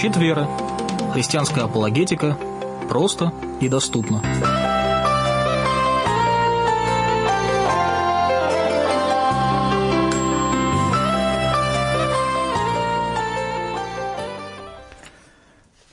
Щит 0.00 0.16
веры. 0.16 0.46
Христианская 1.12 1.62
апологетика. 1.62 2.38
Просто 2.88 3.32
и 3.60 3.68
доступно. 3.68 4.22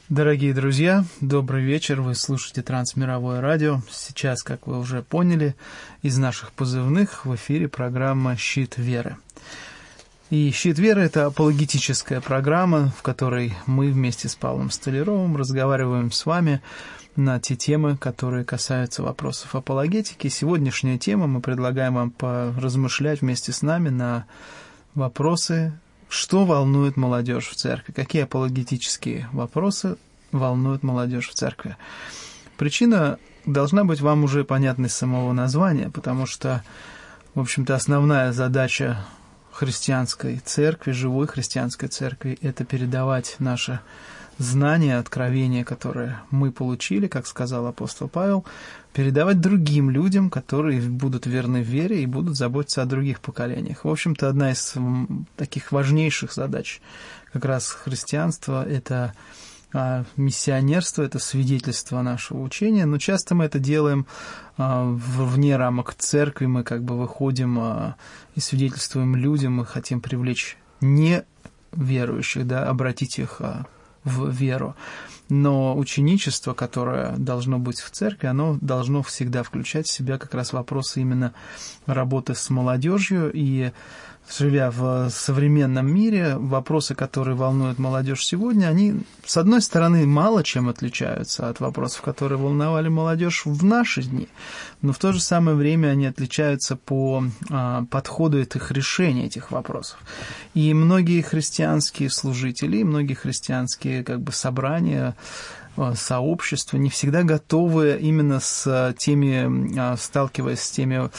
Дорогие 0.08 0.53
друзья, 0.53 1.03
добрый 1.20 1.63
вечер. 1.63 2.02
Вы 2.02 2.13
слушаете 2.13 2.62
Трансмировое 2.62 3.41
радио. 3.41 3.81
Сейчас, 3.90 4.44
как 4.44 4.67
вы 4.67 4.77
уже 4.77 5.02
поняли, 5.02 5.55
из 6.03 6.16
наших 6.20 6.52
позывных 6.52 7.26
в 7.26 7.34
эфире 7.34 7.67
программа 7.67 8.38
«Щит 8.38 8.77
веры». 8.77 9.17
И 10.35 10.52
«Щит 10.52 10.80
веры»— 10.80 11.02
это 11.03 11.27
апологетическая 11.27 12.20
программа, 12.20 12.91
в 12.98 13.03
которой 13.03 13.53
мы 13.67 13.89
вместе 13.89 14.27
с 14.27 14.35
Павлом 14.35 14.70
Столяровым 14.70 15.38
разговариваем 15.38 16.12
с 16.12 16.26
вами 16.26 16.62
на 17.16 17.39
те 17.39 17.55
темы, 17.55 17.95
которые 17.95 18.43
касаются 18.43 19.02
вопросов 19.02 19.55
апологетики. 19.55 20.27
Сегодняшняя 20.27 20.98
тема 20.98 21.27
мы 21.27 21.40
предлагаем 21.40 21.93
вам 21.95 22.12
поразмышлять 22.12 23.21
вместе 23.21 23.53
с 23.53 23.62
нами 23.62 23.88
на 23.88 24.26
вопросы, 24.93 25.71
что 26.09 26.43
волнует 26.43 26.98
молодежь 26.98 27.48
в 27.48 27.55
церкви, 27.55 27.93
какие 27.93 28.23
апологетические 28.23 29.29
вопросы 29.31 29.95
волнуют 30.34 30.84
молодежь 30.84 31.29
в 31.29 31.34
церкви. 31.34 31.77
Причина 32.57 33.20
должна 33.45 33.85
быть 33.85 34.02
вам 34.02 34.26
уже 34.26 34.43
понятна 34.43 34.88
из 34.88 34.95
самого 34.95 35.31
названия, 35.31 35.90
потому 35.90 36.26
что, 36.26 36.62
в 37.35 37.40
общем-то, 37.40 37.73
основная 37.73 38.34
задача 38.34 39.05
христианской 39.55 40.41
церкви, 40.43 40.91
живой 40.91 41.27
христианской 41.27 41.87
церкви, 41.87 42.37
это 42.41 42.65
передавать 42.65 43.37
наше 43.39 43.79
знание, 44.37 44.98
откровение, 44.98 45.63
которое 45.63 46.21
мы 46.29 46.51
получили, 46.51 47.07
как 47.07 47.25
сказал 47.25 47.65
апостол 47.65 48.09
Павел, 48.09 48.43
передавать 48.91 49.39
другим 49.39 49.89
людям, 49.89 50.29
которые 50.29 50.81
будут 50.81 51.26
верны 51.26 51.63
в 51.63 51.67
вере 51.67 52.03
и 52.03 52.05
будут 52.05 52.35
заботиться 52.35 52.81
о 52.81 52.85
других 52.85 53.21
поколениях. 53.21 53.85
В 53.85 53.89
общем-то, 53.89 54.27
одна 54.27 54.51
из 54.51 54.73
таких 55.37 55.71
важнейших 55.71 56.33
задач 56.33 56.81
как 57.31 57.45
раз 57.45 57.70
христианства– 57.70 58.67
это 58.70 59.13
а, 59.71 60.03
миссионерство– 60.17 61.01
это 61.03 61.20
свидетельство 61.20 62.01
нашего 62.01 62.41
учения, 62.41 62.85
но 62.85 62.98
часто 62.98 63.35
мы 63.35 63.45
это 63.45 63.59
делаем 63.59 64.06
вне 64.57 65.57
рамок 65.57 65.94
церкви, 65.95 66.45
мы 66.45 66.63
как 66.63 66.84
бы 66.84 66.97
выходим 66.97 67.59
а, 67.59 67.95
и 68.35 68.39
свидетельствуем 68.39 69.16
людям, 69.16 69.53
мы 69.53 69.66
хотим 69.66 70.01
привлечь 70.01 70.57
не 70.81 71.23
верующих, 71.73 72.47
да, 72.47 72.69
обратить 72.69 73.19
их 73.19 73.41
в 74.06 74.29
веру. 74.29 74.75
Но 75.28 75.75
ученичество, 75.75 76.53
которое 76.53 77.16
должно 77.17 77.57
быть 77.57 77.79
в 77.79 77.89
церкви, 77.89 78.28
оно 78.28 78.57
должно 78.61 79.01
всегда 79.01 79.41
включать 79.41 79.88
в 79.88 79.91
себя 79.91 80.19
как 80.19 80.33
раз 80.35 80.53
вопросы 80.53 81.01
именно 81.01 81.33
работы 81.88 82.35
с 82.35 82.50
молодежью. 82.51 83.31
И 83.33 83.72
живя 84.29 84.72
в 84.72 85.09
современном 85.09 85.94
мире, 85.94 86.35
вопросы, 86.38 86.95
которые 86.95 87.35
волнуют 87.35 87.79
молодежь 87.79 88.25
сегодня, 88.25 88.67
они, 88.67 89.01
с 89.25 89.38
одной 89.38 89.62
стороны, 89.62 90.06
мало 90.06 90.44
чем 90.44 90.69
отличаются 90.69 91.50
от 91.50 91.59
вопросов, 91.59 92.01
которые 92.01 92.38
волновали 92.38 92.90
молодежь 92.90 93.45
в 93.45 93.63
наши 93.63 94.03
дни, 94.03 94.28
но 94.81 94.94
в 94.94 94.97
то 94.97 95.12
же 95.12 95.22
самое 95.22 95.56
время 95.56 95.90
они 95.90 96.06
отличаются 96.07 96.75
по 96.75 97.23
а, 97.50 97.85
подходу 97.90 98.40
этих 98.40 98.72
решений 98.72 99.25
этих 99.25 99.51
вопросов. 99.51 100.00
И 100.53 100.73
многие 100.73 101.22
христианские 101.22 102.09
служители, 102.09 102.84
многие 102.84 103.13
христианские 103.13 104.03
как 104.03 104.21
бы 104.21 104.31
собрания, 104.31 105.16
а, 105.77 105.94
сообщества 105.95 106.77
не 106.77 106.89
всегда 106.89 107.23
готовы 107.23 107.97
именно 108.00 108.39
с 108.39 108.94
теми, 108.97 109.77
а, 109.77 109.97
сталкиваясь 109.97 110.61
с 110.61 110.71
теми 110.71 111.09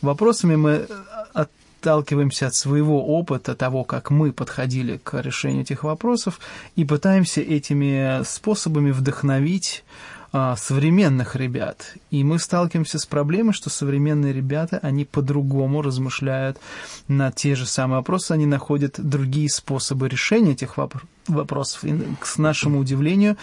вопросами, 0.00 0.56
мы 0.56 0.86
от 1.32 1.50
отталкиваемся 1.82 2.46
от 2.46 2.54
своего 2.54 3.04
опыта, 3.04 3.56
того, 3.56 3.82
как 3.82 4.10
мы 4.10 4.32
подходили 4.32 4.98
к 5.02 5.20
решению 5.20 5.62
этих 5.62 5.82
вопросов, 5.82 6.38
и 6.76 6.84
пытаемся 6.84 7.40
этими 7.40 8.22
способами 8.24 8.92
вдохновить 8.92 9.82
а, 10.32 10.54
современных 10.56 11.34
ребят. 11.34 11.94
И 12.12 12.22
мы 12.22 12.38
сталкиваемся 12.38 12.98
с 12.98 13.06
проблемой, 13.06 13.52
что 13.52 13.68
современные 13.68 14.32
ребята, 14.32 14.78
они 14.82 15.04
по-другому 15.04 15.82
размышляют 15.82 16.58
на 17.08 17.32
те 17.32 17.56
же 17.56 17.66
самые 17.66 17.98
вопросы, 17.98 18.30
они 18.30 18.46
находят 18.46 18.94
другие 18.98 19.50
способы 19.50 20.08
решения 20.08 20.52
этих 20.52 20.76
вопросов. 21.28 21.84
И, 21.84 21.94
к 22.20 22.38
нашему 22.38 22.78
удивлению, 22.78 23.36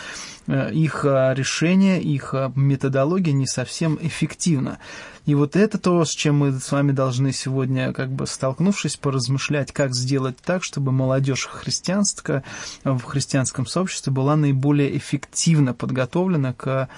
э, 0.47 0.71
их 0.73 1.05
а, 1.05 1.33
решение, 1.33 2.01
их 2.01 2.33
а, 2.33 2.51
методология 2.55 3.33
не 3.33 3.47
совсем 3.47 3.97
эффективна. 4.01 4.79
И 5.25 5.35
вот 5.35 5.55
это 5.55 5.77
то, 5.77 6.03
с 6.03 6.09
чем 6.09 6.37
мы 6.37 6.51
с 6.51 6.71
вами 6.71 6.91
должны 6.91 7.31
сегодня, 7.31 7.93
как 7.93 8.09
бы 8.09 8.25
столкнувшись, 8.25 8.97
поразмышлять, 8.97 9.71
как 9.71 9.93
сделать 9.93 10.37
так, 10.43 10.63
чтобы 10.63 10.91
молодежь 10.91 11.45
христианства 11.45 12.43
в 12.83 13.01
христианском 13.03 13.67
сообществе 13.67 14.11
была 14.11 14.35
наиболее 14.35 14.97
эффективно 14.97 15.73
подготовлена 15.73 16.53
к 16.53 16.89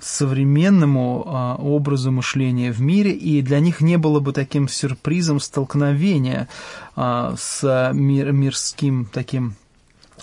современному 0.00 1.24
а, 1.26 1.56
образу 1.56 2.12
мышления 2.12 2.72
в 2.72 2.80
мире, 2.80 3.12
и 3.12 3.42
для 3.42 3.58
них 3.60 3.80
не 3.80 3.96
было 3.96 4.20
бы 4.20 4.32
таким 4.32 4.68
сюрпризом 4.68 5.40
столкновения 5.40 6.48
а, 6.94 7.34
с 7.36 7.90
мир, 7.92 8.32
мирским 8.32 9.06
таким 9.06 9.56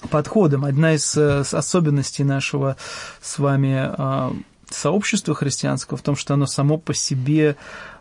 подходом. 0.07 0.65
Одна 0.65 0.93
из 0.93 1.15
а, 1.17 1.41
особенностей 1.41 2.23
нашего 2.23 2.77
с 3.21 3.39
вами 3.39 3.75
а, 3.77 4.33
сообщество 4.69 5.35
христианского 5.35 5.97
в 5.97 6.01
том, 6.01 6.15
что 6.15 6.33
оно 6.33 6.45
само 6.45 6.77
по 6.77 6.93
себе 6.93 7.55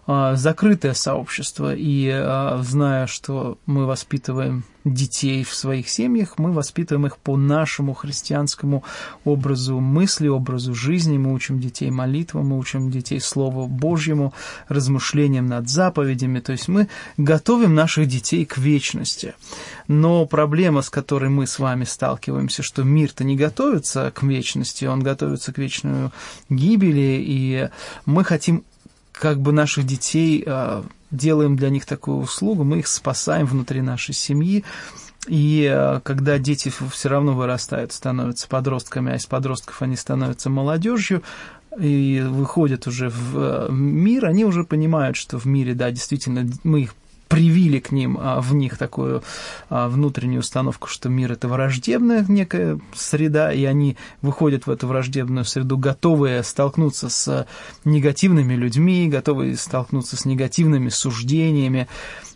закрытое 0.07 0.95
сообщество, 0.95 1.75
и 1.75 2.11
а, 2.13 2.61
зная, 2.63 3.07
что 3.07 3.59
мы 3.67 3.87
воспитываем 3.87 4.65
детей 4.85 5.45
в 5.45 5.55
своих 5.55 5.89
семьях, 5.89 6.35
мы 6.37 6.53
воспитываем 6.53 7.07
их 7.07 7.17
по 7.17 7.39
нашему 7.39 7.95
христианскому 7.95 8.85
образу 9.25 9.81
мысли, 9.81 10.29
образу 10.29 10.75
жизни, 10.75 11.17
мы 11.17 11.33
учим 11.33 11.59
детей 11.59 11.91
молитвам, 11.91 12.49
мы 12.49 12.59
учим 12.59 12.91
детей 12.91 13.19
Слову 13.19 13.67
Божьему, 13.67 14.35
размышлениям 14.69 15.47
над 15.47 15.71
заповедями, 15.71 16.41
то 16.41 16.53
есть 16.53 16.69
мы 16.69 16.89
готовим 17.17 17.75
наших 17.75 18.07
детей 18.07 18.45
к 18.45 18.59
вечности. 18.59 19.35
Но 19.89 20.27
проблема, 20.27 20.83
с 20.83 20.91
которой 20.91 21.31
мы 21.31 21.47
с 21.47 21.59
вами 21.59 21.85
сталкиваемся, 21.85 22.63
что 22.63 22.85
мир-то 22.85 23.25
не 23.25 23.37
готовится 23.37 24.13
к 24.15 24.23
вечности, 24.23 24.85
он 24.85 25.03
готовится 25.03 25.53
к 25.53 25.59
вечной 25.59 26.11
гибели, 26.51 27.25
и 27.27 27.71
мы 28.05 28.23
хотим 28.23 28.65
как 29.15 29.41
бы 29.41 29.53
наших 29.53 29.87
детей, 29.87 30.43
а, 30.47 30.85
делаем 31.11 31.57
для 31.57 31.71
них 31.71 31.87
такую 31.87 32.19
услугу, 32.19 32.65
мы 32.65 32.81
их 32.81 32.89
спасаем 32.89 33.47
внутри 33.47 33.81
нашей 33.81 34.15
семьи, 34.15 34.65
и 35.29 35.71
а, 35.73 36.01
когда 36.01 36.39
дети 36.39 36.73
все 36.91 37.09
равно 37.09 37.33
вырастают, 37.33 37.93
становятся 37.93 38.49
подростками, 38.49 39.13
а 39.13 39.17
из 39.17 39.27
подростков 39.27 39.81
они 39.83 39.97
становятся 39.97 40.51
молодежью, 40.51 41.23
и 41.79 42.25
выходят 42.29 42.87
уже 42.87 43.09
в 43.09 43.37
а, 43.37 43.69
мир, 43.71 44.27
они 44.27 44.45
уже 44.45 44.65
понимают, 44.65 45.17
что 45.17 45.39
в 45.39 45.47
мире, 45.47 45.75
да, 45.75 45.91
действительно, 45.91 46.47
мы 46.65 46.83
их 46.83 46.95
привили 47.35 47.81
к 47.81 47.91
ним, 47.91 48.17
а, 48.21 48.41
в 48.41 48.55
них 48.55 48.79
такую 48.79 49.25
а, 49.69 49.89
внутреннюю 49.89 50.39
установку, 50.39 50.87
что 50.87 51.09
мир 51.09 51.33
это 51.33 51.49
враждебная 51.49 52.25
некая 52.29 52.79
среда, 52.95 53.53
и 53.53 53.65
они 53.65 53.97
выходят 54.23 54.69
в 54.69 54.71
эту 54.71 54.87
враждебную 54.87 55.45
среду, 55.45 55.77
готовые 55.77 56.45
столкнуться 56.45 57.09
с 57.09 57.49
негативными 57.85 58.55
людьми, 58.55 59.09
готовые 59.09 59.57
столкнуться 59.57 60.17
с 60.17 60.25
негативными 60.25 60.91
суждениями. 60.91 61.89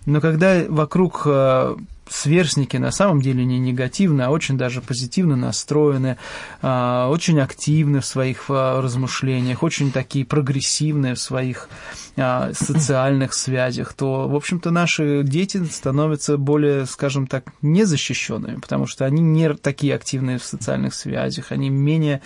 Но 0.08 0.22
когда 0.22 0.64
вокруг 0.66 1.24
а, 1.26 1.76
сверстники 2.08 2.78
на 2.78 2.90
самом 2.90 3.20
деле 3.20 3.44
не 3.44 3.58
негативны, 3.58 4.22
а 4.22 4.30
очень 4.30 4.56
даже 4.56 4.80
позитивно 4.80 5.36
настроены, 5.36 6.16
а, 6.62 7.10
очень 7.10 7.38
активны 7.40 8.00
в 8.00 8.06
своих 8.06 8.46
а, 8.48 8.80
размышлениях, 8.80 9.62
очень 9.62 9.92
такие 9.92 10.24
прогрессивные 10.24 11.14
в 11.14 11.20
своих 11.20 11.68
социальных 12.16 13.32
связях, 13.32 13.92
то, 13.92 14.26
в 14.26 14.34
общем-то, 14.34 14.72
наши 14.72 15.22
дети 15.22 15.62
становятся 15.62 16.36
более, 16.36 16.84
скажем 16.86 17.28
так, 17.28 17.44
незащищенными, 17.62 18.56
потому 18.56 18.86
что 18.86 19.04
они 19.04 19.22
не 19.22 19.54
такие 19.54 19.94
активные 19.94 20.38
в 20.38 20.42
социальных 20.42 20.94
связях, 20.94 21.52
они 21.52 21.70
менее 21.70 22.20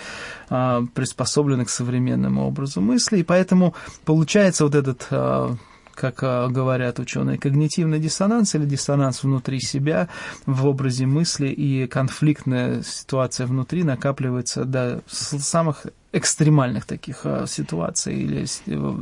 приспособлены 0.49 1.67
к 1.67 1.69
современному 1.69 2.46
образу 2.46 2.81
мысли, 2.81 3.19
и 3.19 3.23
поэтому 3.23 3.75
получается 4.06 4.64
вот 4.64 4.76
этот 4.76 5.08
как 5.94 6.23
а, 6.23 6.49
говорят 6.49 6.99
ученые, 6.99 7.39
когнитивный 7.39 7.99
диссонанс 7.99 8.55
или 8.55 8.65
диссонанс 8.65 9.23
внутри 9.23 9.61
себя 9.61 10.09
в 10.47 10.67
образе 10.67 11.06
мысли 11.06 11.49
и 11.49 11.87
конфликтная 11.87 12.83
ситуация 12.83 13.47
внутри 13.47 13.85
накапливается 13.85 14.65
до 14.65 15.03
самых 15.06 15.87
экстремальных 16.12 16.85
таких 16.85 17.25
ситуаций 17.47 18.15
или 18.15 18.44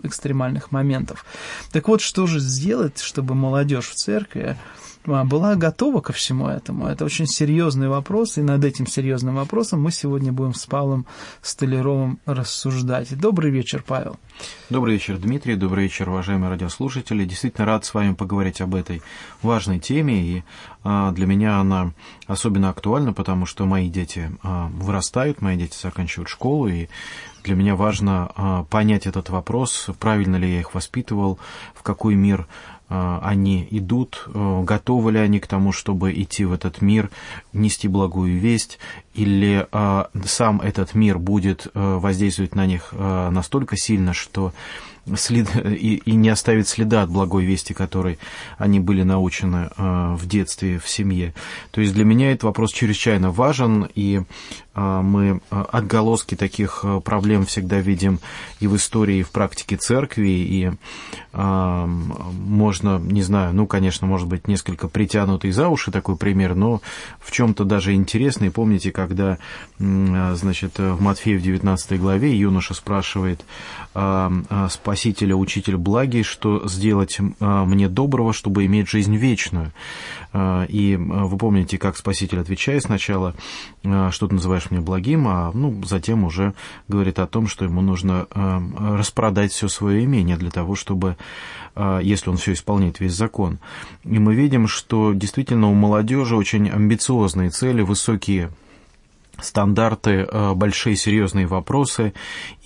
экстремальных 0.07 0.71
моментов. 0.71 1.25
Так 1.73 1.89
вот, 1.89 2.01
что 2.01 2.27
же 2.27 2.39
сделать, 2.39 3.01
чтобы 3.01 3.35
молодежь 3.35 3.89
в 3.89 3.95
церкви 3.95 4.57
а, 4.57 4.57
была 5.07 5.55
готова 5.55 6.01
ко 6.01 6.13
всему 6.13 6.49
этому? 6.49 6.87
Это 6.87 7.05
очень 7.05 7.27
серьезный 7.27 7.89
вопрос, 7.89 8.39
и 8.39 8.43
над 8.43 8.65
этим 8.65 8.87
серьезным 8.87 9.37
вопросом 9.37 9.83
мы 9.83 9.91
сегодня 9.91 10.33
будем 10.33 10.55
с 10.55 10.67
Павлом 10.67 11.07
Столяровым 11.43 12.19
рассуждать. 12.27 13.19
Добрый 13.19 13.51
вечер, 13.51 13.83
Павел. 13.87 14.19
Добрый 14.69 14.95
вечер, 14.95 15.17
Дмитрий. 15.19 15.57
Добрый 15.57 15.85
вечер, 15.85 16.09
уважаемые 16.09 16.51
радиослушатели. 16.51 17.25
Действительно 17.25 17.67
рад 17.67 17.85
с 17.85 17.95
вами 17.95 18.15
поговорить 18.15 18.61
об 18.61 18.75
этой 18.75 19.03
важной 19.43 19.79
теме, 19.81 20.23
и 20.23 20.45
а, 20.85 21.13
для 21.13 21.27
меня 21.27 21.59
она 21.59 21.93
особенно 22.27 22.71
актуальна, 22.71 23.13
потому 23.13 23.47
что 23.47 23.67
мои 23.67 23.89
дети 23.89 24.31
а, 24.43 24.69
вырастают, 24.69 25.43
мои 25.43 25.57
дети 25.57 25.77
заканчивают 25.81 26.29
школу, 26.29 26.69
и 26.69 26.89
для 27.43 27.55
меня 27.55 27.75
важно 27.75 28.67
понять 28.69 29.07
этот 29.07 29.31
вопрос, 29.31 29.89
правильно 29.99 30.37
ли 30.37 30.53
я 30.53 30.61
их 30.61 30.75
воспитывал, 30.75 31.39
в 31.75 31.83
какой 31.83 32.15
мир 32.15 32.47
а, 32.47 32.80
они 33.23 33.67
идут, 33.71 34.25
э, 34.27 34.63
готовы 34.65 35.13
ли 35.13 35.19
они 35.19 35.39
к 35.39 35.47
тому, 35.47 35.73
чтобы 35.73 36.13
идти 36.13 36.45
в 36.45 36.53
этот 36.53 36.83
мир, 36.83 37.11
нести 37.53 37.87
благую 37.87 38.39
весть, 38.39 38.79
или 39.21 39.67
а, 39.71 40.09
сам 40.25 40.63
этот 40.63 40.95
мир 40.95 41.19
будет 41.19 41.67
э, 41.67 41.71
воздействовать 41.75 42.55
на 42.55 42.65
них 42.65 42.89
э, 42.93 43.29
настолько 43.31 43.77
сильно, 43.77 44.15
что 44.15 44.55
след, 45.17 45.49
и, 45.67 45.97
и 45.97 46.13
не 46.15 46.29
оставит 46.29 46.69
следа 46.69 47.03
от 47.03 47.11
благой 47.11 47.45
вести, 47.45 47.73
которой 47.73 48.19
они 48.59 48.81
были 48.81 49.03
научены 49.03 49.71
э, 49.77 50.15
в 50.15 50.27
детстве, 50.27 50.79
в 50.79 50.89
семье. 50.89 51.35
То 51.71 51.81
есть 51.81 51.95
для 51.95 52.05
меня 52.05 52.33
этот 52.33 52.45
вопрос 52.45 52.73
чрезвычайно 52.73 53.31
важен, 53.31 53.89
и 53.95 54.23
э, 54.75 54.81
мы 54.81 55.41
отголоски 55.51 56.35
таких 56.35 56.85
проблем 57.05 57.47
всегда 57.47 57.81
видим 57.81 58.21
и 58.61 58.67
в 58.67 58.77
истории, 58.77 59.19
и 59.19 59.23
в 59.23 59.31
практике 59.31 59.77
церкви, 59.77 60.29
и 60.29 60.71
э, 61.33 61.85
можно, 61.87 62.99
не 62.99 63.23
знаю, 63.23 63.55
ну, 63.55 63.67
конечно, 63.67 64.07
может 64.07 64.29
быть, 64.29 64.49
несколько 64.49 64.89
притянутый 64.89 65.51
за 65.51 65.69
уши 65.69 65.91
такой 65.91 66.17
пример, 66.17 66.55
но 66.55 66.81
в 67.21 67.31
чем-то 67.31 67.65
даже 67.65 67.95
интересный. 67.95 68.51
Помните, 68.51 68.91
когда, 69.11 69.39
значит, 69.79 70.79
в 70.79 71.01
Матфея 71.01 71.39
в 71.39 71.43
19 71.43 72.01
главе 72.01 72.37
юноша 72.37 72.75
спрашивает 72.75 73.45
спасителя, 73.93 75.01
Спасителя, 75.11 75.35
Учитель 75.35 75.77
благий, 75.77 76.23
что 76.23 76.69
сделать 76.69 77.19
а, 77.41 77.65
мне 77.65 77.89
доброго, 77.89 78.33
чтобы 78.33 78.65
иметь 78.67 78.89
жизнь 78.89 79.17
вечную. 79.17 79.73
А, 80.33 80.65
и 80.65 80.95
а, 80.95 80.99
вы 80.99 81.37
помните, 81.37 81.79
как 81.79 81.97
Спаситель 81.97 82.39
отвечает 82.39 82.83
сначала, 82.83 83.35
что 83.83 84.29
ты 84.29 84.35
называешь 84.35 84.71
мне 84.71 84.81
благим, 84.81 85.27
а 85.27 85.51
ну, 85.53 85.83
затем 85.85 86.25
уже 86.25 86.55
говорит 86.87 87.19
о 87.19 87.27
том, 87.27 87.49
что 87.49 87.65
ему 87.65 87.81
нужно 87.81 88.27
распродать 88.79 89.53
все 89.53 89.69
свое 89.69 90.05
имение 90.05 90.37
для 90.37 90.51
того, 90.51 90.75
чтобы 90.75 91.17
если 92.03 92.31
он 92.31 92.37
все 92.37 92.53
исполняет, 92.53 93.01
весь 93.01 93.15
закон. 93.15 93.59
И 94.05 94.19
мы 94.19 94.35
видим, 94.35 94.69
что 94.69 95.13
действительно 95.13 95.71
у 95.71 95.75
молодежи 95.75 96.37
очень 96.37 96.69
амбициозные 96.69 97.51
цели, 97.51 97.83
высокие 97.83 98.51
стандарты, 99.43 100.27
э, 100.31 100.55
большие 100.55 100.97
серьезные 100.97 101.47
вопросы. 101.47 102.13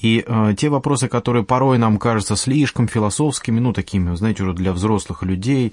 И 0.04 0.22
э, 0.26 0.54
те 0.58 0.68
вопросы, 0.68 1.08
которые 1.08 1.44
порой 1.44 1.78
нам 1.78 1.96
кажутся 1.96 2.36
слишком 2.36 2.88
философскими, 2.88 3.58
ну, 3.58 3.72
такими, 3.72 4.14
знаете, 4.16 4.42
уже 4.42 4.52
для 4.52 4.74
взрослых 4.74 5.22
людей, 5.22 5.72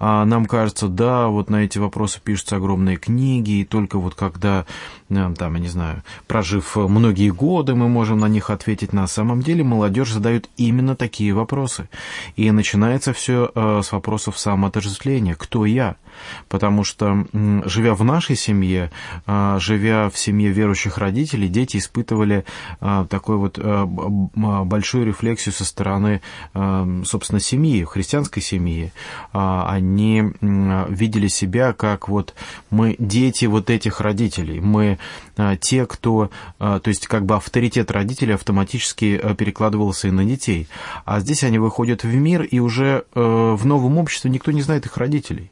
а 0.00 0.24
нам 0.24 0.46
кажется, 0.46 0.88
да, 0.88 1.28
вот 1.28 1.50
на 1.50 1.62
эти 1.62 1.78
вопросы 1.78 2.20
пишутся 2.20 2.56
огромные 2.56 2.96
книги, 2.96 3.60
и 3.60 3.64
только 3.64 4.00
вот 4.00 4.16
когда, 4.16 4.66
э, 5.08 5.34
там, 5.38 5.54
я 5.54 5.60
не 5.60 5.68
знаю, 5.68 6.02
прожив 6.26 6.74
многие 6.74 7.30
годы, 7.30 7.76
мы 7.76 7.88
можем 7.88 8.18
на 8.18 8.26
них 8.26 8.50
ответить. 8.50 8.92
На 8.92 9.06
самом 9.06 9.40
деле 9.40 9.62
молодежь 9.62 10.10
задает 10.10 10.50
именно 10.56 10.96
такие 10.96 11.32
вопросы. 11.32 11.88
И 12.34 12.50
начинается 12.50 13.12
все 13.12 13.52
с 13.54 13.92
вопросов 13.92 14.36
самоотождествления. 14.36 15.36
Кто 15.36 15.64
я? 15.64 15.94
Потому 16.48 16.82
что, 16.82 17.24
живя 17.64 17.94
в 17.94 18.02
нашей 18.02 18.34
семье, 18.34 18.90
живя 19.26 20.10
в 20.10 20.18
семье, 20.18 20.50
верующих 20.50 20.98
родителей 20.98 21.48
дети 21.48 21.76
испытывали 21.76 22.44
а, 22.80 23.06
такой 23.06 23.36
вот 23.36 23.59
большую 23.60 25.06
рефлексию 25.06 25.52
со 25.52 25.64
стороны, 25.64 26.20
собственно, 26.52 27.40
семьи, 27.40 27.84
христианской 27.84 28.42
семьи. 28.42 28.92
Они 29.32 30.24
видели 30.40 31.28
себя 31.28 31.72
как 31.72 32.08
вот 32.08 32.34
мы 32.70 32.96
дети 32.98 33.46
вот 33.46 33.70
этих 33.70 34.00
родителей, 34.00 34.60
мы 34.60 34.98
те, 35.60 35.86
кто, 35.86 36.30
то 36.58 36.82
есть 36.84 37.06
как 37.06 37.24
бы 37.24 37.36
авторитет 37.36 37.90
родителей 37.90 38.34
автоматически 38.34 39.34
перекладывался 39.36 40.08
и 40.08 40.10
на 40.10 40.24
детей. 40.24 40.68
А 41.04 41.20
здесь 41.20 41.44
они 41.44 41.58
выходят 41.58 42.04
в 42.04 42.14
мир, 42.14 42.42
и 42.42 42.58
уже 42.58 43.04
в 43.14 43.60
новом 43.64 43.98
обществе 43.98 44.30
никто 44.30 44.52
не 44.52 44.62
знает 44.62 44.86
их 44.86 44.96
родителей 44.96 45.50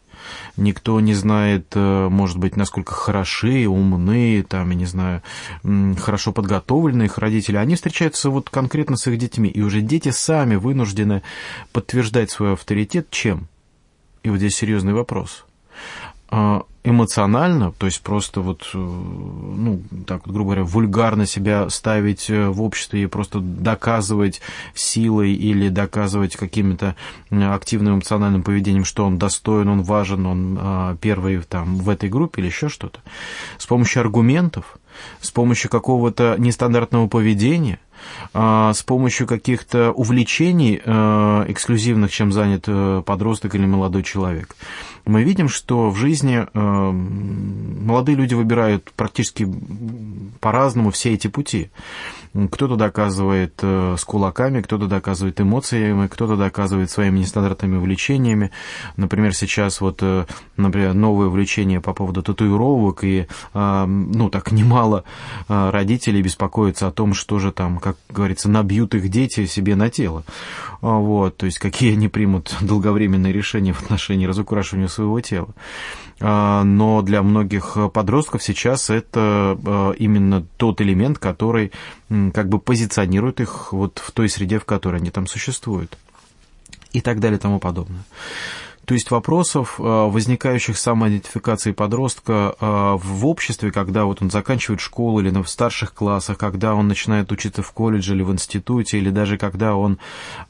никто 0.57 1.01
не 1.01 1.15
знает, 1.15 1.73
э, 1.75 2.09
может 2.09 2.39
быть, 2.39 2.57
насколько 2.57 2.93
хороши, 2.95 3.67
умны, 3.67 4.45
там, 4.49 4.71
я 4.71 4.77
не 4.77 4.87
знаю, 4.87 5.23
хорошо 6.01 6.33
подготовлены 6.33 7.05
их 7.05 7.19
родители. 7.19 7.57
Они 7.57 7.75
встречаются 7.75 8.31
вот 8.31 8.51
конкретно 8.51 8.97
с 8.97 9.07
их 9.07 9.19
детьми, 9.19 9.49
и 9.49 9.61
уже 9.61 9.81
дети 9.81 10.11
сами 10.11 10.57
вынуждены 10.57 11.23
подтверждать 11.73 12.31
свой 12.31 12.55
авторитет 12.55 13.11
чем? 13.11 13.49
И 14.23 14.31
вот 14.31 14.39
здесь 14.39 14.57
серьезный 14.57 14.93
вопрос. 14.93 15.45
А, 16.31 16.63
эмоционально, 16.85 17.73
то 17.73 17.87
есть 17.87 18.01
просто 18.03 18.41
вот, 18.41 18.71
э, 18.73 18.79
ну, 18.79 19.83
так, 20.07 20.23
грубо 20.25 20.51
говоря, 20.51 20.65
вульгарно 20.65 21.27
себя 21.27 21.69
ставить 21.71 22.31
э, 22.31 22.49
в 22.49 22.63
обществе 22.63 23.03
и 23.03 23.07
просто 23.07 23.41
доказывать 23.41 24.41
силой 24.75 25.33
или 25.33 25.69
доказывать 25.69 26.37
каким-то 26.37 26.97
активным 27.31 27.95
эмоциональным 27.97 28.43
поведением, 28.43 28.85
что 28.85 29.05
он 29.05 29.19
достоин, 29.19 29.69
он 29.69 29.83
важен, 29.83 30.27
он 30.27 30.59
а, 30.61 30.97
первый 31.01 31.39
там 31.43 31.77
в 31.77 31.89
этой 31.91 32.09
группе 32.09 32.41
или 32.41 32.49
еще 32.49 32.69
что-то. 32.69 33.01
С 33.59 33.67
помощью 33.67 34.01
аргументов, 34.01 34.79
с 35.21 35.31
помощью 35.31 35.71
какого-то 35.71 36.37
нестандартного 36.39 37.09
поведения, 37.09 37.81
а, 38.33 38.73
с 38.73 38.83
помощью 38.83 39.27
каких-то 39.27 39.91
увлечений 39.93 40.81
э, 40.83 41.45
эксклюзивных, 41.49 42.11
чем 42.11 42.33
занят 42.33 42.67
подросток 43.05 43.55
или 43.55 43.67
молодой 43.67 44.05
человек 44.05 44.57
мы 45.09 45.23
видим, 45.23 45.49
что 45.49 45.89
в 45.89 45.97
жизни 45.97 46.47
э, 46.53 46.91
молодые 46.93 48.15
люди 48.15 48.35
выбирают 48.35 48.93
практически 48.93 49.49
по-разному 50.41 50.91
все 50.91 51.15
эти 51.15 51.29
пути. 51.29 51.71
Кто-то 52.51 52.77
доказывает 52.77 53.55
э, 53.63 53.97
с 53.99 54.05
кулаками, 54.05 54.61
кто-то 54.61 54.87
доказывает 54.87 55.41
эмоциями, 55.41 56.07
кто-то 56.07 56.37
доказывает 56.37 56.91
своими 56.91 57.21
нестандартными 57.21 57.77
увлечениями. 57.77 58.51
Например, 58.97 59.35
сейчас 59.35 59.81
вот, 59.81 59.99
э, 60.03 60.27
например, 60.57 60.95
новое 60.95 61.29
увлечение 61.29 61.81
по 61.81 61.95
поводу 61.95 62.23
татуировок, 62.23 63.05
и, 63.05 63.27
э, 63.55 63.85
ну, 63.87 64.31
так 64.31 64.53
немало 64.53 65.05
родителей 65.49 66.23
беспокоятся 66.23 66.89
о 66.89 66.93
том, 66.93 67.15
что 67.15 67.39
же 67.39 67.53
там, 67.53 67.79
как 67.79 67.97
говорится, 68.09 68.49
набьют 68.49 68.95
их 68.95 69.09
дети 69.09 69.47
себе 69.47 69.77
на 69.77 69.89
тело. 69.91 70.25
Вот, 70.81 71.37
то 71.37 71.47
есть, 71.47 71.59
какие 71.59 71.93
они 71.93 72.09
примут 72.09 72.55
долговременные 72.61 73.33
решения 73.33 73.73
в 73.73 73.83
отношении 73.83 74.27
разукрашивания 74.27 74.89
своего 74.89 75.21
тела. 75.21 75.49
Но 76.21 77.03
для 77.03 77.23
многих 77.23 77.77
подростков 77.93 78.43
сейчас 78.43 78.91
это 78.91 79.95
именно 79.99 80.45
тот 80.57 80.81
элемент, 80.81 81.19
который 81.19 81.73
как 82.09 82.49
бы 82.49 82.59
позиционирует 82.59 83.41
их 83.41 83.73
вот 83.73 84.03
в 84.05 84.11
той 84.11 84.29
среде, 84.29 84.59
в 84.59 84.65
которой 84.65 84.97
они 85.01 85.11
там 85.11 85.27
существуют. 85.27 85.97
И 86.93 87.01
так 87.01 87.21
далее 87.21 87.39
и 87.39 87.41
тому 87.41 87.61
подобное. 87.61 88.03
То 88.89 88.95
есть 88.95 89.11
вопросов, 89.11 89.75
э, 89.79 89.83
возникающих 89.83 90.79
с 90.79 90.81
самоидентификацией 90.81 91.75
подростка 91.75 92.55
э, 92.59 92.97
в 92.99 93.27
обществе, 93.27 93.71
когда 93.71 94.07
вот 94.07 94.23
он 94.23 94.31
заканчивает 94.31 94.81
школу 94.81 95.21
или 95.21 95.29
в 95.29 95.47
старших 95.47 95.93
классах, 95.93 96.39
когда 96.39 96.75
он 96.75 96.89
начинает 96.89 97.31
учиться 97.31 97.63
в 97.63 97.71
колледже 97.73 98.15
или 98.15 98.23
в 98.23 98.33
институте, 98.33 98.97
или 98.97 99.11
даже 99.11 99.37
когда 99.37 99.77
он 99.77 99.99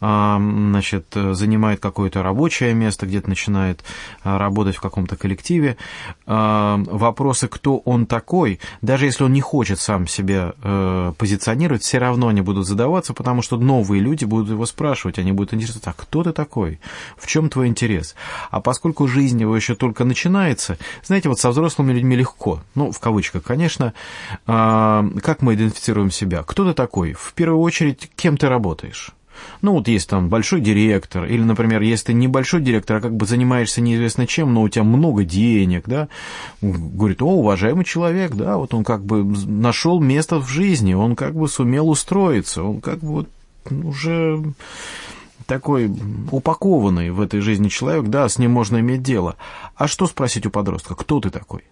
э, 0.00 0.36
значит, 0.38 1.06
занимает 1.32 1.80
какое-то 1.80 2.22
рабочее 2.22 2.74
место, 2.74 3.06
где-то 3.06 3.28
начинает 3.28 3.82
работать 4.22 4.76
в 4.76 4.80
каком-то 4.80 5.16
коллективе, 5.16 5.76
вопросы, 6.24 7.48
кто 7.48 7.78
он 7.78 8.06
такой, 8.06 8.60
даже 8.82 9.06
если 9.06 9.24
он 9.24 9.32
не 9.32 9.40
хочет 9.40 9.80
сам 9.80 10.06
себя 10.06 10.52
позиционировать, 11.18 11.82
все 11.82 11.98
равно 11.98 12.28
они 12.28 12.42
будут 12.42 12.66
задаваться, 12.66 13.14
потому 13.14 13.42
что 13.42 13.56
новые 13.56 14.00
люди 14.00 14.24
будут 14.24 14.50
его 14.50 14.66
спрашивать, 14.66 15.18
они 15.18 15.32
будут 15.32 15.54
интересоваться, 15.54 15.90
а 15.90 15.94
кто 15.94 16.22
ты 16.22 16.32
такой, 16.32 16.80
в 17.16 17.26
чем 17.26 17.48
твой 17.48 17.66
интерес? 17.66 18.14
А 18.50 18.60
поскольку 18.60 19.06
жизнь 19.06 19.40
его 19.40 19.56
еще 19.56 19.74
только 19.74 20.04
начинается, 20.04 20.78
знаете, 21.04 21.28
вот 21.28 21.38
со 21.40 21.50
взрослыми 21.50 21.92
людьми 21.92 22.16
легко, 22.16 22.60
ну, 22.74 22.92
в 22.92 23.00
кавычках, 23.00 23.42
конечно, 23.42 23.94
а, 24.46 25.04
как 25.22 25.42
мы 25.42 25.54
идентифицируем 25.54 26.10
себя? 26.10 26.42
Кто 26.42 26.66
ты 26.66 26.74
такой? 26.74 27.12
В 27.12 27.32
первую 27.34 27.60
очередь, 27.60 28.10
кем 28.16 28.36
ты 28.36 28.48
работаешь? 28.48 29.12
Ну, 29.62 29.72
вот 29.72 29.88
есть 29.88 30.08
там 30.08 30.28
большой 30.28 30.60
директор, 30.60 31.24
или, 31.24 31.42
например, 31.42 31.82
если 31.82 32.06
ты 32.06 32.12
небольшой 32.12 32.60
директор, 32.60 32.96
а 32.96 33.00
как 33.00 33.14
бы 33.14 33.26
занимаешься 33.26 33.80
неизвестно 33.80 34.26
чем, 34.26 34.54
но 34.54 34.62
у 34.62 34.68
тебя 34.68 34.84
много 34.84 35.24
денег, 35.24 35.84
да, 35.86 36.08
говорит, 36.60 37.22
о, 37.22 37.26
уважаемый 37.26 37.84
человек, 37.84 38.34
да, 38.34 38.56
вот 38.56 38.74
он 38.74 38.84
как 38.84 39.04
бы 39.04 39.24
нашел 39.24 40.00
место 40.00 40.40
в 40.40 40.48
жизни, 40.48 40.94
он 40.94 41.16
как 41.16 41.34
бы 41.34 41.48
сумел 41.48 41.88
устроиться, 41.88 42.62
он 42.62 42.80
как 42.80 42.98
бы 42.98 43.08
вот 43.08 43.28
уже 43.70 44.42
такой 45.48 45.90
упакованный 46.30 47.10
в 47.10 47.20
этой 47.20 47.40
жизни 47.40 47.68
человек, 47.68 48.06
да, 48.06 48.28
с 48.28 48.38
ним 48.38 48.52
можно 48.52 48.78
иметь 48.78 49.02
дело. 49.02 49.36
А 49.74 49.88
что 49.88 50.06
спросить 50.06 50.46
у 50.46 50.50
подростка? 50.50 50.94
Кто 50.94 51.20
ты 51.20 51.30
такой? 51.30 51.64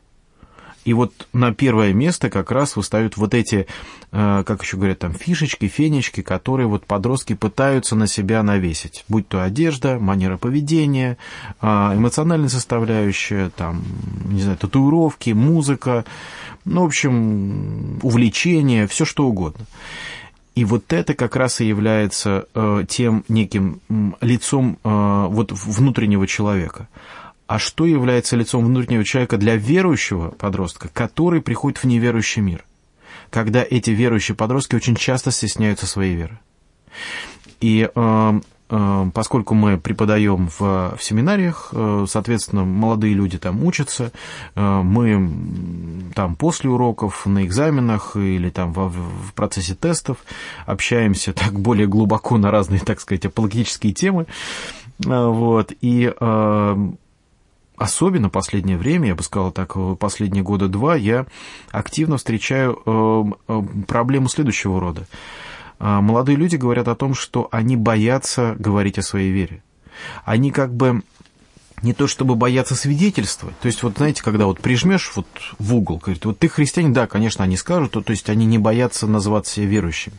И 0.86 0.92
вот 0.92 1.12
на 1.32 1.52
первое 1.52 1.92
место 1.92 2.30
как 2.30 2.52
раз 2.52 2.76
выставят 2.76 3.16
вот 3.16 3.34
эти, 3.34 3.66
э, 4.12 4.44
как 4.46 4.62
еще 4.62 4.76
говорят, 4.76 5.00
там 5.00 5.12
фишечки, 5.12 5.66
фенечки, 5.66 6.22
которые 6.22 6.68
вот 6.68 6.86
подростки 6.86 7.34
пытаются 7.34 7.96
на 7.96 8.06
себя 8.06 8.42
навесить. 8.44 9.04
Будь 9.08 9.26
то 9.28 9.42
одежда, 9.42 9.98
манера 9.98 10.36
поведения, 10.36 11.18
э, 11.60 11.66
эмоциональная 11.66 12.48
составляющая, 12.48 13.50
там, 13.50 13.84
не 14.26 14.42
знаю, 14.42 14.58
татуировки, 14.58 15.30
музыка, 15.30 16.04
ну, 16.64 16.82
в 16.82 16.86
общем, 16.86 17.98
увлечение, 18.02 18.86
все 18.86 19.04
что 19.04 19.26
угодно. 19.26 19.66
И 20.56 20.64
вот 20.64 20.92
это 20.92 21.14
как 21.14 21.36
раз 21.36 21.60
и 21.60 21.66
является 21.66 22.46
э, 22.54 22.84
тем 22.88 23.24
неким 23.28 23.80
лицом 24.20 24.78
вот 24.82 25.52
внутреннего 25.52 26.26
человека 26.26 26.88
а 27.46 27.58
что 27.58 27.86
является 27.86 28.36
лицом 28.36 28.64
внутреннего 28.64 29.04
человека 29.04 29.36
для 29.36 29.56
верующего 29.56 30.30
подростка, 30.30 30.88
который 30.92 31.40
приходит 31.40 31.78
в 31.78 31.84
неверующий 31.84 32.40
мир, 32.42 32.64
когда 33.30 33.64
эти 33.68 33.90
верующие 33.90 34.34
подростки 34.34 34.74
очень 34.74 34.96
часто 34.96 35.30
стесняются 35.30 35.86
своей 35.86 36.16
веры. 36.16 36.40
И 37.60 37.88
э, 37.88 37.90
э, 37.94 38.40
поскольку 38.68 39.54
мы 39.54 39.78
преподаем 39.78 40.48
в, 40.48 40.96
в 40.96 40.98
семинариях, 41.00 41.68
э, 41.72 42.06
соответственно, 42.08 42.64
молодые 42.64 43.14
люди 43.14 43.38
там 43.38 43.62
учатся, 43.62 44.12
э, 44.54 44.60
мы 44.60 45.30
там 46.14 46.34
после 46.34 46.70
уроков, 46.70 47.26
на 47.26 47.44
экзаменах 47.44 48.16
или 48.16 48.50
там 48.50 48.72
в, 48.72 48.88
в 48.88 49.34
процессе 49.34 49.74
тестов 49.74 50.18
общаемся 50.66 51.32
так 51.32 51.52
более 51.52 51.86
глубоко 51.86 52.38
на 52.38 52.50
разные, 52.50 52.80
так 52.80 53.00
сказать, 53.00 53.26
апологетические 53.26 53.92
темы. 53.92 54.26
Э, 55.04 55.26
вот, 55.26 55.72
и 55.80 56.12
э, 56.18 56.76
особенно 57.76 58.30
последнее 58.30 58.78
время, 58.78 59.08
я 59.08 59.14
бы 59.14 59.22
сказал 59.22 59.52
так, 59.52 59.76
последние 59.98 60.42
года 60.42 60.68
два, 60.68 60.96
я 60.96 61.26
активно 61.70 62.16
встречаю 62.16 62.82
э, 62.84 63.24
э, 63.48 63.62
проблему 63.86 64.28
следующего 64.28 64.80
рода. 64.80 65.06
А, 65.78 66.00
молодые 66.00 66.36
люди 66.36 66.56
говорят 66.56 66.88
о 66.88 66.94
том, 66.94 67.14
что 67.14 67.48
они 67.50 67.76
боятся 67.76 68.56
говорить 68.58 68.98
о 68.98 69.02
своей 69.02 69.30
вере. 69.30 69.62
Они 70.24 70.50
как 70.50 70.74
бы 70.74 71.02
не 71.82 71.92
то 71.92 72.06
чтобы 72.06 72.36
бояться 72.36 72.74
свидетельствовать. 72.74 73.58
То 73.60 73.66
есть, 73.66 73.82
вот 73.82 73.98
знаете, 73.98 74.22
когда 74.22 74.46
вот 74.46 74.60
прижмешь 74.60 75.12
вот 75.14 75.26
в 75.58 75.74
угол, 75.74 75.98
говорит, 75.98 76.24
вот 76.24 76.38
ты 76.38 76.48
христианин, 76.48 76.92
да, 76.92 77.06
конечно, 77.06 77.44
они 77.44 77.56
скажут, 77.56 77.92
то, 77.92 78.00
то 78.00 78.12
есть 78.12 78.30
они 78.30 78.46
не 78.46 78.58
боятся 78.58 79.06
называться 79.06 79.54
себя 79.54 79.66
верующими. 79.66 80.16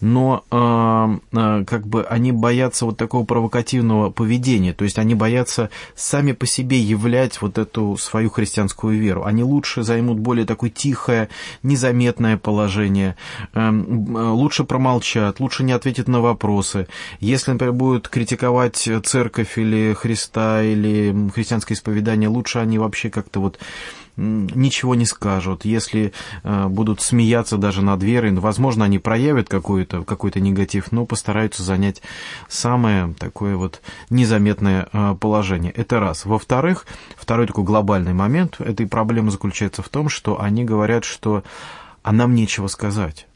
Но 0.00 0.44
э, 0.50 1.36
э, 1.38 1.64
как 1.64 1.86
бы 1.86 2.04
они 2.04 2.32
боятся 2.32 2.84
вот 2.84 2.98
такого 2.98 3.24
провокативного 3.24 4.10
поведения, 4.10 4.74
то 4.74 4.84
есть 4.84 4.98
они 4.98 5.14
боятся 5.14 5.70
сами 5.94 6.32
по 6.32 6.46
себе 6.46 6.78
являть 6.78 7.40
вот 7.40 7.56
эту 7.56 7.96
свою 7.96 8.28
христианскую 8.28 8.98
веру. 8.98 9.24
Они 9.24 9.42
лучше 9.42 9.82
займут 9.82 10.18
более 10.18 10.44
такое 10.44 10.70
тихое, 10.70 11.30
незаметное 11.62 12.36
положение, 12.36 13.16
э, 13.54 13.70
лучше 13.70 14.64
промолчат, 14.64 15.40
лучше 15.40 15.64
не 15.64 15.72
ответят 15.72 16.08
на 16.08 16.20
вопросы. 16.20 16.88
Если, 17.20 17.52
например, 17.52 17.72
будут 17.72 18.08
критиковать 18.08 18.88
церковь 19.04 19.56
или 19.56 19.94
Христа, 19.94 20.62
или 20.62 20.89
или 20.90 21.30
христианское 21.30 21.74
исповедание, 21.74 22.28
лучше 22.28 22.58
они 22.58 22.78
вообще 22.78 23.10
как-то 23.10 23.40
вот 23.40 23.58
ничего 24.16 24.94
не 24.94 25.06
скажут, 25.06 25.64
если 25.64 26.12
э, 26.42 26.66
будут 26.66 27.00
смеяться 27.00 27.56
даже 27.56 27.82
над 27.82 28.02
верой, 28.02 28.32
ну, 28.32 28.40
возможно, 28.40 28.84
они 28.84 28.98
проявят 28.98 29.48
какой-то 29.48 30.02
какой 30.02 30.30
негатив, 30.34 30.92
но 30.92 31.06
постараются 31.06 31.62
занять 31.62 32.02
самое 32.48 33.14
такое 33.18 33.56
вот 33.56 33.80
незаметное 34.10 34.88
э, 34.92 35.16
положение. 35.18 35.72
Это 35.72 36.00
раз. 36.00 36.26
Во-вторых, 36.26 36.86
второй 37.16 37.46
такой 37.46 37.64
глобальный 37.64 38.12
момент 38.12 38.60
этой 38.60 38.86
проблемы 38.86 39.30
заключается 39.30 39.82
в 39.82 39.88
том, 39.88 40.08
что 40.08 40.40
они 40.40 40.64
говорят, 40.64 41.04
что 41.04 41.42
а 42.02 42.12
нам 42.12 42.34
нечего 42.34 42.66
сказать. 42.66 43.26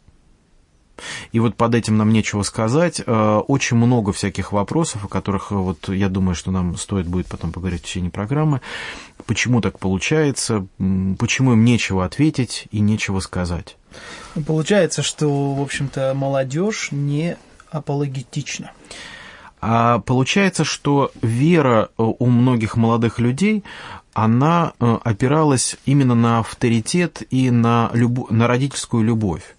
И 1.32 1.40
вот 1.40 1.56
под 1.56 1.74
этим 1.74 1.96
нам 1.96 2.12
нечего 2.12 2.42
сказать. 2.42 3.02
Э, 3.04 3.40
очень 3.46 3.76
много 3.76 4.12
всяких 4.12 4.52
вопросов, 4.52 5.04
о 5.04 5.08
которых 5.08 5.50
э, 5.50 5.54
вот 5.54 5.88
я 5.88 6.08
думаю, 6.08 6.34
что 6.34 6.50
нам 6.50 6.76
стоит 6.76 7.06
будет 7.06 7.26
потом 7.26 7.52
поговорить 7.52 7.82
в 7.82 7.84
течение 7.84 8.10
программы. 8.10 8.60
Почему 9.26 9.60
так 9.60 9.78
получается? 9.78 10.66
Почему 11.18 11.52
им 11.52 11.64
нечего 11.64 12.04
ответить 12.04 12.66
и 12.70 12.80
нечего 12.80 13.20
сказать? 13.20 13.76
Ну, 14.34 14.42
получается, 14.42 15.02
что, 15.02 15.54
в 15.54 15.62
общем-то, 15.62 16.14
молодежь 16.14 16.88
не 16.90 17.36
апологетична. 17.70 18.72
А 19.60 20.00
получается, 20.00 20.64
что 20.64 21.10
вера 21.22 21.88
э, 21.98 22.02
у 22.02 22.26
многих 22.26 22.76
молодых 22.76 23.18
людей, 23.18 23.64
она 24.12 24.74
опиралась 24.78 25.76
именно 25.86 26.14
на 26.14 26.38
авторитет 26.38 27.22
и 27.30 27.50
на, 27.50 27.90
люб... 27.92 28.30
на 28.30 28.46
родительскую 28.46 29.02
любовь. 29.02 29.56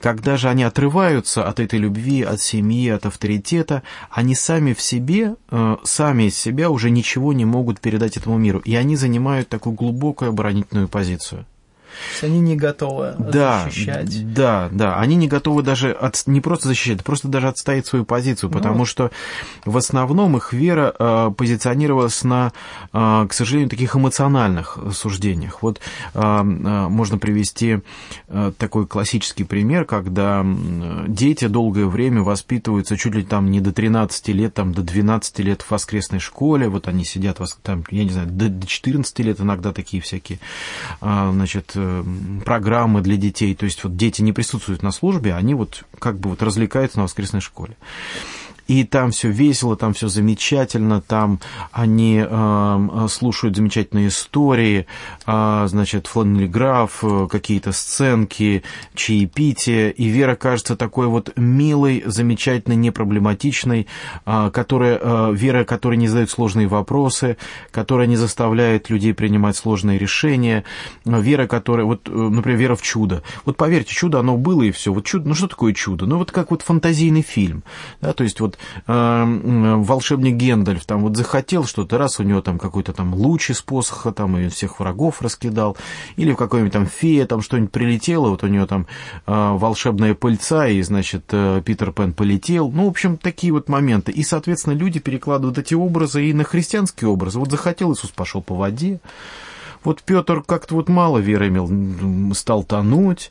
Когда 0.00 0.36
же 0.36 0.48
они 0.48 0.64
отрываются 0.64 1.48
от 1.48 1.60
этой 1.60 1.78
любви, 1.78 2.22
от 2.22 2.40
семьи, 2.40 2.88
от 2.88 3.06
авторитета, 3.06 3.82
они 4.10 4.34
сами 4.34 4.72
в 4.72 4.80
себе, 4.80 5.34
э, 5.50 5.76
сами 5.84 6.24
из 6.24 6.36
себя 6.38 6.70
уже 6.70 6.90
ничего 6.90 7.32
не 7.32 7.44
могут 7.44 7.80
передать 7.80 8.16
этому 8.16 8.38
миру. 8.38 8.60
И 8.60 8.74
они 8.74 8.96
занимают 8.96 9.48
такую 9.48 9.74
глубокую 9.74 10.30
оборонительную 10.30 10.88
позицию. 10.88 11.46
То 11.96 12.12
есть 12.12 12.24
они 12.24 12.40
не 12.40 12.56
готовы 12.56 13.14
да, 13.18 13.64
защищать. 13.64 14.34
Да, 14.34 14.68
да, 14.70 14.98
они 14.98 15.16
не 15.16 15.28
готовы 15.28 15.62
даже 15.62 15.92
от, 15.92 16.22
не 16.26 16.40
просто 16.40 16.68
защищать, 16.68 17.04
просто 17.04 17.28
даже 17.28 17.48
отстоять 17.48 17.86
свою 17.86 18.04
позицию, 18.04 18.50
ну 18.50 18.58
потому 18.58 18.78
ну. 18.78 18.84
что 18.84 19.10
в 19.64 19.76
основном 19.76 20.36
их 20.36 20.52
вера 20.52 20.94
э, 20.98 21.30
позиционировалась 21.36 22.22
на, 22.24 22.52
э, 22.92 23.26
к 23.28 23.32
сожалению, 23.32 23.70
таких 23.70 23.96
эмоциональных 23.96 24.78
суждениях. 24.92 25.62
Вот 25.62 25.80
э, 26.14 26.20
э, 26.20 26.42
можно 26.42 27.18
привести 27.18 27.80
э, 28.28 28.52
такой 28.58 28.86
классический 28.86 29.44
пример, 29.44 29.84
когда 29.84 30.44
дети 31.06 31.46
долгое 31.46 31.86
время 31.86 32.22
воспитываются 32.22 32.96
чуть 32.96 33.14
ли 33.14 33.22
там 33.22 33.50
не 33.50 33.60
до 33.60 33.72
13 33.72 34.28
лет, 34.28 34.54
там 34.54 34.72
до 34.72 34.82
12 34.82 35.38
лет 35.40 35.62
в 35.62 35.70
воскресной 35.70 36.20
школе, 36.20 36.68
вот 36.68 36.88
они 36.88 37.04
сидят 37.04 37.40
там, 37.62 37.84
я 37.90 38.04
не 38.04 38.10
знаю, 38.10 38.28
до, 38.28 38.48
до 38.48 38.66
14 38.66 39.18
лет 39.20 39.40
иногда 39.40 39.72
такие 39.72 40.02
всякие, 40.02 40.38
э, 41.00 41.30
значит, 41.32 41.72
программы 42.44 43.00
для 43.00 43.16
детей. 43.16 43.54
То 43.54 43.64
есть 43.64 43.82
вот 43.84 43.96
дети 43.96 44.22
не 44.22 44.32
присутствуют 44.32 44.82
на 44.82 44.92
службе, 44.92 45.34
они 45.34 45.54
вот 45.54 45.84
как 45.98 46.18
бы 46.18 46.30
вот 46.30 46.42
развлекаются 46.42 46.98
на 46.98 47.04
воскресной 47.04 47.40
школе 47.40 47.76
и 48.68 48.84
там 48.84 49.10
все 49.10 49.30
весело, 49.30 49.76
там 49.76 49.94
все 49.94 50.08
замечательно, 50.08 51.00
там 51.00 51.40
они 51.72 52.24
э, 52.26 53.06
слушают 53.08 53.56
замечательные 53.56 54.08
истории, 54.08 54.86
э, 55.26 55.66
значит, 55.68 56.06
фланелиграф, 56.06 57.02
э, 57.02 57.28
какие-то 57.30 57.72
сценки, 57.72 58.62
чаепитие, 58.94 59.92
и 59.92 60.06
Вера 60.08 60.34
кажется 60.34 60.76
такой 60.76 61.06
вот 61.06 61.32
милой, 61.36 62.02
замечательной, 62.06 62.76
непроблематичной, 62.76 63.86
э, 64.24 64.50
которая, 64.52 64.98
э, 65.00 65.32
Вера, 65.34 65.64
которая 65.64 65.98
не 65.98 66.08
задает 66.08 66.30
сложные 66.30 66.66
вопросы, 66.66 67.36
которая 67.70 68.06
не 68.06 68.16
заставляет 68.16 68.90
людей 68.90 69.14
принимать 69.14 69.56
сложные 69.56 69.98
решения, 69.98 70.64
Вера, 71.04 71.46
которая, 71.46 71.86
вот, 71.86 72.08
э, 72.08 72.12
например, 72.12 72.58
Вера 72.58 72.76
в 72.76 72.82
чудо. 72.82 73.22
Вот 73.44 73.56
поверьте, 73.56 73.94
чудо, 73.94 74.20
оно 74.20 74.36
было 74.36 74.62
и 74.62 74.70
все. 74.70 74.92
Вот 74.92 75.04
чудо, 75.04 75.28
ну 75.28 75.34
что 75.34 75.48
такое 75.48 75.72
чудо? 75.72 76.06
Ну 76.06 76.18
вот 76.18 76.32
как 76.32 76.50
вот 76.50 76.62
фантазийный 76.62 77.22
фильм, 77.22 77.62
да, 78.00 78.12
то 78.12 78.24
есть 78.24 78.40
вот 78.40 78.55
э, 78.86 79.24
волшебник 79.78 80.34
Гендальф 80.34 80.84
там 80.84 81.02
вот 81.02 81.16
захотел 81.16 81.64
что-то, 81.64 81.98
раз 81.98 82.20
у 82.20 82.22
него 82.22 82.40
там 82.40 82.58
какой-то 82.58 82.92
там 82.92 83.14
луч 83.14 83.50
из 83.50 83.60
посоха, 83.62 84.12
там 84.12 84.36
и 84.38 84.48
всех 84.48 84.80
врагов 84.80 85.22
раскидал, 85.22 85.76
или 86.16 86.32
в 86.32 86.36
какой-нибудь 86.36 86.72
там 86.72 86.86
фея 86.86 87.26
там 87.26 87.42
что-нибудь 87.42 87.72
прилетело, 87.72 88.30
вот 88.30 88.42
у 88.42 88.46
него 88.46 88.66
там 88.66 88.86
э, 89.26 89.32
волшебная 89.56 90.14
пыльца, 90.14 90.68
и, 90.68 90.82
значит, 90.82 91.24
э, 91.32 91.62
Питер 91.64 91.92
Пен 91.92 92.12
полетел. 92.12 92.70
Ну, 92.70 92.86
в 92.86 92.90
общем, 92.90 93.16
такие 93.16 93.52
вот 93.52 93.68
моменты. 93.68 94.12
И, 94.12 94.22
соответственно, 94.22 94.74
люди 94.74 95.00
перекладывают 95.00 95.58
эти 95.58 95.74
образы 95.74 96.26
и 96.26 96.32
на 96.32 96.44
христианские 96.44 97.08
образы. 97.08 97.38
Вот 97.38 97.50
захотел 97.50 97.92
Иисус, 97.92 98.10
пошел 98.10 98.42
по 98.42 98.54
воде, 98.54 99.00
вот 99.84 100.02
Петр 100.02 100.42
как-то 100.42 100.74
вот 100.74 100.88
мало 100.88 101.18
веры 101.18 101.48
имел, 101.48 102.34
стал 102.34 102.64
тонуть, 102.64 103.30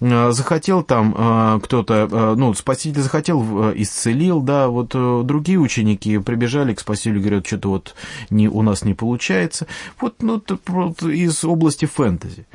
а, 0.00 0.32
захотел 0.32 0.82
там 0.82 1.14
а, 1.16 1.60
кто-то, 1.60 2.08
а, 2.10 2.34
ну, 2.34 2.54
спаситель 2.54 3.00
захотел, 3.00 3.72
исцелил, 3.74 4.40
да, 4.40 4.68
вот 4.68 4.90
другие 5.26 5.58
ученики 5.58 6.18
прибежали 6.18 6.74
к 6.74 6.80
спасителю, 6.80 7.20
говорят, 7.20 7.46
что-то 7.46 7.68
вот 7.68 7.94
не, 8.30 8.48
у 8.48 8.62
нас 8.62 8.84
не 8.84 8.94
получается. 8.94 9.66
Вот, 10.00 10.22
ну, 10.22 10.42
вот 10.66 11.02
из 11.02 11.44
области 11.44 11.86
фэнтези. 11.86 12.46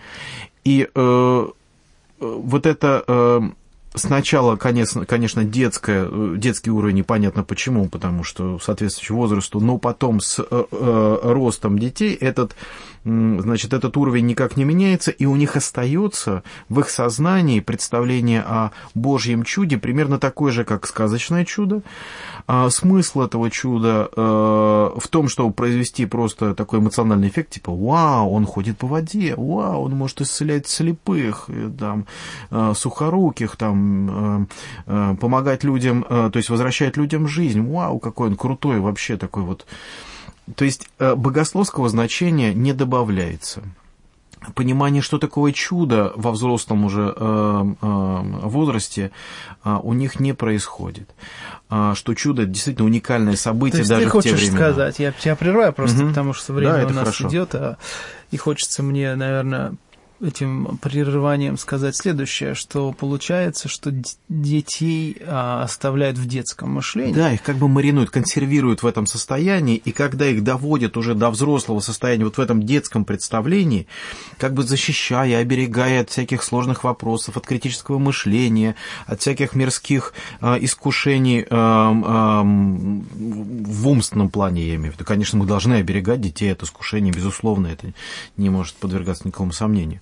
И 0.64 0.88
э, 0.94 1.48
вот 2.20 2.66
это 2.66 3.04
э, 3.08 3.42
сначала, 3.98 4.56
конечно, 4.56 5.06
конечно 5.06 5.44
детское, 5.44 6.10
детский 6.38 6.72
уровень 6.72 6.98
непонятно 6.98 7.44
почему, 7.44 7.90
потому 7.90 8.24
что 8.24 8.60
соответствующий 8.60 9.16
возрасту, 9.16 9.60
но 9.60 9.78
потом 9.78 10.20
с 10.20 10.40
ростом 10.50 11.80
детей 11.80 12.14
этот 12.14 12.56
значит, 13.08 13.74
этот 13.74 13.96
уровень 13.96 14.26
никак 14.26 14.58
не 14.58 14.66
меняется, 14.66 15.12
и 15.12 15.26
у 15.26 15.36
них 15.36 15.56
остается 15.56 16.44
в 16.68 16.80
их 16.80 16.90
сознании 16.90 17.62
представление 17.62 18.42
о 18.42 18.72
Божьем 18.96 19.44
чуде 19.44 19.78
примерно 19.78 20.20
такое 20.20 20.52
же, 20.52 20.66
как 20.66 20.86
сказочное 20.86 21.46
чудо. 21.46 21.82
А 22.48 22.70
смысл 22.70 23.22
этого 23.22 23.50
чуда 23.50 24.10
э, 24.16 24.22
в 24.22 25.08
том, 25.10 25.30
чтобы 25.30 25.54
произвести 25.54 26.06
просто 26.06 26.54
такой 26.54 26.80
эмоциональный 26.80 27.30
эффект, 27.30 27.52
типа 27.52 27.74
«Вау, 27.74 28.32
он 28.32 28.46
ходит 28.46 28.78
по 28.78 28.88
воде! 28.88 29.36
Вау, 29.38 29.84
он 29.84 29.92
может 29.92 30.22
исцелять 30.22 30.68
слепых, 30.68 31.50
там, 31.80 32.08
э, 32.52 32.74
сухоруких, 32.76 33.56
там, 33.56 33.78
э, 33.78 33.87
э, 33.87 33.87
помогать 35.20 35.64
людям, 35.64 36.06
э, 36.10 36.30
то 36.32 36.38
есть 36.38 36.50
возвращать 36.50 36.98
людям 36.98 37.28
жизнь! 37.28 37.62
Вау, 37.62 38.00
какой 38.00 38.30
он 38.30 38.36
крутой 38.36 38.80
вообще 38.80 39.18
такой 39.18 39.44
вот!» 39.44 39.66
То 40.56 40.66
есть 40.66 40.88
э, 41.00 41.16
богословского 41.16 41.90
значения 41.90 42.54
не 42.54 42.74
добавляется. 42.74 43.64
Понимание, 44.56 45.02
что 45.02 45.18
такое 45.18 45.52
чудо 45.52 46.14
во 46.16 46.32
взрослом 46.32 46.86
уже 46.86 47.14
э, 47.14 47.66
э, 47.82 48.22
возрасте, 48.44 49.12
э, 49.66 49.78
у 49.84 49.94
них 49.94 50.20
не 50.22 50.34
происходит. 50.34 51.10
Э, 51.70 51.94
что 51.96 52.14
чудо 52.14 52.46
действительно 52.46 52.86
уникальное 52.86 53.36
событие 53.36 53.82
То 53.84 53.90
даже 53.90 54.04
ты 54.04 54.10
в 54.10 54.12
хочешь 54.12 54.32
те 54.32 54.38
времена. 54.38 54.58
сказать, 54.58 55.00
я 55.00 55.12
тебя 55.12 55.36
прерываю 55.36 55.74
просто, 55.74 55.98
Мгм. 56.00 56.10
потому 56.10 56.34
что 56.34 56.54
время 56.54 56.82
Да, 56.84 56.86
у 56.86 56.90
нас 56.92 56.98
хорошо. 57.00 57.28
идет, 57.28 57.56
а, 57.56 57.78
и 58.32 58.38
хочется 58.38 58.84
мне, 58.84 59.16
наверное, 59.16 59.74
этим 60.22 60.78
прерыванием 60.82 61.58
сказать 61.58 61.96
следующее, 61.96 62.56
что 62.56 62.92
получается, 62.92 63.68
что 63.68 63.94
детей 64.30 65.18
а, 65.26 65.64
оставляют 65.64 66.18
в 66.18 66.28
детском 66.28 66.72
мышлении. 66.72 67.14
Да, 67.14 67.34
их 67.34 67.44
как 67.44 67.58
бы 67.58 67.68
маринуют, 67.68 68.10
консервируют 68.10 68.84
в 68.84 68.88
этом 68.88 69.06
состоянии, 69.06 69.76
и 69.76 69.92
когда 69.92 70.28
их 70.28 70.44
доводят 70.44 70.98
уже 70.98 71.14
до 71.14 71.30
взрослого 71.30 71.80
состояния, 71.80 72.26
вот 72.26 72.38
в 72.38 72.42
этом 72.42 72.64
детском 72.64 73.06
представлении, 73.06 73.88
как 74.38 74.54
бы 74.54 74.64
защищая, 74.64 75.40
оберегая 75.40 76.02
от 76.02 76.10
всяких 76.10 76.44
сложных 76.44 76.84
вопросов, 76.84 77.38
от 77.38 77.46
критического 77.46 78.00
мышления, 78.00 78.76
от 79.06 79.22
всяких 79.22 79.54
мирских 79.54 80.14
э, 80.42 80.58
искушений 80.62 81.42
э, 81.42 81.46
э, 81.50 82.42
в 82.44 83.88
умственном 83.88 84.30
плане, 84.30 84.68
я 84.68 84.76
имею 84.76 84.92
в 84.92 84.96
виду. 84.96 85.06
Конечно, 85.06 85.38
мы 85.38 85.46
должны 85.46 85.76
оберегать 85.76 86.22
детей 86.22 86.52
от 86.52 86.64
искушений, 86.64 87.12
безусловно, 87.12 87.68
это 87.68 87.94
не 88.36 88.50
может 88.50 88.76
подвергаться 88.76 89.28
никакому 89.28 89.52
сомнению. 89.52 90.02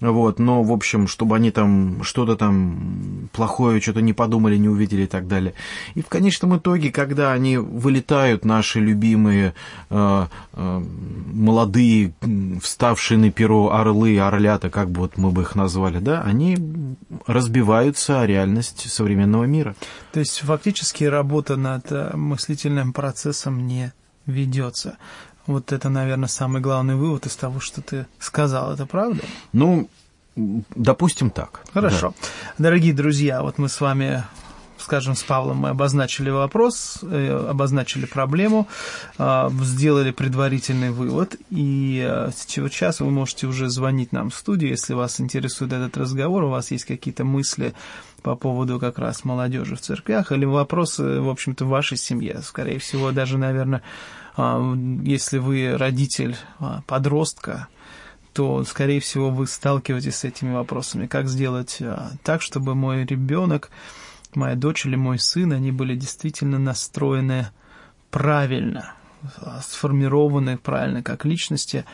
Вот, 0.00 0.38
но, 0.38 0.62
в 0.62 0.72
общем, 0.72 1.06
чтобы 1.06 1.36
они 1.36 1.50
там 1.50 2.02
что-то 2.02 2.36
там 2.36 3.28
плохое, 3.32 3.80
что-то 3.80 4.00
не 4.00 4.12
подумали, 4.12 4.56
не 4.56 4.68
увидели 4.68 5.02
и 5.02 5.06
так 5.06 5.28
далее. 5.28 5.52
И 5.94 6.02
в 6.02 6.08
конечном 6.08 6.56
итоге, 6.56 6.90
когда 6.90 7.32
они 7.32 7.58
вылетают, 7.58 8.44
наши 8.44 8.80
любимые 8.80 9.54
э, 9.90 10.26
э, 10.52 10.82
молодые, 11.32 12.14
вставшие 12.62 13.18
на 13.18 13.30
перо 13.30 13.72
орлы, 13.72 14.18
орлята, 14.18 14.70
как 14.70 14.90
бы 14.90 15.02
вот 15.02 15.18
мы 15.18 15.30
бы 15.30 15.42
их 15.42 15.54
назвали, 15.54 15.98
да, 15.98 16.22
они 16.22 16.56
разбиваются 17.26 18.22
о 18.22 18.26
реальность 18.26 18.90
современного 18.90 19.44
мира. 19.44 19.74
То 20.12 20.20
есть 20.20 20.40
фактически 20.40 21.04
работа 21.04 21.56
над 21.56 21.92
э, 21.92 22.16
мыслительным 22.16 22.92
процессом 22.92 23.66
не 23.66 23.92
ведется. 24.26 24.96
Вот 25.50 25.72
это, 25.72 25.88
наверное, 25.88 26.28
самый 26.28 26.60
главный 26.60 26.94
вывод 26.94 27.26
из 27.26 27.34
того, 27.34 27.58
что 27.58 27.82
ты 27.82 28.06
сказал. 28.20 28.72
Это 28.72 28.86
правда? 28.86 29.20
Ну, 29.52 29.88
допустим 30.36 31.30
так. 31.30 31.62
Хорошо. 31.74 32.14
Дорогие 32.56 32.94
друзья, 32.94 33.42
вот 33.42 33.58
мы 33.58 33.68
с 33.68 33.80
вами 33.80 34.22
скажем, 34.78 35.14
с 35.14 35.22
Павлом 35.22 35.58
мы 35.58 35.68
обозначили 35.68 36.30
вопрос, 36.30 37.00
э, 37.02 37.48
обозначили 37.50 38.06
проблему, 38.06 38.66
э, 39.18 39.50
сделали 39.62 40.10
предварительный 40.10 40.90
вывод, 40.90 41.36
и 41.50 42.02
э, 42.02 42.30
сейчас 42.34 43.00
вы 43.00 43.10
можете 43.10 43.46
уже 43.46 43.68
звонить 43.68 44.12
нам 44.12 44.30
в 44.30 44.34
студию, 44.34 44.70
если 44.70 44.94
вас 44.94 45.20
интересует 45.20 45.74
этот 45.74 45.98
разговор, 45.98 46.44
у 46.44 46.48
вас 46.48 46.70
есть 46.70 46.86
какие-то 46.86 47.24
мысли 47.24 47.74
по 48.22 48.36
поводу 48.36 48.80
как 48.80 48.98
раз 48.98 49.24
молодежи 49.24 49.76
в 49.76 49.80
церквях, 49.80 50.32
или 50.32 50.46
вопросы, 50.46 51.20
в 51.20 51.28
общем-то, 51.28 51.66
в 51.66 51.68
вашей 51.68 51.98
семье, 51.98 52.40
скорее 52.42 52.78
всего, 52.78 53.12
даже, 53.12 53.36
наверное, 53.36 53.82
если 55.02 55.38
вы 55.38 55.76
родитель 55.76 56.36
э, 56.58 56.80
подростка, 56.86 57.68
то, 58.32 58.64
скорее 58.64 59.00
всего, 59.00 59.30
вы 59.30 59.46
сталкиваетесь 59.46 60.16
с 60.16 60.24
этими 60.24 60.52
вопросами. 60.52 61.06
Как 61.06 61.28
сделать 61.28 61.78
э, 61.80 61.98
так, 62.22 62.42
чтобы 62.42 62.74
мой 62.74 63.04
ребенок, 63.04 63.70
моя 64.34 64.54
дочь 64.54 64.86
или 64.86 64.96
мой 64.96 65.18
сын, 65.18 65.52
они 65.52 65.72
были 65.72 65.96
действительно 65.96 66.58
настроены 66.58 67.48
правильно, 68.10 68.94
а, 69.38 69.60
сформированы 69.62 70.58
правильно 70.58 71.02
как 71.02 71.24
личности. 71.24 71.84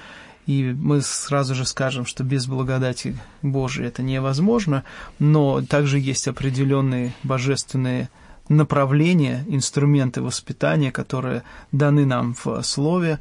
И 0.47 0.63
мы 0.63 1.01
сразу 1.01 1.55
же 1.55 1.65
скажем, 1.65 2.07
что 2.07 2.23
без 2.23 2.47
благодати 2.47 3.19
Божией 3.43 3.89
это 3.89 4.03
невозможно, 4.03 4.85
но 5.19 5.63
также 5.63 5.99
есть 5.99 6.29
определенные 6.29 7.15
божественные 7.25 8.11
направления, 8.49 9.45
инструменты 9.49 10.23
воспитания, 10.23 10.93
которые 10.93 11.43
даны 11.73 12.07
нам 12.07 12.35
в 12.35 12.63
Слове, 12.63 13.19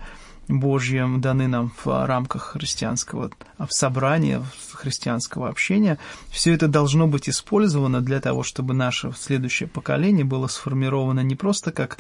Божьем 0.48 1.22
даны 1.22 1.48
нам 1.48 1.72
в 1.84 2.06
рамках 2.06 2.52
христианского 2.52 3.32
в 3.58 3.74
собрания, 3.74 4.44
христианского 4.74 5.50
общения. 5.50 5.98
Все 6.30 6.54
это 6.54 6.68
должно 6.68 7.08
быть 7.08 7.28
использовано 7.28 8.02
для 8.02 8.22
того, 8.22 8.44
чтобы 8.44 8.76
наше 8.76 9.12
следующее 9.18 9.68
поколение 9.68 10.24
было 10.24 10.46
сформировано 10.46 11.22
не 11.22 11.36
просто 11.36 11.72
как 11.72 11.98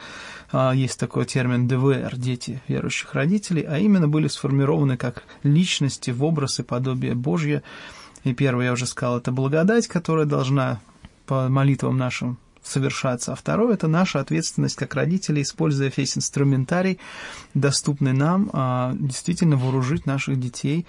есть 0.75 0.99
такой 0.99 1.25
термин 1.25 1.67
ДВР, 1.67 2.15
дети 2.17 2.61
верующих 2.67 3.15
родителей, 3.15 3.63
а 3.63 3.79
именно 3.79 4.07
были 4.07 4.27
сформированы 4.27 4.95
как 4.95 5.23
личности 5.41 6.11
в 6.11 6.23
образ 6.23 6.59
и 6.59 6.63
подобие 6.63 7.15
Божье. 7.15 7.63
И 8.23 8.35
первое, 8.35 8.65
я 8.65 8.73
уже 8.73 8.85
сказал, 8.85 9.17
это 9.17 9.31
благодать, 9.31 9.87
которая 9.87 10.27
должна 10.27 10.79
по 11.25 11.49
молитвам 11.49 11.97
нашим 11.97 12.37
совершаться. 12.65 13.31
А 13.31 13.35
второе– 13.35 13.73
это 13.75 13.87
наша 13.87 14.19
ответственность 14.19 14.75
как 14.75 14.95
родители, 14.95 15.41
используя 15.41 15.91
весь 15.95 16.17
инструментарий, 16.17 16.99
доступный 17.53 18.13
нам, 18.13 18.49
действительно 18.99 19.55
вооружить 19.55 20.05
наших 20.05 20.39
детей, 20.39 20.85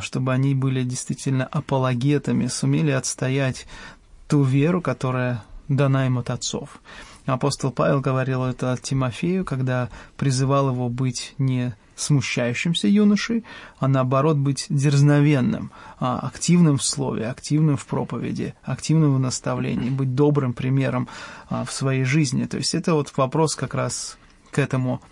чтобы 0.00 0.32
они 0.32 0.54
были 0.54 0.84
действительно 0.84 1.44
апологетами, 1.44 2.46
сумели 2.46 2.92
отстоять 2.92 3.66
ту 4.28 4.42
веру, 4.44 4.80
которая 4.80 5.42
дана 5.68 6.06
им 6.06 6.18
от 6.18 6.30
отцов. 6.30 6.80
Апостол 7.26 7.72
Павел 7.72 8.00
говорил 8.00 8.44
это 8.44 8.78
Тимофею, 8.80 9.44
когда 9.44 9.90
призывал 10.16 10.70
его 10.70 10.88
быть 10.88 11.34
не 11.36 11.74
смущающимся 11.98 12.88
юношей, 12.88 13.44
а 13.78 13.88
наоборот 13.88 14.36
быть 14.36 14.66
дерзновенным, 14.68 15.70
активным 15.98 16.78
в 16.78 16.84
слове, 16.84 17.28
активным 17.28 17.76
в 17.76 17.86
проповеди, 17.86 18.54
активным 18.62 19.16
в 19.16 19.18
наставлении, 19.18 19.90
быть 19.90 20.14
добрым 20.14 20.52
примером 20.52 21.08
в 21.50 21.70
своей 21.70 22.04
жизни. 22.04 22.44
То 22.44 22.56
есть 22.56 22.74
это 22.74 22.94
вот 22.94 23.12
вопрос 23.16 23.54
как 23.54 23.74
раз 23.74 24.16
к 24.50 24.58
этому 24.58 25.02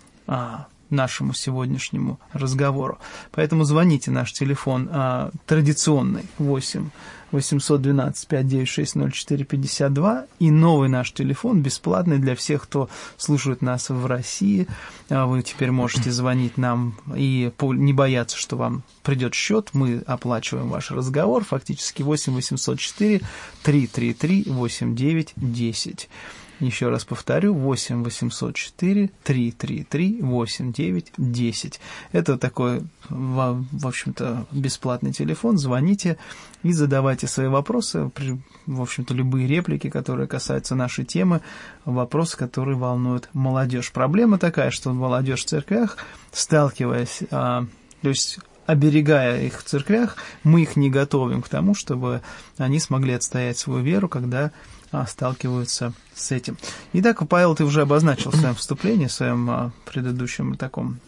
нашему 0.89 1.33
сегодняшнему 1.33 2.19
разговору. 2.33 2.97
Поэтому 3.31 3.63
звоните, 3.63 4.11
наш 4.11 4.33
телефон 4.33 4.89
а, 4.91 5.31
традиционный 5.45 6.23
8 6.37 6.89
812 7.31 8.27
596 8.27 8.95
04 9.11 9.45
52 9.45 10.25
и 10.39 10.51
новый 10.51 10.89
наш 10.89 11.11
телефон 11.11 11.61
бесплатный 11.61 12.19
для 12.19 12.35
всех, 12.35 12.63
кто 12.63 12.89
слушает 13.17 13.61
нас 13.61 13.89
в 13.89 14.05
России. 14.05 14.67
Вы 15.09 15.43
теперь 15.43 15.71
можете 15.71 16.11
звонить 16.11 16.57
нам 16.57 16.95
и 17.15 17.51
не 17.61 17.93
бояться, 17.93 18.37
что 18.37 18.55
вам 18.55 18.83
придет 19.03 19.33
счет. 19.33 19.69
Мы 19.73 20.03
оплачиваем 20.05 20.69
ваш 20.69 20.91
разговор. 20.91 21.43
Фактически 21.43 22.01
8 22.01 22.33
804 22.33 23.21
333 23.63 24.43
89 24.47 25.33
10. 25.35 26.09
Еще 26.59 26.89
раз 26.89 27.05
повторю, 27.05 27.53
8 27.53 28.03
804 28.03 29.11
333 29.23 30.21
89 30.21 31.13
10. 31.15 31.79
Это 32.11 32.37
такой, 32.37 32.81
в 33.09 33.65
общем-то, 33.83 34.47
бесплатный 34.51 35.13
телефон. 35.13 35.59
Звоните 35.59 36.17
и 36.63 36.71
задавайте 36.71 37.27
свои 37.27 37.47
вопросы, 37.47 38.09
в 38.65 38.81
общем-то, 38.81 39.13
любые 39.13 39.47
реплики, 39.47 39.89
которые 39.91 40.27
касаются 40.27 40.73
нашей 40.73 41.05
темы, 41.05 41.41
вопросы, 41.85 42.35
которые 42.37 42.75
волнуют 42.75 43.29
молодежь. 43.33 43.91
Проблема 43.91 44.39
такая, 44.39 44.71
что 44.71 44.93
молодежь 44.93 45.43
в 45.43 45.47
церквях, 45.47 45.97
сталкиваясь, 46.31 47.21
то 47.29 47.67
есть 48.01 48.39
оберегая 48.65 49.43
их 49.43 49.59
в 49.59 49.63
церквях, 49.63 50.17
мы 50.43 50.63
их 50.63 50.75
не 50.75 50.89
готовим 50.89 51.41
к 51.41 51.49
тому, 51.49 51.75
чтобы 51.75 52.21
они 52.57 52.79
смогли 52.79 53.13
отстоять 53.13 53.57
свою 53.57 53.83
веру, 53.83 54.09
когда 54.09 54.51
сталкиваются 55.07 55.93
с 56.13 56.31
этим. 56.31 56.57
Итак, 56.93 57.27
Павел, 57.27 57.55
ты 57.55 57.63
уже 57.63 57.81
обозначил 57.81 58.31
в 58.31 58.35
своем 58.35 58.55
вступлении, 58.55 59.07
в 59.07 59.11
своем 59.11 59.71
предыдущем 59.85 60.55
таком 60.55 60.99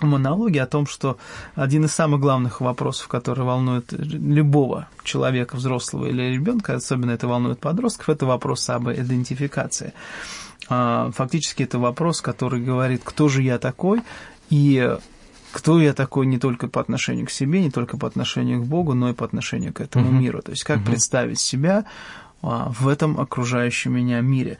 монологе 0.00 0.62
о 0.62 0.66
том, 0.66 0.86
что 0.86 1.18
один 1.54 1.84
из 1.84 1.92
самых 1.92 2.20
главных 2.20 2.60
вопросов, 2.60 3.08
который 3.08 3.44
волнует 3.44 3.92
любого 3.92 4.88
человека, 5.04 5.56
взрослого 5.56 6.06
или 6.06 6.22
ребенка, 6.22 6.74
особенно 6.74 7.12
это 7.12 7.28
волнует 7.28 7.60
подростков, 7.60 8.08
это 8.08 8.26
вопрос 8.26 8.68
об 8.70 8.90
идентификации. 8.90 9.92
А, 10.68 11.10
фактически 11.12 11.62
это 11.62 11.78
вопрос, 11.78 12.20
который 12.20 12.62
говорит, 12.62 13.02
кто 13.04 13.28
же 13.28 13.42
я 13.42 13.58
такой, 13.58 14.02
и 14.50 14.96
кто 15.52 15.80
я 15.80 15.92
такой 15.92 16.26
не 16.26 16.38
только 16.38 16.66
по 16.66 16.80
отношению 16.80 17.26
к 17.26 17.30
себе, 17.30 17.60
не 17.60 17.70
только 17.70 17.96
по 17.96 18.08
отношению 18.08 18.62
к 18.62 18.66
Богу, 18.66 18.94
но 18.94 19.10
и 19.10 19.12
по 19.12 19.24
отношению 19.24 19.72
к 19.72 19.80
этому 19.80 20.10
uh-huh. 20.10 20.20
миру. 20.20 20.42
То 20.42 20.50
есть 20.50 20.64
как 20.64 20.78
uh-huh. 20.78 20.86
представить 20.86 21.38
себя 21.38 21.84
а, 21.84 22.23
в 22.44 22.88
этом 22.88 23.18
окружающем 23.18 23.94
меня 23.94 24.20
мире. 24.20 24.58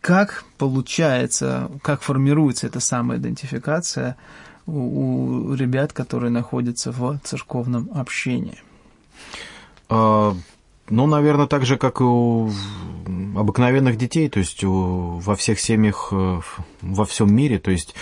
Как 0.00 0.44
получается, 0.58 1.70
как 1.82 2.02
формируется 2.02 2.66
эта 2.66 2.80
самая 2.80 3.18
идентификация 3.18 4.16
у, 4.66 5.50
у 5.50 5.54
ребят, 5.54 5.92
которые 5.94 6.30
находятся 6.30 6.92
в 6.92 7.18
церковном 7.24 7.88
общении? 7.94 8.58
А, 9.88 10.36
ну, 10.90 11.06
наверное, 11.06 11.46
так 11.46 11.64
же, 11.64 11.78
как 11.78 12.00
и 12.00 12.04
у 12.04 12.50
обыкновенных 13.34 13.96
детей, 13.96 14.28
то 14.28 14.40
есть 14.40 14.62
у, 14.64 15.18
во 15.18 15.34
всех 15.36 15.58
семьях 15.58 16.08
э, 16.12 16.40
во 16.82 17.04
всем 17.06 17.34
мире. 17.34 17.58
То 17.58 17.70
есть 17.70 17.94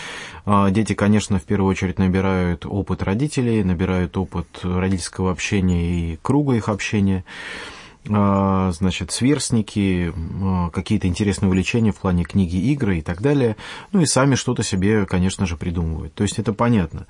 а, 0.44 0.70
дети, 0.70 0.94
конечно, 0.94 1.38
в 1.38 1.44
первую 1.44 1.70
очередь 1.70 1.98
набирают 1.98 2.66
опыт 2.66 3.04
родителей, 3.04 3.62
набирают 3.62 4.16
опыт 4.16 4.46
родительского 4.64 5.30
общения 5.30 6.12
и 6.12 6.18
круга 6.20 6.54
их 6.54 6.68
общения 6.68 7.24
а, 7.24 7.81
значит, 8.04 9.12
сверстники, 9.12 10.12
а, 10.42 10.70
какие-то 10.70 11.06
интересные 11.06 11.48
увлечения 11.48 11.92
в 11.92 12.00
плане 12.00 12.24
книги, 12.24 12.56
игры 12.72 12.98
и 12.98 13.02
так 13.02 13.22
далее. 13.22 13.56
Ну 13.92 14.00
и 14.00 14.06
сами 14.06 14.34
что-то 14.34 14.64
себе, 14.64 15.06
конечно 15.06 15.46
же, 15.46 15.56
придумывают. 15.56 16.12
То 16.14 16.24
есть 16.24 16.38
это 16.38 16.52
понятно. 16.52 17.06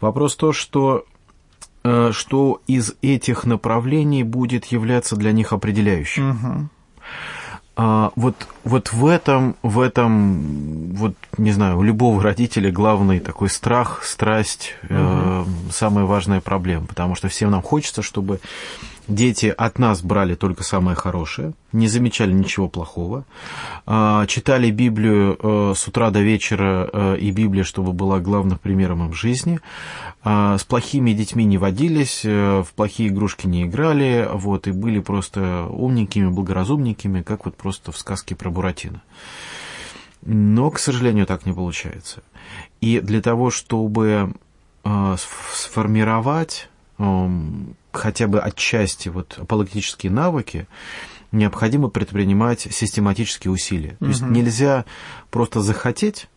Вопрос 0.00 0.36
то, 0.36 0.52
что 0.52 1.04
Э, 1.84 2.10
что 2.12 2.62
из 2.68 2.94
этих 3.02 3.44
направлений 3.44 4.22
будет 4.22 4.66
являться 4.66 5.16
для 5.16 5.32
них 5.32 5.52
определяющим. 5.52 6.30
Угу. 6.30 6.68
А, 7.74 8.12
вот, 8.16 8.36
вот 8.64 8.92
в 8.92 9.06
этом, 9.06 9.56
в 9.62 9.80
этом, 9.80 10.92
вот, 10.94 11.14
не 11.38 11.52
знаю, 11.52 11.78
у 11.78 11.82
любого 11.82 12.22
родителя 12.22 12.70
главный 12.70 13.18
такой 13.18 13.48
страх, 13.48 14.04
страсть, 14.04 14.76
угу. 14.84 14.90
э, 14.90 15.44
самая 15.70 16.04
важная 16.04 16.40
проблема, 16.40 16.86
потому 16.86 17.16
что 17.16 17.28
всем 17.28 17.50
нам 17.50 17.62
хочется, 17.62 18.02
чтобы 18.02 18.40
дети 19.08 19.46
от 19.46 19.78
нас 19.78 20.02
брали 20.02 20.34
только 20.34 20.62
самое 20.62 20.96
хорошее, 20.96 21.52
не 21.72 21.88
замечали 21.88 22.32
ничего 22.32 22.68
плохого, 22.68 23.24
а, 23.86 24.26
читали 24.26 24.70
Библию 24.70 25.38
э, 25.40 25.74
с 25.76 25.88
утра 25.88 26.10
до 26.10 26.20
вечера, 26.20 26.88
э, 26.92 27.16
и 27.18 27.30
Библия, 27.30 27.64
чтобы 27.64 27.92
была 27.92 28.20
главным 28.20 28.58
примером 28.58 29.06
им 29.06 29.12
жизни, 29.12 29.60
а, 30.22 30.58
с 30.58 30.64
плохими 30.64 31.12
детьми 31.12 31.44
не 31.44 31.58
водились, 31.58 32.22
э, 32.24 32.62
в 32.62 32.72
плохие 32.74 33.08
игрушки 33.08 33.46
не 33.46 33.64
играли, 33.64 34.28
вот, 34.32 34.66
и 34.68 34.72
были 34.72 35.00
просто 35.00 35.66
умненькими, 35.68 36.28
благоразумненькими, 36.28 37.22
как 37.22 37.44
вот 37.44 37.56
просто 37.56 37.92
в 37.92 37.98
сказке 37.98 38.34
про 38.34 38.50
Буратино. 38.50 39.02
Но, 40.24 40.70
к 40.70 40.78
сожалению, 40.78 41.26
так 41.26 41.46
не 41.46 41.52
получается. 41.52 42.22
И 42.80 43.00
для 43.00 43.20
того, 43.20 43.50
чтобы 43.50 44.32
сформировать 44.84 46.68
хотя 47.92 48.26
бы 48.26 48.40
отчасти 48.40 49.08
вот 49.08 49.38
апологетические 49.38 50.12
навыки, 50.12 50.66
необходимо 51.32 51.88
предпринимать 51.88 52.60
систематические 52.60 53.52
усилия. 53.52 53.96
То 53.98 54.06
есть 54.06 54.22
нельзя 54.22 54.84
просто 55.30 55.60
захотеть 55.60 56.28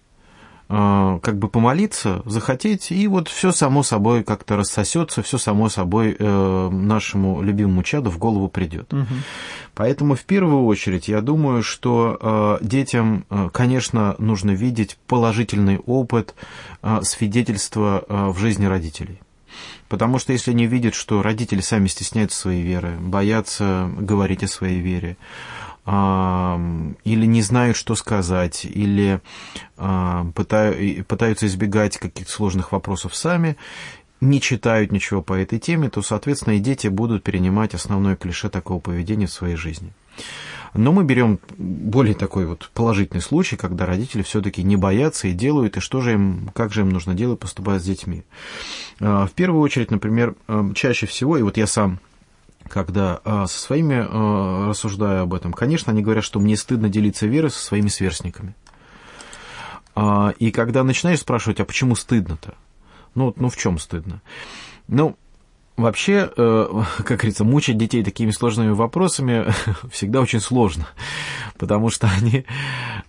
а, 0.68 1.20
как 1.20 1.38
бы 1.38 1.48
помолиться, 1.48 2.24
захотеть, 2.26 2.92
и 2.92 3.08
вот 3.08 3.28
все 3.28 3.52
само 3.52 3.84
собой 3.84 4.24
как-то 4.24 4.56
рассосется, 4.56 5.22
все 5.22 5.38
само 5.38 5.70
собой 5.70 6.16
э, 6.18 6.70
нашему 6.72 7.44
любимому 7.44 7.84
чаду 7.84 8.10
в 8.10 8.18
голову 8.18 8.48
придет. 8.48 8.92
Угу. 8.92 9.06
Поэтому 9.76 10.16
в 10.16 10.24
первую 10.24 10.66
очередь 10.66 11.08
я 11.08 11.22
думаю, 11.22 11.62
что 11.62 12.18
э, 12.20 12.66
детям, 12.66 13.26
э, 13.30 13.50
конечно, 13.54 14.16
нужно 14.18 14.52
видеть 14.52 14.98
положительный 15.06 15.78
опыт 15.78 16.34
свидетельства 17.04 18.04
в 18.10 18.38
жизни 18.40 18.66
родителей. 18.66 19.20
Потому 19.88 20.20
что 20.20 20.34
если 20.34 20.52
они 20.52 20.66
видят, 20.66 20.96
что 20.96 21.22
родители 21.22 21.62
сами 21.62 21.88
стесняются 21.88 22.40
своей 22.40 22.64
веры, 22.64 22.98
боятся 23.00 23.90
говорить 23.98 24.44
о 24.44 24.48
своей 24.48 24.80
вере, 24.80 25.18
или 25.86 27.26
не 27.26 27.42
знают, 27.44 27.78
что 27.78 27.94
сказать, 27.96 28.66
или 28.66 29.22
пытаются 29.76 31.46
избегать 31.46 31.98
каких-то 31.98 32.32
сложных 32.32 32.72
вопросов 32.72 33.16
сами, 33.16 33.56
не 34.22 34.42
читают 34.42 34.92
ничего 34.92 35.22
по 35.22 35.34
этой 35.34 35.60
теме, 35.60 35.90
то, 35.90 36.02
соответственно, 36.02 36.56
и 36.56 36.60
дети 36.60 36.88
будут 36.88 37.24
перенимать 37.24 37.76
основное 37.76 38.16
клише 38.16 38.50
такого 38.50 38.80
поведения 38.80 39.28
в 39.28 39.32
своей 39.32 39.58
жизни. 39.58 39.94
Но 40.76 40.92
мы 40.92 41.06
берем 41.06 41.40
более 41.58 42.16
такой 42.16 42.46
вот 42.46 42.70
положительный 42.74 43.22
случай, 43.22 43.56
когда 43.56 43.86
родители 43.86 44.24
все-таки 44.24 44.62
не 44.62 44.76
боятся 44.76 45.30
и 45.30 45.34
делают, 45.34 45.78
и 45.78 45.80
что 45.80 46.02
же 46.02 46.14
им, 46.14 46.52
как 46.54 46.74
же 46.74 46.82
им 46.82 46.90
нужно 46.90 47.14
делать, 47.14 47.40
поступая 47.40 47.80
с 47.80 47.84
детьми. 47.84 48.24
А, 49.00 49.26
в 49.26 49.32
первую 49.32 49.62
очередь, 49.62 49.90
например, 49.90 50.36
а, 50.48 50.70
чаще 50.74 51.06
всего, 51.06 51.38
и 51.38 51.42
вот 51.42 51.58
я 51.58 51.66
сам 51.66 52.00
когда 52.68 53.22
а, 53.24 53.46
со 53.46 53.60
своими 53.60 54.68
рассуждаю 54.70 55.22
об 55.22 55.36
этом, 55.36 55.54
конечно, 55.54 55.94
они 55.94 56.02
говорят, 56.02 56.24
что 56.24 56.40
мне 56.40 56.58
стыдно 56.58 56.90
делиться 56.90 57.28
верой 57.28 57.52
со 57.52 57.60
своими 57.60 57.90
сверстниками. 57.90 58.56
И 60.40 60.52
когда 60.52 60.84
начинаешь 60.84 61.20
спрашивать, 61.20 61.60
а 61.60 61.66
почему 61.66 61.96
стыдно-то? 61.96 62.56
Ну, 63.14 63.34
ну 63.38 63.50
в 63.50 63.56
чем 63.56 63.78
стыдно? 63.78 64.22
Ну, 64.88 65.16
Вообще, 65.78 66.32
э, 66.36 66.84
как 66.98 67.18
говорится, 67.20 67.44
мучить 67.44 67.78
детей 67.78 68.04
такими 68.04 68.32
сложными 68.32 68.72
вопросами 68.72 69.46
всегда 69.92 70.22
очень 70.22 70.40
сложно, 70.40 70.88
потому 71.58 71.90
что 71.90 72.10
они, 72.10 72.46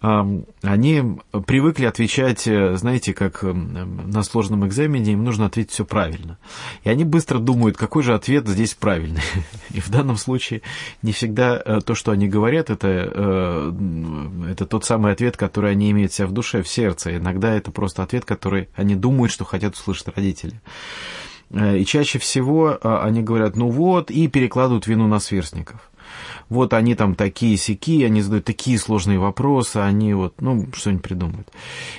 они 0.00 1.18
привыкли 1.46 1.86
отвечать, 1.86 2.46
э, 2.48 2.76
знаете, 2.76 3.14
как 3.14 3.42
на 3.42 4.22
сложном 4.22 4.66
экзамене, 4.66 5.12
им 5.12 5.22
нужно 5.22 5.46
ответить 5.46 5.70
все 5.70 5.84
правильно. 5.84 6.38
И 6.82 6.90
они 6.90 7.04
быстро 7.04 7.38
думают, 7.38 7.76
какой 7.76 8.02
же 8.02 8.14
ответ 8.14 8.48
здесь 8.48 8.74
правильный. 8.74 9.22
И 9.70 9.80
в 9.80 9.88
данном 9.90 10.16
случае 10.16 10.62
не 11.02 11.12
всегда 11.12 11.62
э, 11.64 11.80
то, 11.84 11.94
что 11.94 12.10
они 12.10 12.28
говорят, 12.28 12.70
это, 12.70 13.72
это 14.48 14.66
тот 14.66 14.84
самый 14.84 15.12
ответ, 15.12 15.36
который 15.36 15.70
они 15.70 15.90
имеют 15.90 16.12
себя 16.12 16.26
в 16.26 16.32
душе, 16.32 16.62
в 16.62 16.68
сердце. 16.68 17.16
Иногда 17.16 17.54
это 17.54 17.70
просто 17.70 18.02
ответ, 18.02 18.24
который 18.24 18.68
они 18.74 18.96
думают, 18.96 19.30
что 19.30 19.44
хотят 19.44 19.74
услышать 19.74 20.08
родители. 20.08 20.60
Э, 21.50 21.78
и 21.78 21.84
чаще 21.84 22.18
всего 22.18 22.78
а, 22.80 23.04
они 23.04 23.22
говорят, 23.22 23.56
ну 23.56 23.68
вот, 23.68 24.10
и 24.10 24.28
перекладывают 24.28 24.86
вину 24.86 25.06
на 25.06 25.20
сверстников. 25.20 25.90
Вот 26.48 26.72
они 26.72 26.94
там 26.94 27.14
такие 27.14 27.56
сики, 27.56 28.04
они 28.04 28.22
задают 28.22 28.44
такие 28.44 28.78
сложные 28.78 29.18
вопросы, 29.18 29.78
они 29.78 30.14
вот, 30.14 30.40
ну, 30.40 30.68
что-нибудь 30.72 31.02
придумают. 31.02 31.50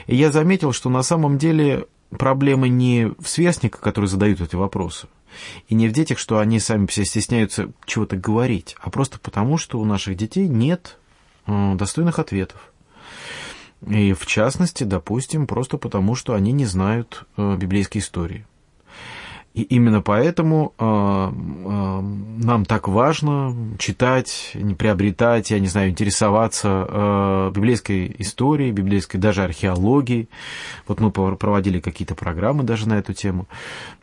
И 0.06 0.16
я 0.16 0.32
заметил, 0.32 0.72
что 0.72 0.90
на 0.90 1.04
самом 1.04 1.38
деле 1.38 1.88
проблема 2.10 2.68
не 2.70 3.12
в 3.20 3.28
сверстниках, 3.28 3.82
которые 3.82 4.08
задают 4.08 4.40
эти 4.40 4.56
вопросы, 4.56 5.08
и 5.68 5.76
не 5.76 5.90
в 5.90 5.92
детях, 5.92 6.18
что 6.18 6.40
они 6.40 6.60
сами 6.60 6.86
все 6.86 7.04
стесняются 7.04 7.70
чего-то 7.86 8.16
говорить, 8.16 8.78
а 8.80 8.90
просто 8.90 9.20
потому, 9.20 9.58
что 9.58 9.80
у 9.80 9.86
наших 9.86 10.16
детей 10.16 10.48
нет 10.48 10.98
э, 11.46 11.76
достойных 11.76 12.20
ответов. 12.20 12.72
И 13.86 14.14
в 14.14 14.26
частности, 14.26 14.86
допустим, 14.86 15.46
просто 15.46 15.78
потому, 15.78 16.16
что 16.16 16.34
они 16.34 16.54
не 16.54 16.66
знают 16.66 17.26
э, 17.36 17.58
библейской 17.58 18.00
истории. 18.00 18.46
И 19.58 19.64
именно 19.64 20.04
поэтому 20.04 20.76
э, 20.78 20.84
э, 20.86 22.02
нам 22.44 22.64
так 22.64 22.88
важно 22.88 23.56
читать, 23.80 24.52
не 24.54 24.76
приобретать, 24.76 25.50
я 25.50 25.60
не 25.60 25.66
знаю, 25.66 25.90
интересоваться 25.90 26.86
э, 26.88 27.52
библейской 27.56 28.16
историей, 28.20 28.72
библейской 28.72 29.18
даже 29.18 29.44
археологией. 29.44 30.30
Вот 30.88 31.00
мы 31.00 31.10
проводили 31.10 31.80
какие-то 31.80 32.14
программы 32.14 32.66
даже 32.66 32.88
на 32.88 33.00
эту 33.00 33.16
тему. 33.16 33.48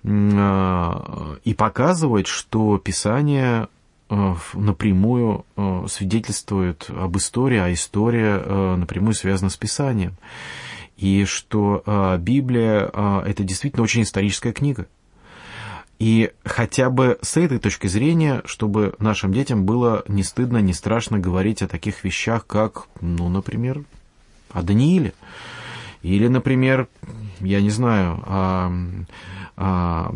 Э, 0.02 1.36
и 1.44 1.54
показывать, 1.54 2.26
что 2.26 2.76
Писание 2.78 3.68
напрямую 4.08 5.44
свидетельствует 5.88 6.90
об 6.90 7.16
истории, 7.16 7.58
а 7.58 7.72
история 7.72 8.76
напрямую 8.76 9.14
связана 9.14 9.50
с 9.50 9.56
Писанием. 9.56 10.14
И 10.96 11.24
что 11.24 11.82
Библия 12.20 12.90
это 13.24 13.42
действительно 13.44 13.82
очень 13.82 14.02
историческая 14.02 14.52
книга. 14.52 14.86
И 15.98 16.32
хотя 16.44 16.90
бы 16.90 17.18
с 17.22 17.36
этой 17.36 17.58
точки 17.58 17.86
зрения, 17.86 18.42
чтобы 18.46 18.94
нашим 18.98 19.32
детям 19.32 19.64
было 19.64 20.04
не 20.08 20.22
стыдно, 20.22 20.58
не 20.58 20.72
страшно 20.72 21.18
говорить 21.18 21.62
о 21.62 21.68
таких 21.68 22.04
вещах, 22.04 22.46
как, 22.46 22.88
ну, 23.00 23.28
например, 23.28 23.84
о 24.50 24.62
Данииле. 24.62 25.14
Или, 26.02 26.28
например, 26.28 26.88
я 27.40 27.60
не 27.60 27.70
знаю, 27.70 28.22
о, 28.26 28.72
о, 29.56 30.14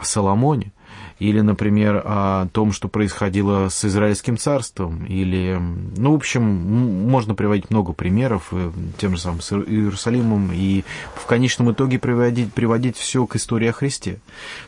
о 0.00 0.04
Соломоне. 0.04 0.72
Или, 1.18 1.40
например, 1.40 2.02
о 2.04 2.46
том, 2.52 2.72
что 2.72 2.88
происходило 2.88 3.68
с 3.68 3.84
Израильским 3.84 4.36
царством, 4.36 5.04
или, 5.06 5.58
ну, 5.96 6.12
в 6.12 6.16
общем, 6.16 6.42
можно 6.42 7.34
приводить 7.34 7.70
много 7.70 7.92
примеров, 7.92 8.48
э, 8.52 8.70
тем 8.98 9.16
же 9.16 9.22
самым 9.22 9.40
с 9.40 9.52
Иерусалимом, 9.52 10.50
и 10.52 10.84
в 11.14 11.26
конечном 11.26 11.72
итоге 11.72 11.98
приводить, 11.98 12.52
приводить 12.52 12.96
все 12.96 13.26
к 13.26 13.36
истории 13.36 13.68
о 13.68 13.72
Христе. 13.72 14.18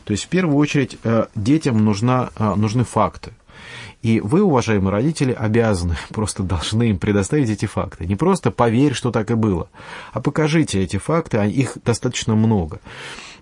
То 0.05 0.11
есть, 0.11 0.25
в 0.25 0.27
первую 0.29 0.57
очередь, 0.57 0.97
э, 1.03 1.25
детям 1.35 1.83
нужна, 1.85 2.31
э, 2.35 2.55
нужны 2.55 2.83
факты. 2.83 3.31
И 4.01 4.21
вы, 4.21 4.41
уважаемые 4.41 4.91
родители, 4.91 5.33
обязаны, 5.33 5.97
просто 6.09 6.43
должны 6.43 6.89
им 6.89 6.97
предоставить 6.97 7.49
эти 7.49 7.65
факты. 7.65 8.05
Не 8.05 8.15
просто 8.15 8.51
поверь, 8.51 8.93
что 8.93 9.11
так 9.11 9.29
и 9.31 9.35
было, 9.35 9.69
а 10.13 10.21
покажите 10.21 10.81
эти 10.81 10.97
факты, 10.97 11.37
а 11.37 11.45
их 11.45 11.77
достаточно 11.83 12.35
много. 12.35 12.79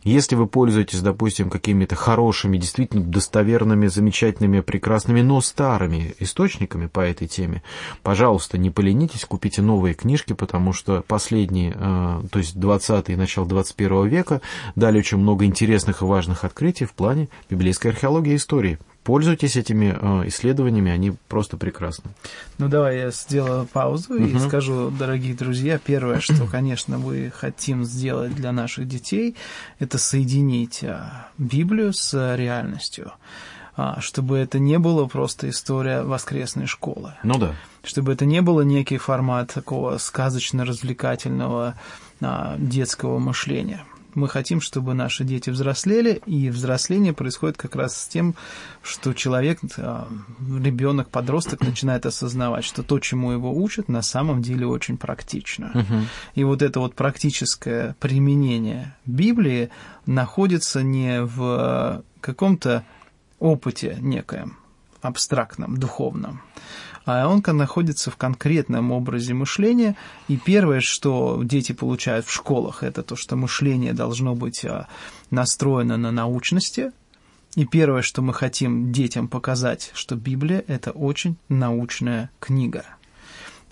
Если 0.08 0.36
вы 0.36 0.48
пользуетесь, 0.48 1.02
допустим, 1.02 1.50
какими-то 1.50 1.98
хорошими, 1.98 2.58
действительно 2.58 3.04
достоверными, 3.04 3.88
замечательными, 3.88 4.62
прекрасными, 4.62 5.20
но 5.20 5.42
старыми 5.42 6.16
источниками 6.20 6.88
по 6.88 7.02
этой 7.02 7.28
теме, 7.28 7.62
пожалуйста, 8.04 8.58
не 8.58 8.70
поленитесь, 8.70 9.26
купите 9.26 9.62
новые 9.62 9.96
книжки, 9.96 10.32
потому 10.32 10.72
что 10.72 11.04
последние, 11.06 11.74
э, 11.76 12.22
то 12.32 12.40
есть 12.40 12.58
20 12.58 13.10
и 13.10 13.18
начало 13.18 13.46
21 13.48 14.08
века 14.08 14.42
дали 14.78 15.00
очень 15.00 15.18
много 15.18 15.44
интересных 15.44 16.02
и 16.02 16.06
важных 16.06 16.46
открытий 16.46 16.86
в 16.86 16.94
плане 16.94 17.28
библейской 17.50 17.90
археологии 17.90 18.32
и 18.32 18.38
истории 18.38 18.80
пользуйтесь 19.08 19.56
этими 19.56 19.98
э, 19.98 20.28
исследованиями, 20.28 20.92
они 20.92 21.14
просто 21.30 21.56
прекрасны. 21.56 22.12
Ну, 22.58 22.68
давай 22.68 22.98
я 22.98 23.12
сделаю 23.12 23.66
паузу 23.66 24.16
угу. 24.16 24.26
и 24.26 24.38
скажу, 24.38 24.92
дорогие 24.92 25.34
друзья, 25.34 25.80
первое, 25.80 26.20
что, 26.20 26.46
конечно, 26.52 26.98
мы 26.98 27.32
хотим 27.34 27.86
сделать 27.86 28.36
для 28.36 28.52
наших 28.52 28.86
детей, 28.86 29.38
это 29.80 29.98
соединить 29.98 30.84
а, 30.84 31.30
Библию 31.38 31.94
с 31.94 32.36
реальностью 32.36 33.14
а, 33.78 34.02
чтобы 34.02 34.40
это 34.40 34.60
не 34.60 34.78
было 34.78 35.06
просто 35.06 35.50
история 35.50 36.02
воскресной 36.02 36.66
школы. 36.66 37.14
Ну 37.24 37.38
да. 37.38 37.56
Чтобы 37.84 38.12
это 38.12 38.26
не 38.26 38.42
было 38.42 38.62
некий 38.62 38.98
формат 38.98 39.54
такого 39.54 40.00
сказочно-развлекательного 40.00 41.76
а, 42.20 42.56
детского 42.58 43.20
мышления 43.20 43.86
мы 44.18 44.28
хотим, 44.28 44.62
чтобы 44.62 44.96
наши 44.96 45.24
дети 45.24 45.52
взрослели, 45.52 46.22
и 46.26 46.50
взросление 46.50 47.14
происходит 47.14 47.56
как 47.56 47.76
раз 47.76 47.96
с 47.96 48.08
тем, 48.08 48.34
что 48.82 49.14
человек, 49.14 49.60
а, 49.78 50.08
ребенок, 50.60 51.10
подросток 51.10 51.62
начинает 51.62 52.08
осознавать, 52.08 52.66
что 52.66 52.82
то, 52.82 53.00
чему 53.00 53.32
его 53.32 53.56
учат, 53.56 53.90
на 53.90 54.02
самом 54.02 54.42
деле 54.42 54.66
очень 54.66 54.98
практично. 54.98 55.72
Угу. 55.74 56.02
И 56.34 56.44
вот 56.44 56.64
это 56.64 56.80
вот 56.80 56.96
практическое 56.96 57.96
применение 58.00 58.96
Библии 59.06 59.70
находится 60.08 60.82
не 60.82 61.22
в 61.22 62.04
каком-то 62.20 62.84
опыте 63.38 63.98
некоем 64.02 64.58
абстрактном, 65.02 65.78
духовном, 65.78 66.42
а 67.08 67.26
онка 67.26 67.54
находится 67.54 68.12
в 68.12 68.18
конкретном 68.18 68.92
образе 68.92 69.34
мышления, 69.34 69.96
и 70.28 70.36
первое, 70.36 70.82
что 70.82 71.42
дети 71.42 71.72
получают 71.72 72.26
в 72.26 72.34
школах, 72.34 72.84
это 72.84 73.02
то, 73.02 73.16
что 73.16 73.38
мышление 73.38 73.94
должно 73.94 74.36
быть 74.36 74.66
а, 74.66 74.88
настроено 75.32 75.96
на 75.96 76.12
научности, 76.12 76.92
и 77.56 77.66
первое, 77.66 78.02
что 78.02 78.22
мы 78.22 78.34
хотим 78.34 78.92
детям 78.92 79.30
показать, 79.30 79.92
что 79.94 80.16
Библия– 80.16 80.64
это 80.68 80.92
очень 80.92 81.38
научная 81.48 82.30
книга– 82.40 82.84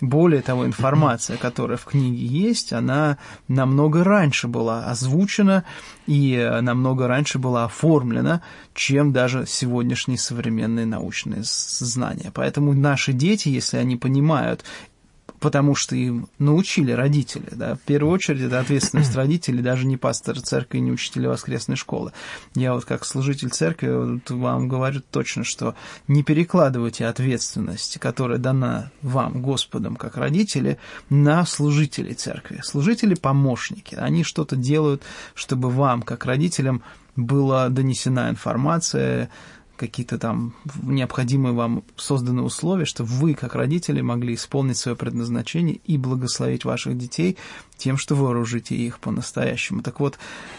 более 0.00 0.42
того, 0.42 0.66
информация, 0.66 1.38
которая 1.38 1.78
в 1.78 1.84
книге 1.84 2.24
есть, 2.26 2.72
она 2.72 3.16
намного 3.48 4.04
раньше 4.04 4.46
была 4.46 4.84
озвучена 4.86 5.64
и 6.06 6.36
намного 6.60 7.08
раньше 7.08 7.38
была 7.38 7.64
оформлена, 7.64 8.42
чем 8.74 9.12
даже 9.12 9.46
сегодняшние 9.46 10.18
современные 10.18 10.84
научные 10.84 11.40
знания. 11.42 12.30
Поэтому 12.34 12.74
наши 12.74 13.12
дети, 13.14 13.48
если 13.48 13.78
они 13.78 13.96
понимают 13.96 14.64
потому 15.46 15.76
что 15.76 15.94
им 15.94 16.28
научили 16.40 16.90
родители. 16.90 17.46
Да? 17.52 17.76
В 17.76 17.80
первую 17.82 18.12
очередь 18.12 18.40
это 18.40 18.58
ответственность 18.58 19.14
родителей, 19.14 19.62
даже 19.62 19.86
не 19.86 19.96
пастора 19.96 20.40
церкви, 20.40 20.78
не 20.78 20.90
учителя 20.90 21.28
воскресной 21.28 21.76
школы. 21.76 22.10
Я 22.56 22.74
вот 22.74 22.84
как 22.84 23.04
служитель 23.04 23.50
церкви 23.50 23.90
вот 23.90 24.28
вам 24.28 24.66
говорю 24.66 25.02
точно, 25.08 25.44
что 25.44 25.76
не 26.08 26.24
перекладывайте 26.24 27.06
ответственность, 27.06 27.96
которая 28.00 28.38
дана 28.38 28.90
вам 29.02 29.40
Господом 29.40 29.94
как 29.94 30.16
родители, 30.16 30.78
на 31.10 31.46
служителей 31.46 32.14
церкви. 32.14 32.60
Служители– 32.64 33.14
помощники. 33.14 33.94
Они 33.94 34.24
что-то 34.24 34.56
делают, 34.56 35.04
чтобы 35.36 35.70
вам, 35.70 36.02
как 36.02 36.24
родителям, 36.24 36.82
была 37.14 37.68
донесена 37.68 38.30
информация, 38.30 39.30
какие-то 39.76 40.18
там 40.18 40.54
необходимые 40.82 41.52
вам 41.52 41.84
созданные 41.96 42.44
условия, 42.44 42.84
чтобы 42.84 43.10
вы, 43.10 43.34
как 43.34 43.54
родители, 43.54 44.00
могли 44.00 44.34
исполнить 44.34 44.76
свое 44.76 44.96
предназначение 44.96 45.80
и 45.84 45.98
благословить 45.98 46.64
ваших 46.64 46.96
детей 46.98 47.36
тем, 47.76 47.96
что 47.96 48.14
вооружите 48.14 48.74
их 48.74 48.98
по-настоящему. 48.98 49.82
Так 49.82 50.00
вот, 50.00 50.18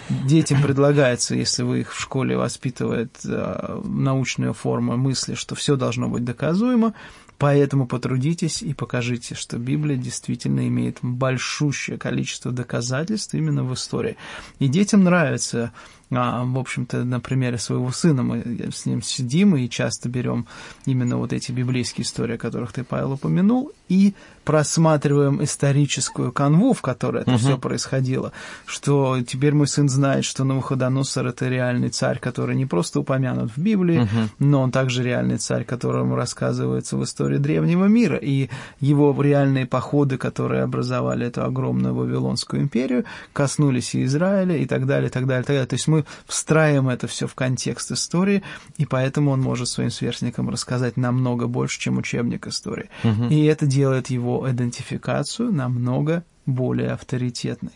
детям 0.09 0.61
предлагается, 0.61 1.35
если 1.35 1.63
вы 1.63 1.81
их 1.81 1.93
в 1.93 1.99
школе 1.99 2.37
воспитывает 2.37 3.17
э, 3.25 3.81
научная 3.83 4.53
форма 4.53 4.95
мысли, 4.97 5.33
что 5.33 5.55
все 5.55 5.75
должно 5.75 6.07
быть 6.07 6.23
доказуемо, 6.23 6.93
Поэтому 7.37 7.85
потрудитесь 7.85 8.63
и 8.63 8.73
покажите, 8.73 9.35
что 9.35 9.59
Библия 9.59 9.95
действительно 9.95 10.67
имеет 10.67 10.97
большущее 11.01 11.97
количество 11.97 12.51
доказательств 12.51 13.35
именно 13.35 13.63
в 13.63 13.73
истории. 13.73 14.17
И 14.57 14.67
детям 14.67 15.03
нравится 15.03 15.71
а, 16.11 16.43
в 16.45 16.57
общем-то, 16.57 17.03
на 17.03 17.19
примере 17.19 17.57
своего 17.57 17.91
сына 17.91 18.23
мы 18.23 18.69
с 18.71 18.85
ним 18.85 19.01
сидим 19.01 19.55
и 19.55 19.69
часто 19.69 20.09
берем 20.09 20.47
именно 20.85 21.17
вот 21.17 21.33
эти 21.33 21.51
библейские 21.51 22.05
истории, 22.05 22.35
о 22.35 22.37
которых 22.37 22.71
ты, 22.71 22.83
Павел, 22.83 23.13
упомянул, 23.13 23.71
и 23.89 24.13
просматриваем 24.47 25.43
историческую 25.43 26.31
канву, 26.31 26.71
в 26.71 26.81
которой 26.81 27.23
это 27.23 27.31
угу. 27.31 27.37
все 27.37 27.57
происходило, 27.57 28.31
что 28.65 29.21
теперь 29.21 29.53
мой 29.53 29.67
сын 29.67 29.89
знает, 29.89 30.23
что 30.23 30.45
Навуходоносор– 30.45 31.27
это 31.27 31.49
реальный 31.49 31.89
царь, 31.89 32.17
который 32.17 32.55
не 32.55 32.65
просто 32.65 33.01
упомянут 33.01 33.51
в 33.51 33.57
Библии, 33.61 33.99
угу. 33.99 34.29
но 34.39 34.61
он 34.61 34.71
также 34.71 35.03
реальный 35.03 35.37
царь, 35.37 35.65
которому 35.65 36.15
рассказывается 36.15 36.95
в 36.95 37.03
истории 37.03 37.39
древнего 37.39 37.87
мира, 37.87 38.15
и 38.15 38.47
его 38.79 39.13
реальные 39.21 39.65
походы, 39.65 40.17
которые 40.17 40.63
образовали 40.63 41.27
эту 41.27 41.43
огромную 41.43 41.93
Вавилонскую 41.93 42.61
империю, 42.61 43.03
коснулись 43.33 43.95
и 43.95 44.05
Израиля, 44.05 44.55
и 44.55 44.65
так 44.65 44.85
далее, 44.85 45.09
и 45.09 45.11
так 45.11 45.27
далее, 45.27 45.43
и 45.43 45.45
так 45.45 45.55
далее. 45.57 45.67
То 45.67 45.75
есть 45.75 45.89
мы 45.89 46.05
встраиваем 46.25 46.87
это 46.87 47.07
все 47.07 47.27
в 47.27 47.35
контекст 47.35 47.91
истории, 47.91 48.43
и 48.77 48.85
поэтому 48.85 49.31
он 49.31 49.41
может 49.41 49.67
своим 49.67 49.91
сверстникам 49.91 50.49
рассказать 50.49 50.95
намного 50.95 51.47
больше, 51.47 51.81
чем 51.81 51.97
учебник 51.97 52.47
истории. 52.47 52.89
Угу. 53.03 53.25
И 53.25 53.43
это 53.43 53.65
делает 53.65 54.09
его 54.09 54.36
идентификацию 54.49 55.51
намного 55.51 56.23
более 56.45 56.91
авторитетной. 56.91 57.73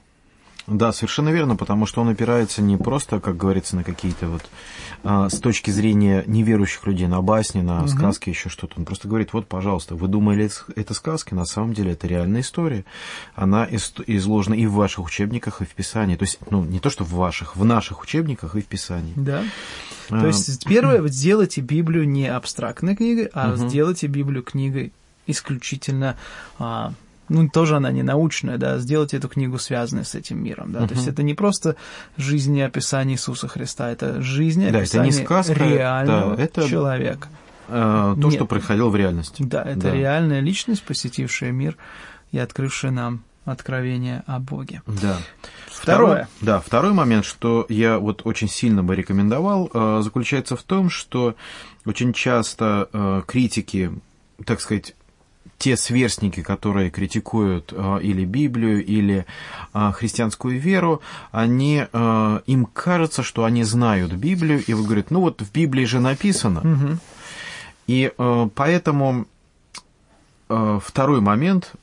Да, 0.67 0.91
совершенно 0.93 1.29
верно, 1.29 1.55
потому 1.55 1.85
что 1.85 2.01
он 2.01 2.09
опирается 2.09 2.61
не 2.61 2.77
просто, 2.77 3.19
как 3.19 3.35
говорится, 3.35 3.75
на 3.75 3.83
какие-то 3.83 4.27
вот 4.27 4.43
а, 5.03 5.29
с 5.29 5.39
точки 5.39 5.71
зрения 5.71 6.23
неверующих 6.27 6.85
людей, 6.85 7.07
на 7.07 7.21
басни, 7.21 7.61
на 7.61 7.79
угу. 7.79 7.87
сказки, 7.87 8.29
еще 8.29 8.49
что-то. 8.49 8.75
Он 8.77 8.85
просто 8.85 9.07
говорит, 9.07 9.33
вот, 9.33 9.47
пожалуйста, 9.47 9.95
вы 9.95 10.07
думали, 10.07 10.49
это 10.75 10.93
сказки, 10.93 11.33
на 11.33 11.45
самом 11.45 11.73
деле 11.73 11.93
это 11.93 12.07
реальная 12.07 12.41
история. 12.41 12.85
Она 13.33 13.67
изложена 13.69 14.53
и 14.53 14.67
в 14.67 14.73
ваших 14.73 15.05
учебниках, 15.05 15.61
и 15.61 15.65
в 15.65 15.69
Писании. 15.69 16.15
То 16.15 16.23
есть, 16.23 16.39
ну, 16.49 16.63
не 16.63 16.79
то, 16.79 16.89
что 16.89 17.03
в 17.03 17.11
ваших, 17.11 17.55
в 17.55 17.65
наших 17.65 18.03
учебниках 18.03 18.55
и 18.55 18.61
в 18.61 18.65
Писании. 18.65 19.13
Да. 19.15 19.43
А... 20.09 20.21
То 20.21 20.27
есть, 20.27 20.65
первое, 20.67 21.05
сделайте 21.07 21.61
Библию 21.61 22.07
не 22.07 22.27
абстрактной 22.27 22.95
книгой, 22.95 23.29
а 23.33 23.53
угу. 23.53 23.67
сделайте 23.67 24.07
Библию 24.07 24.43
книгой 24.43 24.93
исключительно 25.27 26.17
а, 26.59 26.93
ну, 27.31 27.47
тоже 27.47 27.77
она 27.77 27.91
не 27.91 28.03
научная, 28.03 28.57
да, 28.57 28.77
сделать 28.77 29.13
эту 29.13 29.29
книгу 29.29 29.57
связанной 29.57 30.03
с 30.03 30.15
этим 30.15 30.43
миром, 30.43 30.73
да, 30.73 30.81
uh-huh. 30.81 30.87
то 30.89 30.95
есть 30.95 31.07
это 31.07 31.23
не 31.23 31.33
просто 31.33 31.77
жизнь 32.17 32.55
и 32.57 32.61
описание 32.61 33.15
Иисуса 33.15 33.47
Христа, 33.47 33.89
это 33.89 34.21
жизнь 34.21 34.63
и 34.63 34.69
да, 34.69 34.81
это 34.81 34.99
не 34.99 35.11
сказка, 35.11 35.53
реального 35.53 36.35
да, 36.35 36.43
это, 36.43 36.67
человека. 36.67 37.29
Э, 37.69 38.15
то, 38.19 38.27
Нет. 38.27 38.33
что 38.33 38.45
происходило 38.45 38.89
в 38.89 38.95
реальности. 38.97 39.43
Да, 39.43 39.63
это 39.63 39.79
да. 39.79 39.93
реальная 39.93 40.41
личность, 40.41 40.83
посетившая 40.83 41.51
мир 41.51 41.77
и 42.33 42.37
открывшая 42.37 42.91
нам 42.91 43.23
откровение 43.45 44.23
о 44.27 44.39
Боге. 44.39 44.81
Да. 44.85 45.17
Второе. 45.67 46.27
Второй, 46.27 46.27
да, 46.41 46.59
второй 46.59 46.91
момент, 46.91 47.25
что 47.25 47.65
я 47.69 47.97
вот 47.97 48.23
очень 48.25 48.49
сильно 48.49 48.83
бы 48.83 48.93
рекомендовал, 48.95 49.71
э, 49.73 50.01
заключается 50.03 50.57
в 50.57 50.63
том, 50.63 50.89
что 50.89 51.35
очень 51.85 52.11
часто 52.11 52.89
э, 52.91 53.21
критики 53.25 53.91
так 54.45 54.61
сказать, 54.61 54.95
те 55.61 55.77
сверстники, 55.77 56.41
которые 56.41 56.89
критикуют 56.89 57.71
э, 57.71 57.99
или 58.01 58.25
Библию, 58.25 58.83
или 58.83 59.25
э, 59.73 59.91
христианскую 59.93 60.59
веру, 60.59 61.01
они, 61.31 61.85
э, 61.93 62.39
им 62.47 62.65
кажется, 62.65 63.21
что 63.21 63.43
они 63.43 63.63
знают 63.63 64.11
Библию, 64.13 64.63
и 64.65 64.73
вы 64.73 64.83
говорите, 64.83 65.09
ну 65.11 65.19
вот 65.19 65.41
в 65.41 65.51
Библии 65.51 65.85
же 65.85 65.99
написано. 65.99 66.61
Угу. 66.61 66.97
И 67.87 68.11
поэтому 68.55 69.25
второй 70.83 71.21
момент. 71.21 71.73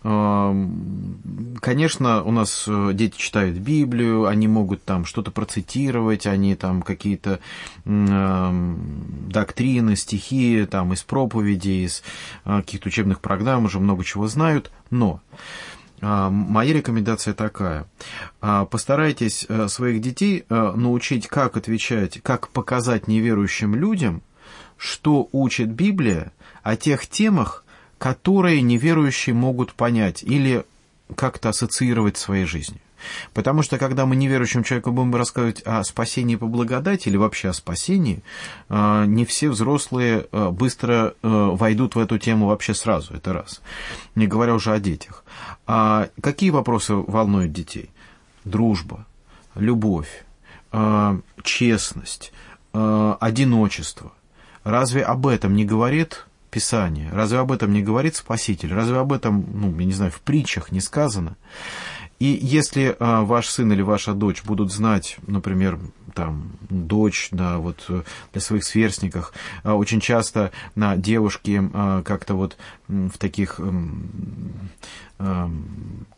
Конечно, 1.61 2.22
у 2.22 2.31
нас 2.31 2.68
дети 2.92 3.16
читают 3.16 3.59
Библию, 3.59 4.26
они 4.26 4.48
могут 4.48 4.85
там 4.85 5.04
что-то 5.04 5.31
процитировать, 5.31 6.26
они 6.26 6.54
там 6.54 6.83
какие-то 6.83 7.40
доктрины, 7.85 9.96
стихи 9.96 10.66
там 10.70 10.92
из 10.92 11.02
проповедей, 11.02 11.87
из 11.87 12.02
каких-то 12.44 12.88
учебных 12.88 13.20
программ 13.20 13.64
уже 13.64 13.81
много 13.81 14.04
чего 14.04 14.28
знают, 14.28 14.70
но 14.90 15.20
Моя 16.00 16.74
рекомендация 16.74 17.35
такая. 17.35 17.87
Постарайтесь 18.40 19.46
своих 19.66 20.00
детей 20.00 20.44
научить, 20.48 21.26
как 21.26 21.57
отвечать, 21.57 22.20
как 22.22 22.50
показать 22.50 23.09
неверующим 23.09 23.74
людям, 23.74 24.22
что 24.76 25.28
учит 25.33 25.70
Библия 25.70 26.31
о 26.62 26.76
тех 26.76 27.09
темах, 27.09 27.64
которые 27.99 28.63
неверующие 28.63 29.35
могут 29.35 29.75
понять 29.75 30.23
или 30.23 30.65
как-то 31.15 31.51
ассоциировать 31.51 32.17
в 32.17 32.21
своей 32.21 32.45
жизни. 32.45 32.81
Потому 33.33 33.63
что, 33.63 33.79
когда 33.79 34.07
мы 34.07 34.17
неверующим 34.17 34.65
человеку 34.65 34.91
будем 34.91 35.15
рассказывать 35.15 35.63
о 35.65 35.85
спасении 35.85 36.37
по 36.37 36.47
благодати 36.47 37.09
или 37.09 37.17
вообще 37.17 37.51
о 37.51 37.53
спасении, 37.53 38.23
а, 38.69 39.05
не 39.07 39.25
все 39.25 39.51
взрослые 39.51 40.27
а, 40.33 40.51
быстро 40.51 41.15
а, 41.23 41.51
войдут 41.51 41.95
в 41.95 41.99
эту 41.99 42.19
тему 42.19 42.49
вообще 42.49 42.75
сразу, 42.75 43.15
это 43.15 43.33
раз. 43.33 43.61
Не 44.15 44.27
говоря 44.27 44.55
уже 44.55 44.73
о 44.73 44.81
детях. 44.81 45.25
А 45.67 46.09
какие 46.21 46.51
вопросы 46.51 46.95
волнуют 46.95 47.53
детей? 47.53 47.91
Дружба, 48.45 49.07
любовь, 49.55 50.25
честность, 51.43 52.33
одиночество. 52.73 54.13
Разве 54.65 55.03
об 55.03 55.27
этом 55.27 55.55
не 55.55 55.65
говорит 55.65 56.28
Писание? 56.51 57.11
Разве 57.13 57.39
об 57.39 57.53
этом 57.53 57.73
не 57.73 57.83
говорит 57.83 58.17
Спаситель? 58.17 58.73
Разве 58.73 58.99
об 58.99 59.13
этом, 59.13 59.47
ну, 59.53 59.79
я 59.79 59.85
не 59.85 59.93
знаю, 59.93 60.11
в 60.11 60.21
притчах 60.21 60.73
не 60.73 60.81
сказано? 60.81 61.37
И 62.19 62.39
если 62.43 62.97
а, 62.99 63.23
ваш 63.23 63.49
сын 63.49 63.73
или 63.73 63.83
ваша 63.83 64.13
дочь 64.13 64.43
будут 64.43 64.73
знать, 64.73 65.19
например, 65.27 65.79
там, 66.15 66.51
дочь, 66.69 67.29
да, 67.31 67.59
вот 67.59 67.85
э, 67.89 68.03
для 68.33 68.41
своих 68.41 68.65
сверстников, 68.65 69.33
а, 69.63 69.75
очень 69.75 70.01
часто 70.01 70.51
на 70.75 70.97
девушки 70.97 71.63
а, 71.73 72.03
как-то 72.03 72.35
вот 72.35 72.57
в 72.89 73.17
таких 73.19 73.61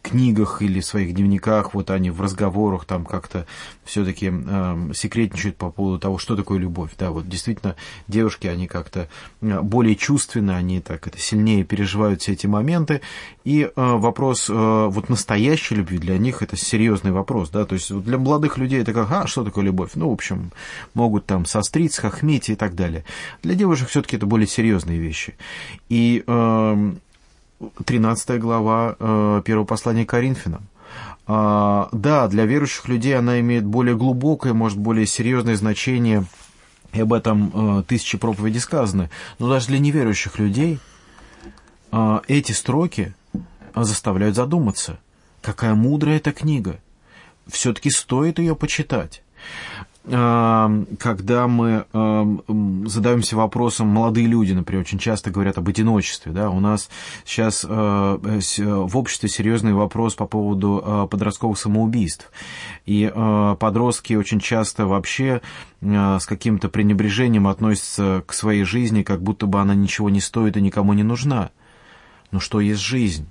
книгах 0.02 0.62
или 0.62 0.80
своих 0.80 1.14
дневниках, 1.14 1.74
вот 1.74 1.90
они 1.90 2.10
в 2.10 2.20
разговорах 2.20 2.84
там 2.84 3.04
как-то 3.04 3.46
все-таки 3.84 4.32
э, 4.32 4.90
секретничают 4.94 5.56
по 5.56 5.70
поводу 5.70 5.98
того, 5.98 6.18
что 6.18 6.36
такое 6.36 6.58
любовь. 6.58 6.90
Да, 6.98 7.10
вот 7.10 7.28
действительно 7.28 7.76
девушки, 8.08 8.46
они 8.46 8.66
как-то 8.66 9.08
более 9.40 9.96
чувственны, 9.96 10.52
они 10.52 10.80
так 10.80 11.06
это 11.06 11.18
сильнее 11.18 11.64
переживают 11.64 12.22
все 12.22 12.32
эти 12.32 12.46
моменты. 12.46 13.02
И 13.44 13.62
э, 13.62 13.70
вопрос 13.74 14.48
э, 14.48 14.52
вот 14.54 15.08
настоящей 15.08 15.76
любви 15.76 15.98
для 15.98 16.18
них 16.18 16.42
это 16.42 16.56
серьезный 16.56 17.12
вопрос, 17.12 17.50
да, 17.50 17.64
то 17.64 17.74
есть 17.74 17.92
для 17.92 18.18
молодых 18.18 18.58
людей 18.58 18.80
это 18.80 18.92
как, 18.92 19.10
а, 19.10 19.26
что 19.26 19.44
такое 19.44 19.64
любовь? 19.64 19.90
Ну, 19.94 20.10
в 20.10 20.12
общем, 20.12 20.50
могут 20.94 21.26
там 21.26 21.44
сострить, 21.44 21.92
схохмить 21.92 22.48
и 22.48 22.54
так 22.54 22.74
далее. 22.74 23.04
Для 23.42 23.54
девушек 23.54 23.88
все-таки 23.88 24.16
это 24.16 24.26
более 24.26 24.46
серьезные 24.46 24.98
вещи. 24.98 25.34
И 25.88 26.24
э, 26.26 26.92
13 27.84 28.40
глава 28.40 28.96
э, 28.98 29.42
первого 29.44 29.64
послания 29.64 30.06
Коринфянам. 30.06 30.66
А, 31.26 31.88
да, 31.92 32.26
для 32.28 32.46
верующих 32.46 32.88
людей 32.88 33.16
она 33.16 33.40
имеет 33.40 33.64
более 33.64 33.96
глубокое, 33.96 34.52
может, 34.52 34.78
более 34.78 35.06
серьезное 35.06 35.56
значение, 35.56 36.24
и 36.92 37.00
об 37.00 37.12
этом 37.12 37.80
э, 37.80 37.82
тысячи 37.84 38.18
проповедей 38.18 38.60
сказаны. 38.60 39.10
Но 39.38 39.48
даже 39.48 39.68
для 39.68 39.78
неверующих 39.78 40.38
людей 40.38 40.78
э, 41.92 42.20
эти 42.28 42.52
строки 42.52 43.14
заставляют 43.74 44.34
задуматься, 44.34 44.98
какая 45.42 45.74
мудрая 45.74 46.16
эта 46.16 46.32
книга. 46.32 46.80
Все-таки 47.46 47.90
стоит 47.90 48.38
ее 48.38 48.56
почитать 48.56 49.22
когда 50.02 51.46
мы 51.46 51.84
задаемся 52.86 53.36
вопросом, 53.36 53.88
молодые 53.88 54.26
люди, 54.26 54.52
например, 54.52 54.82
очень 54.82 54.98
часто 54.98 55.30
говорят 55.30 55.58
об 55.58 55.68
одиночестве, 55.68 56.32
да, 56.32 56.48
у 56.50 56.58
нас 56.58 56.88
сейчас 57.24 57.66
э, 57.68 57.68
в 57.68 58.96
обществе 58.96 59.28
серьезный 59.28 59.74
вопрос 59.74 60.14
по 60.14 60.26
поводу 60.26 60.82
э, 60.84 61.06
подростковых 61.10 61.58
самоубийств, 61.58 62.30
и 62.86 63.12
э, 63.14 63.56
подростки 63.58 64.14
очень 64.14 64.40
часто 64.40 64.86
вообще 64.86 65.42
с 65.82 66.26
каким-то 66.26 66.68
пренебрежением 66.68 67.46
относятся 67.46 68.22
к 68.26 68.34
своей 68.34 68.64
жизни, 68.64 69.02
как 69.02 69.22
будто 69.22 69.46
бы 69.46 69.60
она 69.60 69.74
ничего 69.74 70.10
не 70.10 70.20
стоит 70.20 70.58
и 70.58 70.60
никому 70.60 70.92
не 70.92 71.02
нужна. 71.02 71.50
Но 72.32 72.38
что 72.38 72.60
есть 72.60 72.80
жизнь? 72.80 73.28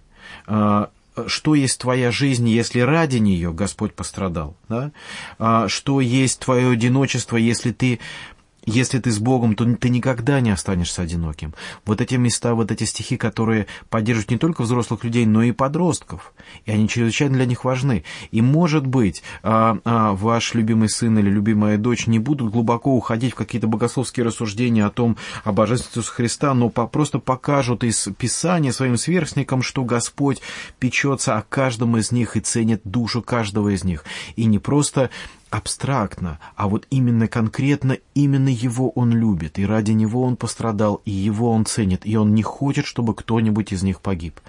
Что 1.27 1.55
есть 1.55 1.79
твоя 1.79 2.11
жизнь, 2.11 2.47
если 2.47 2.79
ради 2.79 3.17
нее 3.17 3.51
Господь 3.51 3.93
пострадал, 3.93 4.55
да? 4.67 4.91
А, 5.37 5.67
что 5.67 6.01
есть 6.01 6.39
твое 6.39 6.71
одиночество, 6.71 7.37
если 7.37 7.71
ты 7.71 7.99
если 8.65 8.99
ты 8.99 9.11
с 9.11 9.19
Богом, 9.19 9.55
то 9.55 9.65
ты 9.75 9.89
никогда 9.89 10.39
не 10.41 10.51
останешься 10.51 11.01
одиноким. 11.01 11.53
Вот 11.85 12.01
эти 12.01 12.15
места, 12.15 12.53
вот 12.53 12.71
эти 12.71 12.83
стихи, 12.83 13.17
которые 13.17 13.67
поддерживают 13.89 14.31
не 14.31 14.37
только 14.37 14.61
взрослых 14.61 15.03
людей, 15.03 15.25
но 15.25 15.43
и 15.43 15.51
подростков. 15.51 16.33
И 16.65 16.71
они 16.71 16.87
чрезвычайно 16.87 17.35
для 17.35 17.45
них 17.45 17.63
важны. 17.63 18.03
И, 18.31 18.41
может 18.41 18.85
быть, 18.85 19.23
а, 19.43 19.77
а, 19.85 20.13
ваш 20.13 20.53
любимый 20.53 20.89
сын 20.89 21.17
или 21.17 21.29
любимая 21.29 21.77
дочь 21.77 22.07
не 22.07 22.19
будут 22.19 22.51
глубоко 22.51 22.95
уходить 22.95 23.33
в 23.33 23.35
какие-то 23.35 23.67
богословские 23.67 24.25
рассуждения 24.25 24.85
о 24.85 24.89
том, 24.89 25.17
о 25.43 25.51
божественности 25.51 26.09
Христа, 26.11 26.53
но 26.53 26.69
просто 26.69 27.19
покажут 27.19 27.83
из 27.83 28.09
Писания 28.17 28.71
своим 28.71 28.97
сверстникам, 28.97 29.61
что 29.61 29.83
Господь 29.83 30.41
печется 30.79 31.37
о 31.37 31.41
каждом 31.43 31.97
из 31.97 32.11
них 32.11 32.35
и 32.35 32.39
ценит 32.39 32.81
душу 32.83 33.21
каждого 33.21 33.69
из 33.69 33.83
них. 33.83 34.03
И 34.35 34.45
не 34.45 34.59
просто 34.59 35.09
абстрактно, 35.49 36.39
а 36.55 36.67
вот 36.67 36.85
именно 36.89 37.27
конкретно, 37.27 37.97
именно 38.13 38.49
его 38.49 38.89
он 38.91 39.11
любит, 39.11 39.59
и 39.59 39.65
ради 39.65 39.91
него 39.91 40.23
он 40.23 40.35
пострадал, 40.35 41.01
и 41.05 41.11
его 41.11 41.51
он 41.51 41.65
ценит, 41.65 42.05
и 42.05 42.15
он 42.15 42.33
не 42.35 42.43
хочет, 42.43 42.85
чтобы 42.85 43.15
кто-нибудь 43.15 43.71
из 43.73 43.83
них 43.83 44.01
погиб. 44.01 44.39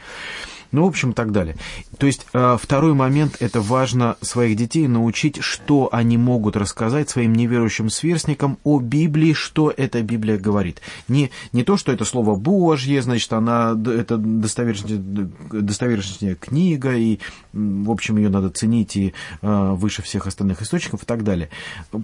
Ну, 0.73 0.85
в 0.85 0.89
общем, 0.89 1.13
так 1.13 1.33
далее. 1.33 1.57
То 1.99 2.07
есть 2.07 2.27
э, 2.33 2.57
второй 2.61 2.95
момент– 2.95 3.37
это 3.41 3.61
важно 3.61 4.17
своих 4.21 4.57
детей 4.57 4.87
научить, 4.87 5.43
что 5.43 5.89
они 5.91 6.17
могут 6.17 6.57
рассказать 6.57 7.11
своим 7.11 7.33
неверующим 7.33 7.91
сверстникам 7.91 8.59
о 8.63 8.79
Библии, 8.79 9.33
что 9.33 9.73
эта 9.77 10.01
Библия 10.03 10.39
говорит. 10.39 10.81
Не, 11.09 11.31
не 11.53 11.65
то, 11.65 11.77
что 11.77 11.93
это 11.93 12.05
Слово 12.05 12.37
Божье, 12.37 13.03
значит, 13.03 13.33
она, 13.33 13.73
это 13.73 14.17
достоверная, 14.17 15.29
достоверная 15.51 16.37
книга, 16.37 16.95
и, 16.95 17.19
в 17.53 17.91
общем, 17.91 18.17
ее 18.17 18.29
надо 18.29 18.51
ценить 18.51 18.97
и 18.97 19.13
э, 19.43 19.73
выше 19.73 20.03
всех 20.03 20.27
остальных 20.27 20.63
источников 20.63 21.03
и 21.03 21.07
так 21.07 21.25
далее. 21.25 21.51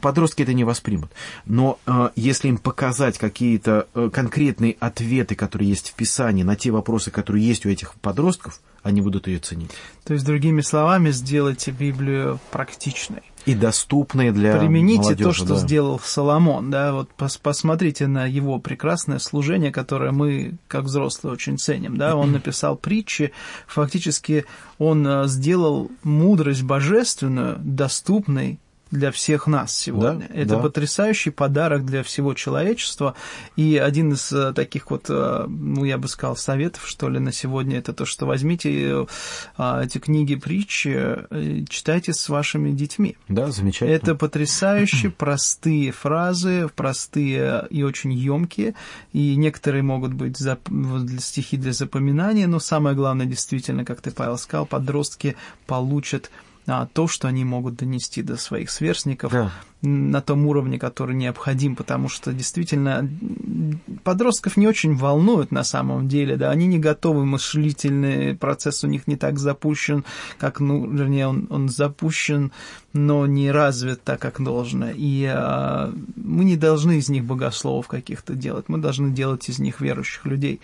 Подростки 0.03 0.43
это 0.43 0.55
не 0.55 0.65
воспримут. 0.65 1.13
Но 1.45 1.79
э, 1.87 2.11
если 2.17 2.49
им 2.49 2.59
показать 2.59 3.19
какие-то 3.19 3.87
конкретные 4.13 4.77
ответы, 4.81 5.35
которые 5.37 5.69
есть 5.69 5.91
в 5.91 5.95
Писании 5.95 6.43
на 6.43 6.57
те 6.57 6.71
вопросы, 6.71 7.11
которые 7.11 7.47
есть 7.47 7.65
у 7.65 7.69
этих 7.69 7.95
подростков, 7.95 8.56
они 8.83 9.01
будут 9.01 9.27
ее 9.27 9.41
ценить. 9.41 9.73
То 10.05 10.15
есть, 10.15 10.25
другими 10.25 10.61
словами, 10.61 11.11
сделайте 11.11 11.73
Библию 11.73 12.39
практичной. 12.53 13.23
И 13.45 13.55
доступной 13.55 14.31
для 14.31 14.59
Примените 14.59 15.03
молодежи, 15.03 15.25
то, 15.25 15.33
что 15.33 15.47
да. 15.47 15.57
сделал 15.57 16.01
Соломон. 16.01 16.71
Да? 16.71 16.93
Вот 16.93 17.11
пос 17.11 17.37
посмотрите 17.37 18.07
на 18.07 18.27
его 18.27 18.59
прекрасное 18.59 19.19
служение, 19.19 19.73
которое 19.73 20.13
мы, 20.13 20.55
как 20.69 20.85
взрослые, 20.85 21.33
очень 21.33 21.59
ценим. 21.59 21.97
Да? 21.97 22.17
Он 22.17 22.33
написал 22.33 22.77
притчи, 22.77 23.33
фактически 23.67 24.45
он 24.79 25.07
э, 25.07 25.27
сделал 25.27 25.91
мудрость 26.03 26.63
божественную 26.63 27.59
доступной 27.59 28.61
для 28.97 29.11
всех 29.11 29.47
нас 29.47 29.77
сегодня. 29.77 30.27
Да, 30.29 30.35
Это 30.35 30.57
да. 30.57 30.59
потрясающий 30.59 31.31
подарок 31.31 31.85
для 31.85 32.03
всего 32.03 32.35
человечества. 32.35 33.15
И 33.57 33.77
один 33.77 34.13
из 34.13 34.33
э, 34.33 34.53
таких 34.53 34.91
вот, 34.91 35.07
э, 35.09 35.45
ну, 35.49 35.85
я 35.85 35.99
бы 35.99 36.09
сказал, 36.09 36.37
советов, 36.37 36.83
что 36.87 37.09
ли, 37.09 37.19
на 37.19 37.33
сегодня, 37.33 37.79
это 37.79 37.93
то, 37.93 38.05
что 38.05 38.27
возьмите 38.27 39.07
э, 39.59 39.83
эти 39.83 39.99
книги 39.99 40.35
притчи, 40.35 41.19
читайте 41.69 42.13
с 42.13 42.29
вашими 42.29 42.71
детьми. 42.71 43.17
Да, 43.29 43.51
замечательно. 43.51 43.95
Это 43.95 44.15
потрясающе 44.15 45.11
простые 45.17 45.93
фразы, 45.93 46.69
простые 46.75 47.67
и 47.71 47.83
очень 47.83 48.13
емкие, 48.13 48.75
и 49.13 49.37
некоторые 49.37 49.83
могут 49.83 50.15
быть 50.15 50.39
для 50.39 51.21
стихи 51.21 51.57
для 51.57 51.73
запоминания, 51.73 52.47
но 52.47 52.59
самое 52.59 52.97
главное, 52.97 53.27
действительно, 53.27 53.85
как 53.85 54.01
ты, 54.01 54.11
Павел, 54.11 54.39
сказал, 54.39 54.67
подростки 54.67 55.37
получат 55.67 56.31
а, 56.67 56.87
то, 56.93 57.07
что 57.07 57.29
они 57.29 57.45
могут 57.45 57.77
донести 57.77 58.23
до 58.23 58.37
своих 58.37 58.71
сверстников 58.71 59.31
да. 59.33 59.53
на 59.83 60.21
том 60.21 60.47
уровне, 60.47 60.79
который 60.79 61.15
необходим, 61.15 61.77
потому 61.77 62.09
что 62.09 62.33
действительно 62.33 63.09
подростков 64.03 64.57
не 64.57 64.67
очень 64.67 64.97
волнует 64.97 65.53
на 65.53 65.63
самом 65.63 66.09
деле, 66.09 66.37
да, 66.37 66.51
они 66.51 66.67
не 66.67 66.79
готовы, 66.79 67.25
мыслительный 67.25 68.35
процесс 68.35 68.83
у 68.83 68.89
них 68.89 69.07
не 69.07 69.17
так 69.17 69.39
запущен, 69.39 70.05
как, 70.39 70.59
ну, 70.59 70.91
вернее, 70.91 71.29
он, 71.29 71.47
он 71.51 71.69
запущен, 71.69 72.51
но 72.93 73.27
не 73.27 73.53
развит 73.53 74.03
так, 74.03 74.21
как 74.21 74.43
должно, 74.43 74.91
и 74.91 75.25
а, 75.25 75.93
мы 76.17 76.45
не 76.45 76.57
должны 76.57 76.99
из 76.99 77.09
них 77.09 77.25
богословов 77.25 77.87
каких-то 77.87 78.35
делать, 78.35 78.69
мы 78.69 78.79
должны 78.79 79.13
делать 79.13 79.49
из 79.49 79.61
них 79.61 79.81
верующих 79.81 80.25
людей. 80.27 80.61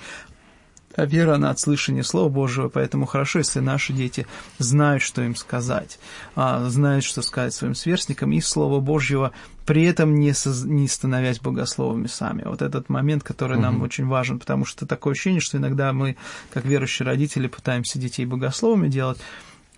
А 0.94 1.06
вера, 1.06 1.34
она 1.34 1.50
от 1.50 1.58
слышания 1.58 2.02
Слова 2.02 2.28
Божьего, 2.28 2.68
поэтому 2.68 3.06
хорошо, 3.06 3.38
если 3.38 3.60
наши 3.60 3.92
дети 3.92 4.26
знают, 4.58 5.02
что 5.02 5.22
им 5.22 5.36
сказать, 5.36 5.98
а, 6.36 6.68
знают, 6.68 7.04
что 7.04 7.22
сказать 7.22 7.54
своим 7.54 7.74
сверстникам, 7.74 8.32
и 8.32 8.40
Слово 8.40 8.80
Божьего 8.80 9.32
при 9.64 9.84
этом 9.84 10.16
не, 10.16 10.32
соз... 10.32 10.64
не 10.64 10.88
становясь 10.88 11.40
богословами 11.40 12.06
сами. 12.06 12.42
Вот 12.44 12.62
этот 12.62 12.88
момент, 12.88 13.22
который 13.22 13.58
нам 13.58 13.76
угу. 13.76 13.84
очень 13.84 14.06
важен, 14.06 14.38
потому 14.38 14.64
что 14.64 14.86
такое 14.86 15.12
ощущение, 15.12 15.40
что 15.40 15.58
иногда 15.58 15.92
мы, 15.92 16.16
как 16.52 16.64
верующие 16.64 17.06
родители, 17.06 17.46
пытаемся 17.46 17.98
детей 17.98 18.26
богословами 18.26 18.88
делать, 18.88 19.18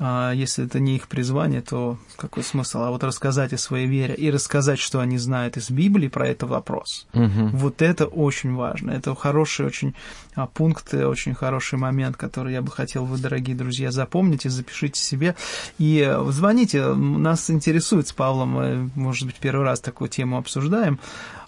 а 0.01 0.33
если 0.33 0.65
это 0.65 0.81
не 0.81 0.97
их 0.97 1.07
призвание, 1.07 1.61
то 1.61 1.99
какой 2.17 2.43
смысл? 2.43 2.79
А 2.79 2.91
вот 2.91 3.05
рассказать 3.05 3.53
о 3.53 3.59
своей 3.59 3.87
вере 3.87 4.15
и 4.15 4.29
рассказать, 4.29 4.81
что 4.81 4.99
они 4.99 5.19
знают 5.19 5.57
из 5.57 5.71
Библии 5.71 6.09
про 6.09 6.27
это 6.27 6.47
вопрос. 6.47 7.07
Угу. 7.15 7.51
Вот 7.53 7.81
это 7.81 8.07
очень 8.07 8.55
важно. 8.55 8.91
Это 8.91 9.15
хороший 9.15 9.67
очень 9.67 9.95
а, 10.35 10.47
пункт, 10.47 10.93
очень 10.93 11.35
хороший 11.35 11.79
момент, 11.79 12.17
который 12.17 12.55
я 12.55 12.63
бы 12.63 12.73
хотел 12.73 13.05
вы, 13.05 13.19
дорогие 13.19 13.57
друзья, 13.57 13.93
запомнить 13.93 14.47
и 14.47 14.49
запишите 14.49 15.01
себе. 15.01 15.37
И 15.79 16.05
э, 16.05 16.25
звоните, 16.31 16.93
нас 16.93 17.49
интересует 17.49 18.09
с 18.09 18.13
Павлом, 18.13 18.49
мы, 18.49 18.91
может 18.97 19.27
быть, 19.27 19.37
первый 19.37 19.65
раз 19.65 19.79
такую 19.79 20.09
тему 20.09 20.39
обсуждаем. 20.39 20.99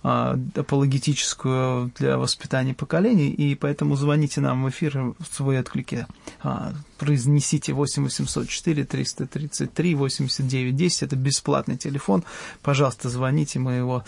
А, 0.02 0.38
апологетическую 0.54 1.92
для 1.98 2.18
воспитания 2.18 2.74
поколений, 2.74 3.30
и 3.30 3.54
поэтому 3.54 3.96
звоните 3.96 4.40
нам 4.40 4.64
в 4.64 4.70
эфир 4.70 5.14
в 5.18 5.26
свои 5.30 5.58
отклики. 5.58 6.06
А, 6.42 6.72
произнесите 6.98 7.72
8 7.72 8.04
804 8.04 8.84
333 8.84 9.94
89 9.94 10.76
10, 10.76 11.02
это 11.02 11.16
бесплатный 11.16 11.76
телефон. 11.76 12.24
Пожалуйста, 12.62 13.08
звоните, 13.08 13.58
мы 13.58 13.72
его 13.72 14.04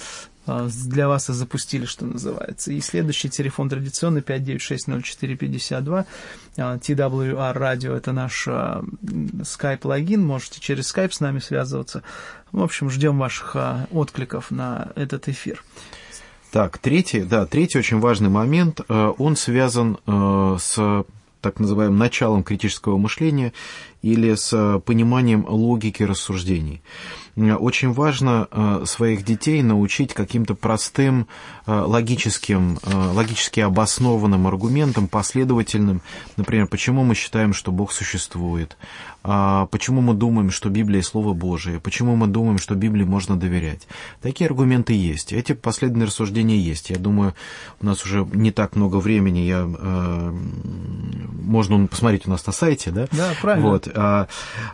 для 0.48 1.08
вас 1.08 1.30
и 1.30 1.32
запустили, 1.32 1.84
что 1.84 2.06
называется. 2.06 2.72
И 2.72 2.80
следующий 2.80 3.28
телефон 3.28 3.68
традиционный 3.68 4.22
5960452. 4.22 6.06
TWR 6.56 7.52
радио 7.52 7.94
это 7.94 8.12
наш 8.12 8.48
Skype 8.48 9.80
логин, 9.84 10.26
можете 10.26 10.60
через 10.60 10.92
Skype 10.94 11.12
с 11.12 11.20
нами 11.20 11.38
связываться. 11.38 12.02
В 12.52 12.62
общем, 12.62 12.90
ждем 12.90 13.18
ваших 13.18 13.56
а, 13.56 13.86
откликов 13.90 14.50
на 14.50 14.88
этот 14.96 15.28
эфир. 15.28 15.62
Так, 16.50 16.78
третий, 16.78 17.22
да, 17.22 17.44
третий 17.44 17.78
очень 17.78 18.00
важный 18.00 18.30
момент, 18.30 18.80
он 18.88 19.36
связан 19.36 19.98
с 20.06 21.04
так 21.40 21.60
называемым 21.60 21.98
началом 21.98 22.42
критического 22.42 22.96
мышления 22.96 23.52
или 24.02 24.34
с 24.34 24.80
пониманием 24.84 25.44
логики 25.48 26.02
рассуждений. 26.02 26.82
Очень 27.38 27.92
важно 27.92 28.82
своих 28.84 29.24
детей 29.24 29.62
научить 29.62 30.14
каким-то 30.14 30.54
простым 30.54 31.28
логическим, 31.66 32.78
логически 32.84 33.60
обоснованным 33.60 34.46
аргументам, 34.46 35.06
последовательным. 35.08 36.02
Например, 36.36 36.66
почему 36.66 37.04
мы 37.04 37.14
считаем, 37.14 37.52
что 37.52 37.70
Бог 37.70 37.92
существует, 37.92 38.76
а, 39.30 39.66
почему 39.66 40.00
мы 40.00 40.14
думаем, 40.14 40.50
что 40.50 40.70
Библия– 40.70 41.02
Слово 41.02 41.34
Божие, 41.34 41.80
почему 41.80 42.16
мы 42.16 42.28
думаем, 42.28 42.58
что 42.58 42.74
Библии 42.74 43.04
можно 43.04 43.36
доверять. 43.36 43.86
Такие 44.22 44.46
аргументы 44.46 44.94
есть, 44.94 45.32
эти 45.32 45.52
последние 45.52 46.06
рассуждения 46.06 46.56
есть. 46.56 46.90
Я 46.90 46.98
думаю, 46.98 47.34
у 47.82 47.86
нас 47.86 48.04
уже 48.04 48.26
не 48.32 48.52
так 48.52 48.76
много 48.76 48.96
времени, 48.96 49.40
я, 49.40 49.68
э, 49.68 50.32
можно 51.42 51.86
посмотреть 51.88 52.26
у 52.26 52.30
нас 52.30 52.46
на 52.46 52.52
сайте, 52.52 52.90
да? 52.90 53.06
Да, 53.12 53.32
правильно. 53.42 53.68
Вот, 53.68 53.88
э, 53.92 54.26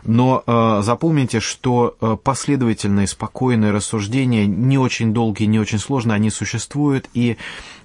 но 0.05 0.43
э, 0.45 0.81
запомните, 0.83 1.39
что 1.39 1.97
э, 1.99 2.15
последовательные, 2.55 3.07
спокойные 3.07 3.71
рассуждения, 3.71 4.45
не 4.45 4.77
очень 4.77 5.13
долгие, 5.13 5.45
не 5.45 5.59
очень 5.59 5.77
сложные, 5.77 6.15
они 6.15 6.29
существуют, 6.29 7.09
и 7.13 7.35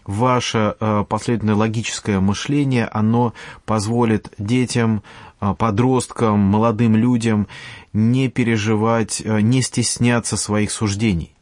ваше 0.05 0.77
э, 0.79 1.05
последовательное 1.09 1.57
логическое 1.57 2.21
мышление, 2.21 2.87
оно 2.87 3.33
позволит 3.65 4.33
детям 4.39 5.03
а, 5.41 5.55
подросткам, 5.55 6.39
молодым 6.39 6.95
людям 6.97 7.49
не 7.93 8.29
переживать, 8.29 9.23
а, 9.25 9.41
не 9.41 9.63
стесняться 9.63 10.37
своих 10.37 10.71
суждений. 10.71 11.35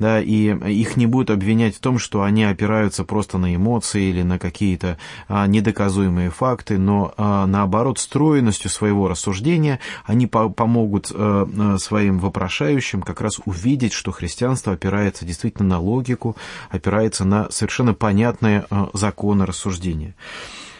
Да, 0.00 0.20
и 0.20 0.48
их 0.72 0.96
не 0.96 1.06
будут 1.06 1.30
обвинять 1.30 1.76
в 1.76 1.80
том, 1.80 1.98
что 1.98 2.22
они 2.22 2.42
опираются 2.42 3.04
просто 3.04 3.36
на 3.36 3.54
эмоции 3.54 4.08
или 4.08 4.22
на 4.22 4.38
какие-то 4.38 4.96
а, 5.28 5.46
недоказуемые 5.46 6.30
факты, 6.30 6.78
но 6.78 7.12
а, 7.18 7.46
наоборот, 7.46 7.98
стройностью 7.98 8.70
своего 8.70 9.08
рассуждения 9.08 9.78
они 10.06 10.26
по 10.26 10.48
помогут 10.48 11.12
а, 11.14 11.76
своим 11.78 12.18
вопрошающим 12.18 13.02
как 13.02 13.20
раз 13.20 13.40
увидеть, 13.44 13.92
что 13.92 14.10
христианство 14.10 14.72
опирается 14.72 15.26
действительно 15.26 15.68
на 15.68 15.78
логику, 15.78 16.34
опирается 16.70 17.26
на 17.26 17.50
совершенно 17.50 17.92
понятные 17.92 18.64
а, 18.70 18.88
законы 18.94 19.44
рассуждения. 19.44 20.14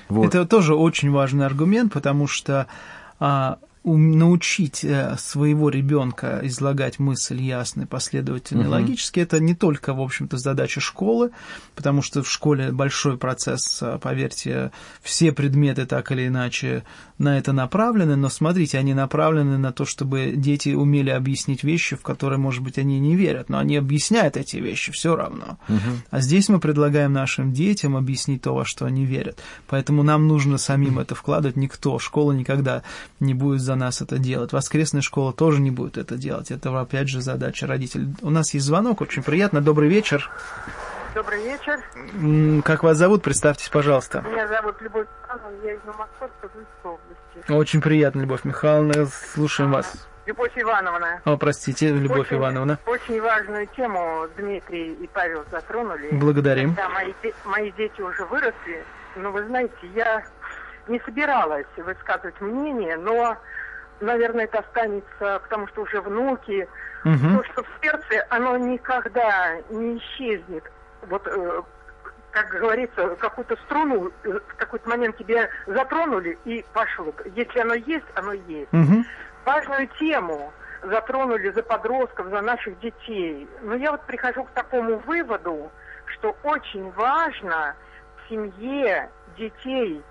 Вот. 0.09 0.27
Это 0.27 0.47
тоже 0.47 0.75
очень 0.75 1.11
важный 1.11 1.45
аргумент, 1.45 1.93
потому 1.93 2.27
что 2.27 2.67
а, 3.19 3.59
научить 3.83 4.85
э, 4.85 5.17
своего 5.19 5.71
ребенка 5.71 6.41
излагать 6.43 6.99
мысль 6.99 7.41
ясно, 7.41 7.87
последовательно, 7.87 8.63
угу. 8.63 8.71
логически, 8.73 9.21
это 9.21 9.41
не 9.41 9.55
только, 9.55 9.95
в 9.95 10.01
общем-то, 10.01 10.37
задача 10.37 10.81
школы, 10.81 11.31
потому 11.75 12.03
что 12.03 12.23
в 12.23 12.31
школе 12.31 12.73
большой 12.73 13.17
процесс, 13.17 13.79
э, 13.81 13.99
поверьте, 14.01 14.71
все 15.03 15.33
предметы 15.33 15.87
так 15.87 16.13
или 16.13 16.27
иначе 16.27 16.85
на 17.17 17.39
это 17.39 17.53
направлены, 17.53 18.17
но 18.17 18.29
смотрите, 18.29 18.79
они 18.79 18.93
направлены 18.93 19.57
на 19.57 19.73
то, 19.73 19.87
чтобы 19.87 20.33
дети 20.37 20.71
умели 20.71 21.11
объяснить 21.11 21.65
вещи, 21.65 21.97
в 21.97 22.03
которые, 22.03 22.39
может 22.39 22.63
быть, 22.63 22.77
они 22.77 23.01
не 23.01 23.17
верят, 23.17 23.49
но 23.49 23.59
они 23.59 23.77
объясняют 23.77 24.37
эти 24.37 24.57
вещи 24.57 24.93
все 24.93 25.17
равно. 25.17 25.59
Угу. 25.69 25.79
А 26.11 26.21
здесь 26.21 26.51
мы 26.51 26.61
предлагаем 26.61 27.13
нашим 27.15 27.53
детям 27.53 27.97
объяснить 27.97 28.43
то, 28.43 28.55
во 28.55 28.65
что 28.67 28.85
они 28.85 29.07
верят. 29.07 29.39
Поэтому 29.69 30.03
нам 30.03 30.29
нужно 30.29 30.59
самим 30.59 30.99
это 30.99 31.15
вкладывать, 31.15 31.57
никто, 31.57 31.99
школа 31.99 32.33
никогда 32.33 32.83
не 33.21 33.33
будет 33.33 33.61
за 33.71 33.77
нас 33.77 34.03
это 34.03 34.19
делать. 34.19 34.53
Воскресная 34.53 35.01
школа 35.01 35.33
тоже 35.33 35.61
не 35.61 35.71
будет 35.71 35.97
это 35.97 36.17
делать. 36.17 36.51
Это, 36.51 36.77
опять 36.81 37.09
же, 37.09 37.21
задача 37.21 37.69
родителей. 37.69 38.13
У 38.21 38.31
нас 38.31 38.53
есть 38.53 38.67
звонок, 38.67 39.01
очень 39.01 39.23
приятно. 39.23 39.61
Добрый 39.61 39.89
вечер. 39.89 40.29
Добрый 41.15 41.41
вечер. 41.45 42.63
Как 42.65 42.83
вас 42.83 42.97
зовут? 42.97 43.23
Представьтесь, 43.23 43.69
пожалуйста. 43.69 44.23
Меня 44.23 44.49
зовут 44.49 44.75
Любовь 44.83 45.07
Михайловна, 45.23 45.57
я 45.65 45.75
из 45.75 45.81
Московской 45.85 46.51
области. 46.83 47.53
Очень 47.53 47.81
приятно, 47.81 48.23
Любовь 48.23 48.43
Михайловна. 48.43 49.07
Слушаем 49.07 49.71
вас. 49.71 50.09
Любовь 50.27 50.53
Ивановна. 50.57 51.21
О, 51.25 51.37
простите, 51.37 51.91
Любовь 51.91 52.27
очень, 52.27 52.39
Ивановна. 52.39 52.79
Очень 52.87 53.21
важную 53.21 53.69
тему 53.77 54.27
Дмитрий 54.37 54.95
и 54.95 55.07
Павел 55.15 55.45
затронули. 55.53 56.09
Благодарим. 56.11 56.75
Да, 56.75 56.89
мои, 56.89 57.13
мои 57.45 57.71
дети 57.73 58.01
уже 58.01 58.25
выросли, 58.25 58.85
но 59.15 59.31
вы 59.31 59.45
знаете, 59.47 59.75
я 59.95 60.25
не 60.89 61.01
собиралась 61.01 61.67
высказывать 61.77 62.41
мнение, 62.41 62.97
но 62.97 63.37
наверное, 64.01 64.45
это 64.45 64.61
останется, 64.61 65.41
потому 65.43 65.67
что 65.69 65.83
уже 65.83 66.01
внуки. 66.01 66.69
Угу. 67.05 67.37
То, 67.37 67.45
что 67.45 67.63
в 67.63 67.69
сердце, 67.83 68.27
оно 68.31 68.57
никогда 68.57 69.57
не 69.71 69.99
исчезнет. 69.99 70.65
Вот, 71.09 71.27
э, 71.27 71.63
как 72.31 72.49
говорится, 72.49 73.17
какую-то 73.17 73.57
струну 73.65 74.11
э, 74.25 74.33
в 74.33 74.57
какой-то 74.57 74.89
момент 74.89 75.17
тебе 75.17 75.49
затронули 75.67 76.39
и 76.45 76.65
пошло. 76.73 77.15
Если 77.35 77.59
оно 77.59 77.75
есть, 77.75 78.07
оно 78.15 78.33
есть. 78.33 78.73
Угу. 78.73 79.05
Важную 79.45 79.89
тему 79.99 80.53
затронули 80.83 81.51
за 81.51 81.63
подростков, 81.63 82.29
за 82.29 82.41
наших 82.41 82.79
детей. 82.81 83.49
Но 83.63 83.75
я 83.75 83.93
вот 83.93 84.03
прихожу 84.07 84.45
к 84.45 84.51
такому 84.51 84.99
выводу, 84.99 85.71
что 86.07 86.37
очень 86.43 86.91
важно 86.93 87.75
в 88.17 88.29
семье 88.29 89.11
детей 89.37 90.03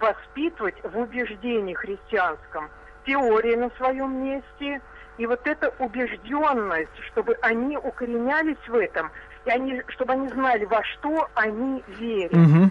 воспитывать 0.00 0.76
в 0.82 0.98
убеждении 0.98 1.74
христианском– 1.74 2.68
теория 3.06 3.56
на 3.56 3.70
своем 3.76 4.24
месте, 4.24 4.80
и 5.18 5.26
вот 5.26 5.46
эта 5.46 5.72
убежденность, 5.78 6.90
чтобы 7.10 7.36
они 7.40 7.76
укоренялись 7.76 8.58
в 8.66 8.74
этом, 8.74 9.10
и 9.44 9.50
они, 9.50 9.82
чтобы 9.88 10.14
они 10.14 10.28
знали, 10.28 10.64
во 10.64 10.82
что 10.84 11.28
они 11.34 11.82
верят. 11.98 12.32
Угу. 12.32 12.70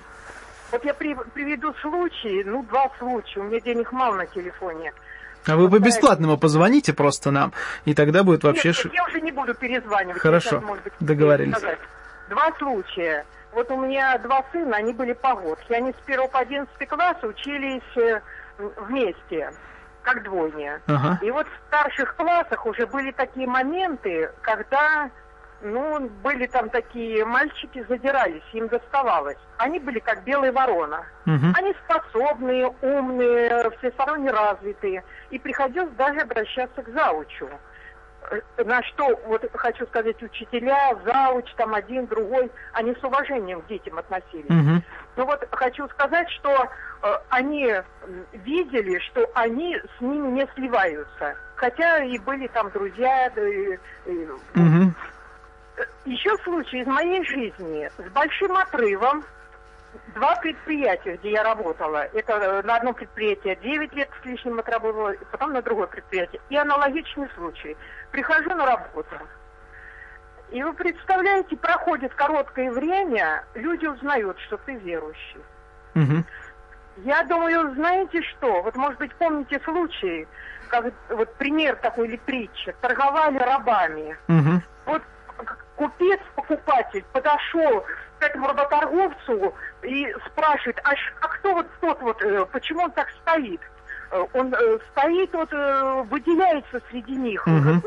Вот 0.71 0.85
я 0.85 0.93
при, 0.93 1.15
приведу 1.33 1.73
случаи, 1.75 2.43
ну, 2.43 2.63
два 2.63 2.89
случая, 2.97 3.41
у 3.41 3.43
меня 3.43 3.59
денег 3.59 3.91
мало 3.91 4.15
на 4.15 4.25
телефоне. 4.25 4.91
А 5.45 5.55
вы 5.55 5.69
по 5.69 5.79
бесплатному 5.79 6.37
позвоните 6.37 6.93
просто 6.93 7.31
нам, 7.31 7.53
и 7.85 7.93
тогда 7.93 8.23
будет 8.23 8.43
вообще... 8.43 8.69
Нет, 8.69 8.85
нет, 8.85 8.93
я 8.93 9.05
уже 9.05 9.21
не 9.21 9.31
буду 9.31 9.53
перезванивать. 9.53 10.21
Хорошо, 10.21 10.49
сейчас, 10.49 10.63
может 10.63 10.83
быть, 10.83 10.93
договорились. 10.99 11.55
Два 12.29 12.51
случая. 12.57 13.25
Вот 13.51 13.69
у 13.69 13.77
меня 13.77 14.17
два 14.17 14.43
сына, 14.51 14.77
они 14.77 14.93
были 14.93 15.13
погодки. 15.13 15.73
Они 15.73 15.91
с 15.91 15.95
1 16.07 16.27
по 16.29 16.39
11 16.39 16.89
класс 16.89 17.17
учились 17.21 17.97
э, 17.97 18.19
вместе 18.57 19.51
как 20.03 20.23
двойня. 20.23 20.81
Ага. 20.87 21.19
И 21.21 21.31
вот 21.31 21.47
в 21.47 21.67
старших 21.67 22.15
классах 22.15 22.65
уже 22.65 22.85
были 22.85 23.11
такие 23.11 23.47
моменты, 23.47 24.29
когда, 24.41 25.09
ну, 25.61 26.09
были 26.21 26.45
там 26.47 26.69
такие 26.69 27.25
мальчики, 27.25 27.85
задирались, 27.89 28.43
им 28.53 28.67
доставалось. 28.67 29.37
Они 29.57 29.79
были 29.79 29.99
как 29.99 30.23
белая 30.23 30.51
ворона. 30.51 31.05
Угу. 31.25 31.53
Они 31.57 31.73
способные, 31.85 32.67
умные, 32.81 33.71
всесторонне 33.79 34.31
развитые. 34.31 35.03
И 35.31 35.39
приходилось 35.39 35.93
даже 35.93 36.19
обращаться 36.19 36.83
к 36.83 36.89
заучу. 36.89 37.49
На 38.63 38.83
что, 38.83 39.19
вот 39.25 39.45
хочу 39.53 39.85
сказать, 39.87 40.21
учителя, 40.21 40.95
зауч, 41.05 41.45
там 41.55 41.73
один, 41.73 42.05
другой, 42.07 42.49
они 42.73 42.95
с 42.95 43.03
уважением 43.03 43.61
к 43.61 43.67
детям 43.67 43.97
относились. 43.97 44.45
Угу. 44.45 44.83
Но 45.17 45.25
вот 45.25 45.47
хочу 45.51 45.87
сказать, 45.89 46.29
что 46.31 46.49
э, 47.03 47.13
они 47.29 47.73
видели, 48.33 48.99
что 48.99 49.29
они 49.35 49.77
с 49.97 50.01
ними 50.01 50.27
не 50.39 50.47
сливаются. 50.55 51.35
Хотя 51.55 52.03
и 52.03 52.17
были 52.19 52.47
там 52.47 52.69
друзья. 52.71 53.31
Да, 53.35 53.47
и, 53.47 53.77
и, 54.05 54.27
угу. 54.55 54.93
Еще 56.05 56.37
случай 56.43 56.81
из 56.81 56.87
моей 56.87 57.23
жизни 57.25 57.89
с 57.97 58.09
большим 58.11 58.55
отрывом 58.57 59.23
два 60.13 60.35
предприятия, 60.35 61.17
где 61.17 61.31
я 61.31 61.43
работала. 61.43 62.07
Это 62.13 62.33
э, 62.33 62.61
на 62.63 62.77
одном 62.77 62.93
предприятии 62.93 63.57
9 63.61 63.93
лет 63.93 64.09
с 64.21 64.25
лишним 64.25 64.59
отработала, 64.59 65.13
потом 65.31 65.53
на 65.53 65.61
другое 65.61 65.87
предприятие. 65.87 66.41
И 66.49 66.55
аналогичный 66.55 67.29
случай. 67.35 67.75
Прихожу 68.11 68.49
на 68.49 68.65
работу. 68.65 69.15
И 70.51 70.61
вы 70.61 70.73
представляете, 70.73 71.57
проходит 71.57 72.13
короткое 72.13 72.71
время, 72.71 73.43
люди 73.55 73.85
узнают, 73.85 74.39
что 74.41 74.57
ты 74.57 74.75
верующий. 74.75 75.41
Угу. 75.95 76.23
Я 76.97 77.23
думаю, 77.23 77.73
знаете 77.73 78.21
что? 78.21 78.61
Вот, 78.61 78.75
может 78.75 78.99
быть, 78.99 79.13
помните 79.15 79.59
случай, 79.63 80.27
как 80.69 80.93
вот 81.09 81.33
пример 81.35 81.75
такой 81.77 82.07
или 82.07 82.17
притча. 82.17 82.73
Торговали 82.81 83.39
рабами. 83.39 84.15
Угу. 84.27 84.61
Вот 84.85 85.01
купец, 85.75 86.19
покупатель 86.35 87.03
подошел 87.11 87.83
к 88.23 88.25
этому 88.25 88.47
работорговцу 88.47 89.53
и 89.83 90.15
спрашивает, 90.27 90.79
а, 90.85 90.93
а 91.21 91.27
кто 91.27 91.53
вот 91.53 91.67
тот 91.81 92.01
вот, 92.01 92.21
э, 92.21 92.45
почему 92.51 92.83
он 92.83 92.91
так 92.91 93.09
стоит? 93.21 93.59
Э, 94.11 94.23
он 94.33 94.53
э, 94.53 94.79
стоит, 94.91 95.33
вот 95.33 95.51
выделяется 96.09 96.81
среди 96.89 97.15
них, 97.15 97.45
угу. 97.45 97.81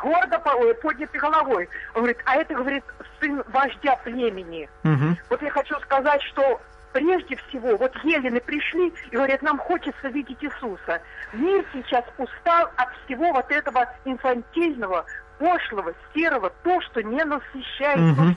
гордо 0.00 0.38
поднятой 0.82 1.20
головой. 1.20 1.68
Он 1.94 2.02
говорит, 2.02 2.18
а 2.26 2.36
это, 2.36 2.54
говорит, 2.54 2.84
сын 3.20 3.42
вождя 3.48 3.96
племени. 4.04 4.68
Угу. 4.84 5.16
Вот 5.30 5.42
я 5.42 5.50
хочу 5.50 5.74
сказать, 5.80 6.22
что 6.22 6.60
прежде 6.92 7.36
всего, 7.36 7.76
вот 7.76 7.94
елены 8.04 8.40
пришли 8.40 8.88
и 8.88 9.16
говорят, 9.16 9.40
нам 9.40 9.58
хочется 9.58 10.08
видеть 10.08 10.38
Иисуса. 10.42 11.00
Мир 11.32 11.64
сейчас 11.72 12.04
устал 12.18 12.70
от 12.76 12.88
всего 13.04 13.32
вот 13.32 13.50
этого 13.50 13.88
инфантильного, 14.04 15.06
пошлого, 15.38 15.94
серого, 16.14 16.52
то, 16.62 16.80
что 16.82 17.02
не 17.02 17.24
насыщает. 17.24 18.18
Угу. 18.18 18.36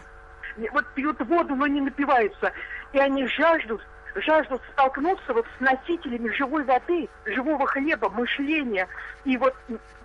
Вот 0.71 0.85
пьют 0.93 1.19
воду, 1.21 1.55
но 1.55 1.67
не 1.67 1.81
напиваются. 1.81 2.51
И 2.93 2.99
они 2.99 3.27
жаждут, 3.27 3.81
жаждут 4.15 4.61
столкнуться 4.73 5.33
вот 5.33 5.45
с 5.57 5.61
носителями 5.61 6.29
живой 6.33 6.63
воды, 6.63 7.09
живого 7.25 7.65
хлеба, 7.67 8.09
мышления. 8.09 8.87
И 9.23 9.37
вот 9.37 9.55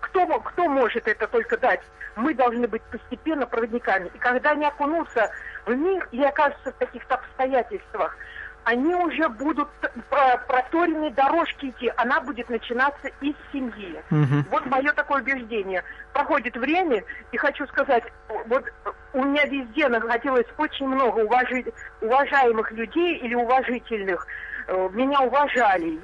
кто, 0.01 0.27
кто 0.41 0.69
может 0.69 1.07
это 1.09 1.27
только 1.27 1.57
дать? 1.59 1.81
Мы 2.17 2.35
должны 2.35 2.67
быть 2.67 2.83
постепенно 2.85 3.47
проводниками. 3.47 4.11
И 4.15 4.19
когда 4.19 4.53
они 4.53 4.65
окунутся 4.65 5.31
в 5.67 5.75
мир 5.75 6.09
и 6.13 6.23
окажутся 6.23 6.73
в 6.73 6.77
таких-то 6.77 7.17
обстоятельствах, 7.17 8.17
они 8.67 8.97
уже 8.97 9.29
будут 9.29 9.69
по 10.11 10.39
проторенной 10.49 11.13
дорожке 11.13 11.69
идти. 11.69 11.93
Она 11.97 12.21
будет 12.21 12.51
начинаться 12.51 13.09
из 13.21 13.35
семьи. 13.53 14.03
Угу. 14.11 14.51
Вот 14.51 14.67
мое 14.67 14.93
такое 14.93 15.23
убеждение. 15.23 15.85
Проходит 16.13 16.57
время, 16.57 17.05
и 17.31 17.37
хочу 17.37 17.65
сказать, 17.69 18.03
вот 18.29 18.65
у 19.13 19.23
меня 19.25 19.45
везде 19.45 19.89
находилось 19.89 20.47
очень 20.59 20.89
много 20.89 21.21
уважи... 21.21 21.65
уважаемых 22.01 22.73
людей 22.73 23.19
или 23.19 23.37
уважительных. 23.37 24.27
Э, 24.67 24.89
меня 24.93 25.21
уважали. 25.21 26.01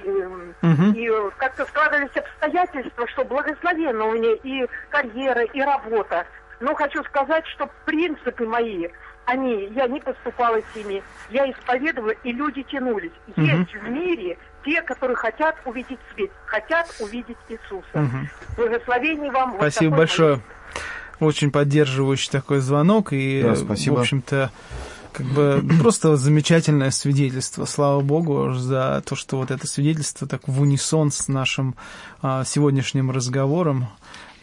Угу. 0.62 0.96
И 0.96 1.10
как-то 1.38 1.66
складывались 1.66 2.16
обстоятельства, 2.16 3.08
что 3.08 3.24
благословенно 3.24 4.04
у 4.04 4.12
меня 4.12 4.34
и 4.44 4.68
карьера, 4.88 5.42
и 5.42 5.60
работа. 5.60 6.26
Но 6.60 6.76
хочу 6.76 7.02
сказать, 7.02 7.44
что 7.48 7.68
принципы 7.86 8.46
мои– 8.46 8.86
они, 9.26 9.70
я 9.74 9.86
не 9.86 10.00
поступала 10.00 10.58
с 10.60 10.76
ними, 10.76 11.02
я 11.30 11.50
исповедовала, 11.50 12.12
и 12.24 12.32
люди 12.32 12.62
тянулись. 12.64 13.12
Угу. 13.28 13.42
Есть 13.42 13.74
в 13.74 13.88
мире 13.88 14.38
те, 14.64 14.82
которые 14.82 15.16
хотят 15.16 15.56
увидеть 15.64 15.98
свет, 16.14 16.30
хотят 16.46 16.88
увидеть 17.00 17.36
Иисуса. 17.48 17.84
Угу. 17.94 18.18
Благословений 18.56 19.30
вам. 19.30 19.54
Спасибо 19.56 19.90
вот 19.90 19.98
большое. 19.98 20.30
Момент. 20.30 20.46
Очень 21.20 21.50
поддерживающий 21.52 22.30
такой 22.30 22.58
звонок, 22.58 23.12
и, 23.12 23.42
да, 23.42 23.54
спасибо. 23.54 23.94
в 23.94 24.00
общем-то, 24.00 24.50
как 25.12 25.26
бы 25.26 25.62
просто 25.80 26.16
замечательное 26.16 26.90
свидетельство. 26.90 27.64
Слава 27.64 28.00
Богу 28.00 28.54
за 28.54 29.02
то, 29.06 29.14
что 29.14 29.36
вот 29.36 29.50
это 29.50 29.66
свидетельство 29.66 30.26
так 30.26 30.48
в 30.48 30.60
унисон 30.60 31.12
с 31.12 31.28
нашим 31.28 31.76
а, 32.22 32.44
сегодняшним 32.44 33.10
разговором, 33.10 33.86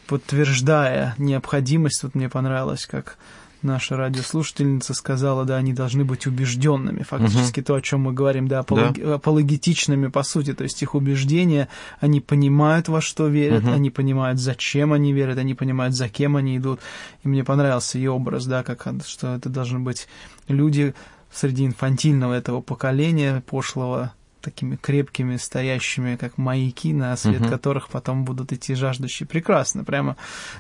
подтверждая 0.08 1.16
необходимость, 1.18 2.04
вот 2.04 2.16
мне 2.16 2.30
понравилось, 2.30 2.86
как 2.86 3.18
наша 3.64 3.98
радиослушательница 3.98 4.94
сказала, 4.94 5.46
да, 5.46 5.58
они 5.58 5.74
должны 5.74 6.06
быть 6.06 6.28
убежденными. 6.28 7.04
Фактически 7.04 7.60
угу. 7.60 7.66
то, 7.68 7.76
о 7.76 7.82
чем 7.82 8.02
мы 8.02 8.14
говорим, 8.14 8.48
да, 8.48 8.60
аполог... 8.60 8.94
да, 8.94 9.16
апологетичными 9.16 10.08
по 10.08 10.24
сути. 10.24 10.54
То 10.54 10.64
есть 10.64 10.82
их 10.82 10.96
убеждения, 10.96 11.70
они 12.00 12.22
понимают, 12.22 12.88
во 12.88 13.02
что 13.02 13.28
верят, 13.28 13.64
угу. 13.64 13.72
они 13.72 13.90
понимают, 13.90 14.40
зачем 14.40 14.94
они 14.94 15.14
верят, 15.14 15.38
они 15.38 15.54
понимают, 15.54 15.96
за 15.96 16.10
кем 16.10 16.36
они 16.36 16.58
идут. 16.58 16.80
И 17.24 17.28
мне 17.28 17.44
понравился 17.44 17.98
ее 17.98 18.12
образ, 18.12 18.46
да, 18.46 18.64
как 18.64 18.88
что 19.06 19.36
это 19.36 19.50
должны 19.50 19.80
быть 19.80 20.08
люди 20.48 20.94
среди 21.32 21.66
инфантильного 21.66 22.34
этого 22.34 22.62
поколения, 22.62 23.44
пошлого, 23.46 24.14
такими 24.42 24.76
крепкими, 24.76 25.38
стоящими, 25.38 26.16
как 26.16 26.38
маяки, 26.38 26.94
на 26.94 27.16
свет 27.18 27.42
угу. 27.42 27.50
которых 27.50 27.90
потом 27.90 28.24
будут 28.24 28.54
идти 28.54 28.76
жаждущие. 28.76 29.28
Прекрасно, 29.28 29.84
прямо 29.84 30.18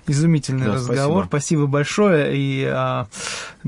изумительный 0.07 0.67
да, 0.67 0.73
разговор. 0.73 1.25
Спасибо. 1.25 1.27
спасибо 1.27 1.67
большое. 1.67 2.37
И 2.37 2.63
а, 2.65 3.07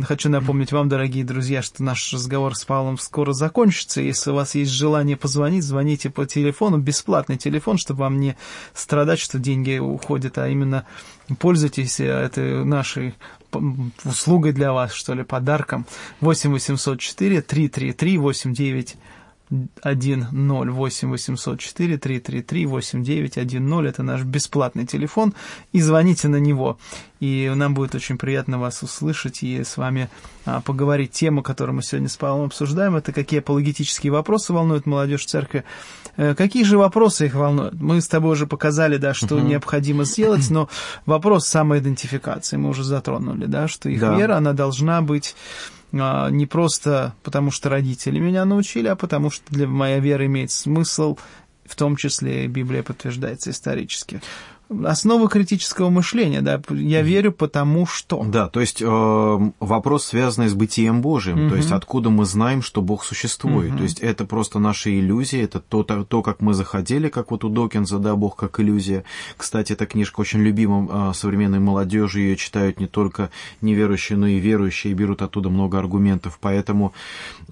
хочу 0.04 0.30
напомнить 0.30 0.72
вам, 0.72 0.90
дорогие 0.90 1.24
друзья, 1.24 1.62
что 1.62 1.84
наш 1.84 2.14
разговор 2.14 2.56
с 2.56 2.66
Павлом 2.66 2.98
скоро 2.98 3.34
закончится. 3.34 4.02
Если 4.02 4.32
у 4.32 4.36
вас 4.36 4.56
есть 4.56 4.72
желание 4.72 5.18
позвонить, 5.18 5.64
звоните 5.64 6.10
по 6.10 6.26
телефону, 6.26 6.78
бесплатный 6.78 7.38
телефон, 7.38 7.78
чтобы 7.78 8.02
вам 8.02 8.20
не 8.20 8.36
страдать, 8.74 9.20
что 9.20 9.40
деньги 9.40 9.78
уходят, 9.78 10.38
а 10.38 10.48
именно 10.48 10.86
пользуйтесь 11.40 12.00
э, 12.00 12.06
этой 12.06 12.66
нашей 12.66 13.16
услугой 14.06 14.54
для 14.54 14.72
вас, 14.74 14.94
что 14.94 15.14
ли, 15.14 15.24
подарком. 15.24 15.86
8 16.22 16.52
804 16.52 17.42
333 17.42 18.18
89 18.18 18.98
1 19.82 20.28
0 20.32 20.72
8 20.72 21.10
804 21.10 21.98
333 21.98 22.66
8910. 22.66 23.90
Это 23.90 24.04
наш 24.04 24.24
бесплатный 24.24 24.86
телефон. 24.86 25.34
И 25.74 25.82
звоните 25.82 26.28
на 26.28 26.38
него. 26.38 26.78
И 27.20 27.52
нам 27.54 27.74
будет 27.74 27.94
очень 27.94 28.18
приятно 28.18 28.58
вас 28.60 28.82
услышать 28.82 29.44
и 29.44 29.64
с 29.64 29.78
вами 29.78 30.10
а, 30.46 30.62
поговорить. 30.62 31.12
Тема, 31.12 31.44
которую 31.44 31.76
мы 31.76 31.84
сегодня 31.84 32.10
с 32.10 32.18
Павлом 32.18 32.46
обсуждаем, 32.46 32.96
это 32.96 33.14
какие 33.14 33.42
апологетические 33.42 34.12
вопросы 34.12 34.54
волнуют 34.54 34.86
молодежь 34.86 35.26
церкви. 35.26 35.64
Э, 36.18 36.34
какие 36.34 36.64
же 36.64 36.78
вопросы 36.78 37.28
их 37.28 37.36
волнуют? 37.36 37.76
Мы 37.76 38.02
с 38.02 38.08
тобой 38.08 38.32
уже 38.32 38.48
показали, 38.48 38.98
да, 38.98 39.14
что 39.14 39.38
uh-huh. 39.38 39.44
необходимо 39.44 40.04
сделать, 40.06 40.50
но 40.50 40.68
вопрос 41.06 41.48
самоидентификации 41.48 42.58
мы 42.58 42.70
уже 42.70 42.84
затронули, 42.84 43.46
да, 43.46 43.68
что 43.68 43.90
их 43.90 44.00
да. 44.00 44.16
вера, 44.16 44.38
она 44.38 44.54
должна 44.54 45.02
быть 45.02 45.36
не 45.92 46.46
просто 46.46 47.16
потому, 47.24 47.52
что 47.52 47.70
родители 47.70 48.20
меня 48.20 48.46
научили, 48.46 48.88
а 48.88 48.96
потому 48.96 49.30
что 49.30 49.44
для 49.50 49.68
моя 49.68 50.00
вера 50.00 50.26
имеет 50.26 50.52
смысл, 50.52 51.18
в 51.66 51.76
том 51.76 51.96
числе 51.96 52.48
Библия 52.48 52.84
подтверждается 52.84 53.52
исторически 53.52 54.22
основа 54.86 55.28
критического 55.28 55.90
мышления, 55.90 56.42
да, 56.42 56.62
я 56.70 57.02
верю 57.02 57.32
потому 57.32 57.86
что. 57.86 58.24
Да, 58.24 58.48
то 58.48 58.62
есть 58.62 58.82
э, 58.82 59.52
вопрос, 59.60 60.06
связанный 60.06 60.48
с 60.48 60.54
бытием 60.54 61.02
Божиим, 61.02 61.46
угу. 61.46 61.50
то 61.50 61.56
есть 61.56 61.72
откуда 61.72 62.10
мы 62.10 62.26
знаем, 62.26 62.62
что 62.62 62.82
Бог 62.82 63.04
существует, 63.04 63.72
угу. 63.72 63.78
то 63.78 63.84
есть 63.84 64.00
это 64.00 64.26
просто 64.26 64.60
наши 64.60 65.00
иллюзии, 65.00 65.42
это 65.42 65.60
то, 65.60 65.84
то, 65.84 66.04
то, 66.04 66.22
как 66.22 66.42
мы 66.42 66.54
заходили, 66.54 67.10
как 67.10 67.32
вот 67.32 67.44
у 67.44 67.50
Докинза, 67.50 68.00
да, 68.00 68.16
Бог 68.16 68.36
как 68.36 68.60
иллюзия. 68.60 69.04
Кстати, 69.38 69.74
эта 69.74 69.86
книжка 69.86 70.22
очень 70.22 70.40
любима 70.40 71.12
э, 71.12 71.14
современной 71.14 71.60
молодежи, 71.60 72.20
ее 72.20 72.36
читают 72.36 72.80
не 72.80 72.88
только 72.88 73.30
неверующие, 73.62 74.18
но 74.18 74.28
и 74.28 74.38
верующие, 74.38 74.92
и 74.92 74.96
берут 74.96 75.22
оттуда 75.22 75.50
много 75.50 75.80
аргументов, 75.80 76.38
поэтому 76.40 76.94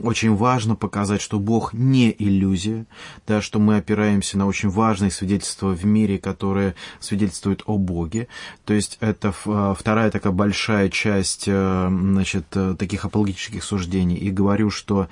очень 0.02 0.36
важно 0.36 0.76
показать, 0.76 1.22
что 1.22 1.40
Бог 1.40 1.74
не 1.74 2.16
иллюзия, 2.18 2.86
да, 3.28 3.42
что 3.42 3.60
мы 3.60 3.78
опираемся 3.78 4.38
на 4.38 4.46
очень 4.46 4.70
важные 4.70 5.12
свидетельства 5.12 5.70
в 5.70 5.86
мире, 5.86 6.18
которые 6.18 6.76
свидетельствует 7.10 7.64
о 7.66 7.78
Боге. 7.78 8.28
То 8.66 8.74
есть 8.74 8.98
это 9.02 9.34
а, 9.46 9.74
вторая 9.74 10.12
такая 10.12 10.32
большая 10.32 10.90
часть 10.90 11.46
э, 11.48 11.88
значит, 11.90 12.46
э, 12.54 12.76
таких 12.78 13.06
апологетических 13.06 13.64
суждений. 13.64 14.16
И 14.16 14.30
говорю, 14.30 14.70
что 14.70 15.08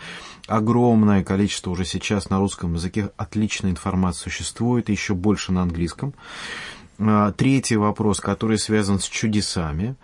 огромное 0.48 1.24
количество 1.24 1.72
уже 1.72 1.86
сейчас 1.86 2.30
на 2.30 2.38
русском 2.38 2.76
языке 2.76 3.10
отличной 3.18 3.72
информации 3.72 4.24
существует, 4.24 4.90
еще 4.90 5.14
больше 5.14 5.52
на 5.52 5.64
английском. 5.64 6.14
А, 7.00 7.32
третий 7.32 7.78
вопрос, 7.78 8.20
который 8.20 8.58
связан 8.58 9.00
с 9.00 9.08
чудесами. 9.08 9.96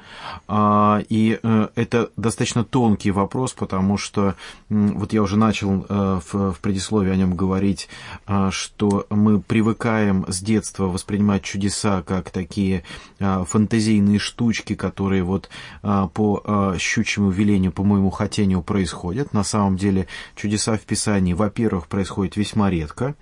А, 0.47 1.01
и 1.09 1.39
э, 1.41 1.67
это 1.75 2.11
достаточно 2.17 2.63
тонкий 2.63 3.09
вопрос, 3.09 3.53
потому 3.53 3.97
что 3.97 4.35
вот 4.69 5.11
я 5.11 5.23
уже 5.23 5.35
начал 5.35 5.85
э, 5.89 6.19
в 6.31 6.55
предисловии 6.61 7.11
о 7.11 7.15
нем 7.15 7.35
говорить, 7.35 7.89
а, 8.27 8.51
что 8.51 9.07
мы 9.09 9.41
привыкаем 9.41 10.25
с 10.27 10.39
детства 10.39 10.85
воспринимать 10.85 11.43
чудеса 11.43 12.03
как 12.03 12.29
такие 12.29 12.83
фантазийные 13.19 14.19
штучки, 14.19 14.75
которые 14.75 15.23
вот 15.23 15.49
по 15.81 16.75
щучьему 16.77 17.29
велению, 17.29 17.71
по 17.71 17.83
моему 17.83 18.09
хотению 18.09 18.61
происходят. 18.61 19.33
На 19.33 19.43
самом 19.43 19.77
деле 19.77 20.07
чудеса 20.35 20.77
в 20.77 20.81
Писании, 20.81 21.33
во-первых, 21.33 21.87
происходят 21.87 22.35
весьма 22.35 22.69
редко. 22.69 23.15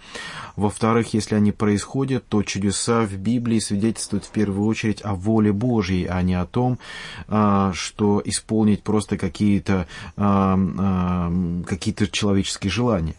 Во-вторых, 0.55 1.13
если 1.13 1.35
они 1.35 1.51
происходят, 1.51 2.27
то 2.27 2.41
чудеса 2.43 3.01
в 3.01 3.13
Библии 3.13 3.60
свидетельствуют 3.61 4.25
в 4.25 4.31
первую 4.31 4.67
очередь 4.67 5.01
о 5.03 5.15
воле 5.15 5.53
Божьей, 5.53 6.05
а 6.05 6.21
не 6.21 6.35
о 6.35 6.45
том, 6.45 6.79
а, 7.27 7.71
что 7.73 8.21
исполнить 8.25 8.83
просто 8.83 9.17
какие-то 9.17 9.87
а, 10.17 10.57
а, 10.57 11.63
какие-то 11.65 12.07
человеческие 12.07 12.71
желания. 12.71 13.15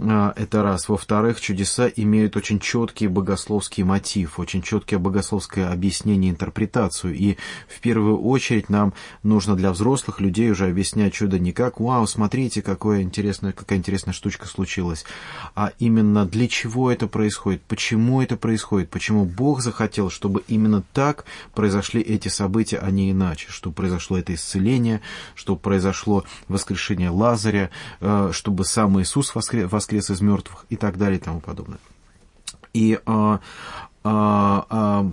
А, 0.00 0.32
это 0.36 0.62
раз. 0.62 0.88
Во-вторых, 0.88 1.40
чудеса 1.40 1.88
имеют 1.88 2.36
очень 2.36 2.60
четкий 2.60 3.08
богословский 3.08 3.82
мотив, 3.82 4.38
очень 4.38 4.62
четкое 4.62 4.98
богословское 4.98 5.70
объяснение, 5.70 6.30
интерпретацию. 6.30 7.14
И 7.14 7.36
в 7.68 7.80
первую 7.80 8.20
очередь 8.20 8.68
нам 8.68 8.94
нужно 9.24 9.56
для 9.56 9.72
взрослых 9.72 10.20
людей 10.20 10.50
уже 10.50 10.68
объяснять 10.68 11.14
чудо 11.14 11.38
не 11.38 11.52
как 11.52 11.80
«Вау, 11.80 12.06
смотрите, 12.06 12.62
какое 12.62 13.02
интересное, 13.02 13.52
какая 13.52 13.78
интересная 13.78 14.14
штучка 14.14 14.46
случилась», 14.46 15.04
а 15.56 15.72
именно 15.80 16.26
для 16.26 16.46
чего 16.46 16.92
это 16.92 17.08
происходит, 17.08 17.62
почему 17.62 18.22
это 18.22 18.36
происходит, 18.36 18.90
почему 18.90 19.24
Бог 19.24 19.62
захотел, 19.62 20.10
чтобы 20.10 20.44
именно 20.46 20.84
так 20.92 21.24
произошли 21.54 22.00
эти 22.00 22.28
события, 22.28 22.78
а 22.78 22.90
не 22.92 23.10
иначе, 23.10 23.48
что 23.50 23.72
произошло 23.72 24.16
это 24.16 24.32
исцеление, 24.32 25.00
что 25.34 25.56
произошло 25.56 26.24
воскрешение 26.46 27.10
Лазаря, 27.10 27.70
э, 28.00 28.30
чтобы 28.32 28.64
сам 28.64 29.00
Иисус 29.00 29.34
воскрес 29.34 29.68
воскрес 29.88 30.10
из 30.10 30.20
мертвых 30.20 30.66
и 30.68 30.76
так 30.76 30.98
далее 30.98 31.18
и 31.18 31.22
тому 31.22 31.40
подобное. 31.40 31.78
И 32.74 32.98
а, 33.06 33.40
а, 34.04 34.66
а, 34.68 35.10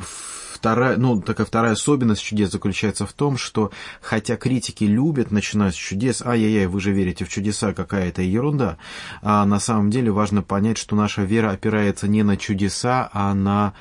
вторая, 0.53 0.97
ну, 0.97 1.21
такая 1.21 1.47
вторая 1.47 1.71
особенность 1.71 2.21
чудес 2.21 2.51
заключается 2.51 3.05
в 3.05 3.13
том, 3.13 3.37
что 3.37 3.71
хотя 4.01 4.35
критики 4.35 4.83
любят 4.83 5.31
начинать 5.31 5.73
с 5.73 5.77
чудес, 5.77 6.21
ай-яй-яй, 6.21 6.67
вы 6.67 6.81
же 6.81 6.91
верите 6.91 7.23
в 7.23 7.29
чудеса, 7.29 7.73
какая-то 7.73 8.21
ерунда, 8.21 8.77
а 9.21 9.45
на 9.45 9.59
самом 9.59 9.89
деле 9.89 10.11
важно 10.11 10.41
понять, 10.41 10.77
что 10.77 10.95
наша 10.95 11.23
вера 11.23 11.51
опирается 11.51 12.07
не 12.07 12.23
на 12.23 12.35
чудеса, 12.35 13.09
а 13.13 13.33
на 13.33 13.73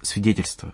свидетельства 0.00 0.72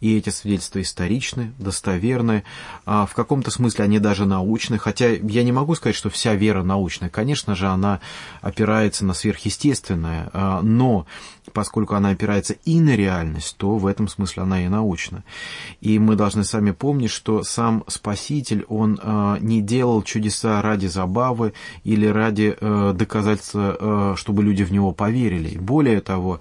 и 0.00 0.16
эти 0.16 0.30
свидетельства 0.30 0.80
историчны, 0.80 1.52
достоверны, 1.58 2.44
а 2.86 3.06
в 3.06 3.14
каком-то 3.14 3.50
смысле 3.50 3.84
они 3.84 3.98
даже 3.98 4.26
научны, 4.26 4.78
хотя 4.78 5.08
я 5.10 5.42
не 5.42 5.52
могу 5.52 5.74
сказать, 5.74 5.96
что 5.96 6.10
вся 6.10 6.34
вера 6.34 6.62
научная. 6.62 7.08
Конечно 7.08 7.54
же, 7.54 7.66
она 7.66 8.00
опирается 8.40 9.04
на 9.04 9.14
сверхъестественное, 9.14 10.30
а, 10.32 10.60
но 10.62 11.06
поскольку 11.52 11.94
она 11.94 12.10
опирается 12.10 12.54
и 12.64 12.80
на 12.80 12.94
реальность, 12.96 13.56
то 13.56 13.76
в 13.76 13.86
этом 13.86 14.08
смысле 14.08 14.44
она 14.44 14.64
и 14.64 14.68
научна. 14.68 15.24
И 15.80 15.98
мы 15.98 16.16
должны 16.16 16.44
сами 16.44 16.70
помнить, 16.70 17.10
что 17.10 17.42
сам 17.42 17.84
Спаситель, 17.88 18.64
он 18.68 18.98
а, 19.02 19.38
не 19.40 19.60
делал 19.60 20.02
чудеса 20.02 20.62
ради 20.62 20.86
забавы 20.86 21.52
или 21.84 22.06
ради 22.06 22.56
э, 22.58 22.92
доказательства, 22.94 23.76
э, 23.78 24.14
чтобы 24.16 24.42
люди 24.42 24.62
в 24.62 24.72
него 24.72 24.92
поверили. 24.92 25.58
Более 25.58 26.00
того, 26.00 26.40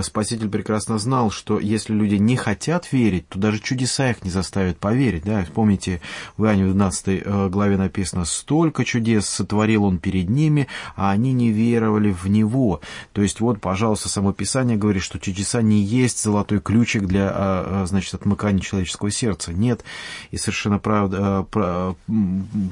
Спаситель 0.00 0.48
прекрасно 0.48 0.98
знал, 0.98 1.30
что 1.30 1.58
если 1.58 1.92
люди 1.92 2.14
не 2.14 2.34
хотят 2.36 2.90
верить, 2.92 3.28
то 3.28 3.38
даже 3.38 3.58
чудеса 3.58 4.10
их 4.10 4.24
не 4.24 4.30
заставят 4.30 4.78
поверить. 4.78 5.24
Да? 5.24 5.44
Помните, 5.54 6.00
в 6.38 6.44
Иоанне 6.44 6.64
12 6.64 7.06
э, 7.08 7.48
главе 7.50 7.76
написано, 7.76 8.24
«Столько 8.24 8.86
чудес 8.86 9.28
сотворил 9.28 9.84
он 9.84 9.98
перед 9.98 10.30
ними, 10.30 10.66
а 10.96 11.10
они 11.10 11.34
не 11.34 11.50
веровали 11.50 12.10
в 12.10 12.26
него». 12.26 12.80
То 13.12 13.20
есть 13.20 13.40
вот, 13.40 13.60
пожалуйста, 13.60 14.08
само 14.08 14.32
Писание 14.32 14.78
говорит, 14.78 15.02
что 15.02 15.18
чудеса 15.18 15.60
не 15.60 15.82
есть 15.82 16.22
золотой 16.22 16.60
ключик 16.60 17.04
для, 17.04 17.28
а, 17.28 17.82
а, 17.82 17.86
значит, 17.86 18.14
отмыкания 18.14 18.60
человеческого 18.60 19.10
сердца. 19.10 19.52
Нет. 19.52 19.84
И 20.30 20.38
совершенно 20.38 20.78
правда, 20.78 21.46
э, 21.54 21.94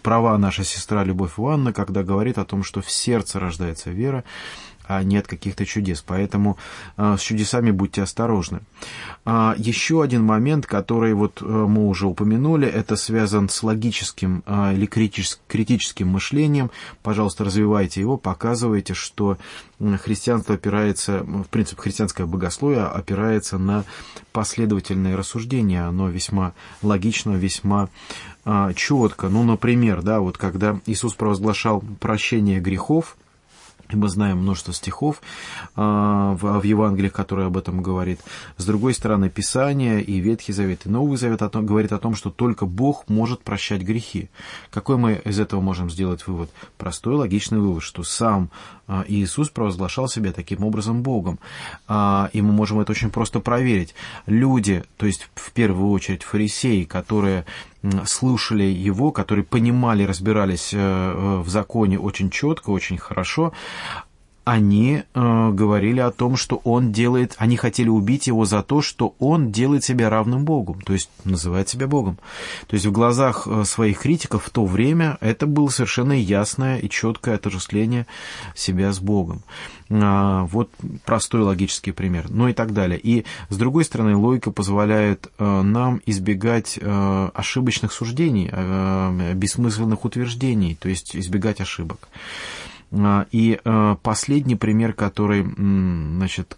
права 0.02 0.38
наша 0.38 0.64
сестра 0.64 1.04
Любовь 1.04 1.32
Ивановна, 1.36 1.74
когда 1.74 2.02
говорит 2.02 2.38
о 2.38 2.46
том, 2.46 2.62
что 2.62 2.80
в 2.80 2.90
сердце 2.90 3.38
рождается 3.38 3.90
вера, 3.90 4.24
а 4.91 5.05
нет 5.05 5.28
каких-то 5.28 5.64
чудес. 5.64 6.03
Поэтому 6.05 6.59
э, 6.97 7.16
с 7.16 7.20
чудесами 7.20 7.70
будьте 7.70 8.03
осторожны. 8.03 8.61
А, 9.24 9.55
еще 9.57 10.03
один 10.03 10.24
момент, 10.24 10.66
который 10.66 11.14
вот 11.14 11.41
э, 11.41 11.45
мы 11.45 11.86
уже 11.86 12.09
упомянули, 12.09 12.66
это 12.66 12.97
связан 12.97 13.49
с 13.49 13.62
логическим 13.62 14.43
э, 14.47 14.74
или 14.74 14.86
критическим 14.86 16.09
мышлением. 16.09 16.72
Пожалуйста, 17.05 17.45
развивайте 17.45 18.01
его, 18.01 18.16
показывайте, 18.16 18.95
что 18.95 19.38
христианство 20.03 20.57
опирается, 20.57 21.20
в 21.20 21.49
принципе, 21.51 21.82
христианское 21.82 22.26
богословие 22.26 22.84
опирается 22.84 23.59
на 23.59 23.84
последовательные 24.32 25.14
рассуждения. 25.14 25.86
Оно 25.86 26.09
весьма 26.09 26.53
логично, 26.82 27.32
весьма 27.36 27.88
четко. 28.74 29.28
Ну, 29.28 29.45
например, 29.45 30.03
да, 30.03 30.20
вот 30.20 30.36
когда 30.36 30.80
Иисус 30.86 31.14
провозглашал 31.14 31.82
прощение 32.01 32.59
грехов, 32.61 33.16
мы 33.97 34.09
знаем 34.09 34.38
множество 34.38 34.72
стихов 34.72 35.20
э, 35.76 35.80
в, 35.80 36.62
Евангелии, 36.62 37.09
которые 37.09 37.47
об 37.47 37.57
этом 37.57 37.82
говорит. 37.82 38.20
С 38.57 38.64
другой 38.64 38.95
стороны, 38.95 39.28
Писание 39.30 40.03
и 40.03 40.20
Ветхий 40.20 40.53
Завет, 40.53 40.86
и 40.86 40.88
Новый 40.88 41.16
Завет 41.16 41.43
о 41.43 41.49
том, 41.49 41.66
говорит 41.66 41.93
о 41.93 41.99
том, 41.99 42.14
что 42.14 42.30
только 42.30 42.66
Бог 42.66 43.09
может 43.09 43.43
прощать 43.43 43.82
грехи. 43.82 44.30
Какой 44.70 44.97
мы 44.97 45.20
из 45.24 45.38
этого 45.41 45.61
можем 45.61 45.91
сделать 45.91 46.26
вывод? 46.26 46.51
Простой, 46.78 47.14
логичный 47.14 47.59
вывод, 47.59 47.82
что 47.82 48.03
сам 48.03 48.51
э, 48.88 49.05
Иисус 49.09 49.49
провозглашал 49.51 50.09
себя 50.09 50.32
таким 50.32 50.64
образом 50.64 51.03
Богом. 51.03 51.38
Э, 51.88 52.28
и 52.32 52.43
мы 52.43 52.53
можем 52.53 52.80
это 52.80 52.93
очень 52.93 53.11
просто 53.11 53.41
проверить. 53.41 53.95
Люди, 54.26 54.84
то 54.97 55.07
есть 55.07 55.28
в 55.34 55.53
первую 55.53 55.91
очередь 55.91 56.22
фарисеи, 56.22 56.84
которые 56.84 57.45
слушали 58.06 58.64
его, 58.64 59.10
которые 59.10 59.44
понимали, 59.44 60.04
разбирались 60.04 60.70
э, 60.72 61.40
в 61.44 61.48
законе 61.48 61.98
очень 61.98 62.30
четко, 62.30 62.70
очень 62.70 62.98
хорошо, 62.98 63.52
они 64.51 65.05
э, 65.14 65.51
говорили 65.53 66.01
о 66.01 66.11
том, 66.11 66.34
что 66.34 66.61
он 66.64 66.90
делает, 66.90 67.36
они 67.38 67.57
хотели 67.57 67.88
убить 67.88 68.26
его 68.26 68.44
за 68.44 68.64
то, 68.64 68.82
что 68.82 69.14
он 69.20 69.53
делает 69.53 69.84
себя 69.84 70.11
равным 70.11 70.44
Богу, 70.44 70.76
то 70.84 70.92
есть 70.92 71.09
называет 71.24 71.68
себя 71.68 71.86
Богом. 71.86 72.18
То 72.66 72.74
есть 72.74 72.84
в 72.84 72.90
глазах 72.90 73.46
э, 73.46 73.62
своих 73.64 74.01
критиков 74.01 74.42
в 74.44 74.51
то 74.51 74.64
время 74.64 75.18
это 75.20 75.46
было 75.46 75.68
совершенно 75.68 76.14
ясное 76.14 76.78
и 76.78 76.88
четкое 76.90 77.36
отождествление 77.36 78.09
себя 78.57 78.92
с 78.92 78.98
Богом. 78.98 79.44
А, 79.88 80.46
вот 80.46 80.70
простой 81.05 81.42
логический 81.42 81.92
пример, 81.92 82.26
ну 82.28 82.48
и 82.48 82.53
так 82.53 82.72
далее. 82.72 82.98
И 83.01 83.24
с 83.51 83.57
другой 83.57 83.84
стороны, 83.84 84.16
логика 84.16 84.51
позволяет 84.51 85.28
э, 85.38 85.62
нам 85.62 86.01
избегать 86.07 86.76
э, 86.80 87.28
ошибочных 87.34 87.92
суждений, 87.92 88.48
э, 88.51 89.32
бессмысленных 89.34 90.05
утверждений, 90.05 90.74
то 90.74 90.88
есть 90.88 91.14
избегать 91.14 91.61
ошибок. 91.61 92.09
А, 92.93 93.26
и 93.30 93.61
а, 93.64 93.97
последний 93.97 94.57
пример, 94.57 94.93
который, 94.93 95.45
значит, 95.45 96.57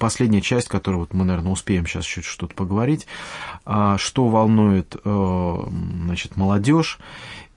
последняя 0.00 0.40
часть, 0.40 0.68
которую 0.68 1.00
вот 1.00 1.14
мы, 1.14 1.24
наверное, 1.24 1.52
успеем 1.52 1.86
сейчас 1.86 2.04
чуть 2.04 2.24
что-то 2.24 2.54
поговорить, 2.54 3.06
а, 3.64 3.98
что 3.98 4.28
волнует, 4.28 4.96
значит, 5.04 6.36
молодежь, 6.36 6.98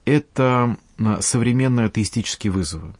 это 0.04 0.76
современные 1.20 1.86
атеистические 1.86 2.52
вызовы. 2.52 2.92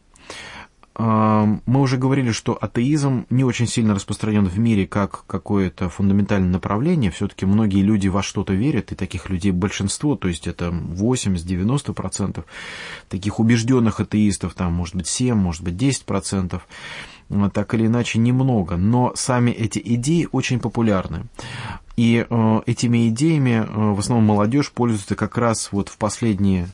Мы 1.01 1.81
уже 1.81 1.97
говорили, 1.97 2.31
что 2.31 2.53
атеизм 2.53 3.25
не 3.31 3.43
очень 3.43 3.65
сильно 3.65 3.95
распространен 3.95 4.45
в 4.45 4.59
мире 4.59 4.85
как 4.85 5.25
какое-то 5.25 5.89
фундаментальное 5.89 6.51
направление. 6.51 7.09
Все-таки 7.09 7.47
многие 7.47 7.81
люди 7.81 8.07
во 8.07 8.21
что-то 8.21 8.53
верят, 8.53 8.91
и 8.91 8.95
таких 8.95 9.29
людей 9.29 9.51
большинство, 9.51 10.15
то 10.15 10.27
есть 10.27 10.45
это 10.45 10.67
80-90%. 10.67 12.43
Таких 13.09 13.39
убежденных 13.39 13.99
атеистов, 13.99 14.53
там, 14.53 14.73
может 14.73 14.95
быть, 14.95 15.07
7, 15.07 15.33
может 15.33 15.63
быть, 15.63 15.73
10%. 15.73 16.61
Так 17.53 17.73
или 17.73 17.87
иначе, 17.87 18.19
немного. 18.19 18.77
Но 18.77 19.13
сами 19.15 19.49
эти 19.49 19.81
идеи 19.83 20.27
очень 20.31 20.59
популярны. 20.59 21.23
И 21.95 22.25
э, 22.29 22.61
этими 22.65 23.09
идеями 23.09 23.65
э, 23.65 23.93
в 23.93 23.99
основном 23.99 24.27
молодежь 24.27 24.71
пользуется 24.71 25.15
как 25.15 25.37
раз 25.37 25.69
вот 25.71 25.89
в 25.89 25.97
последние 25.97 26.67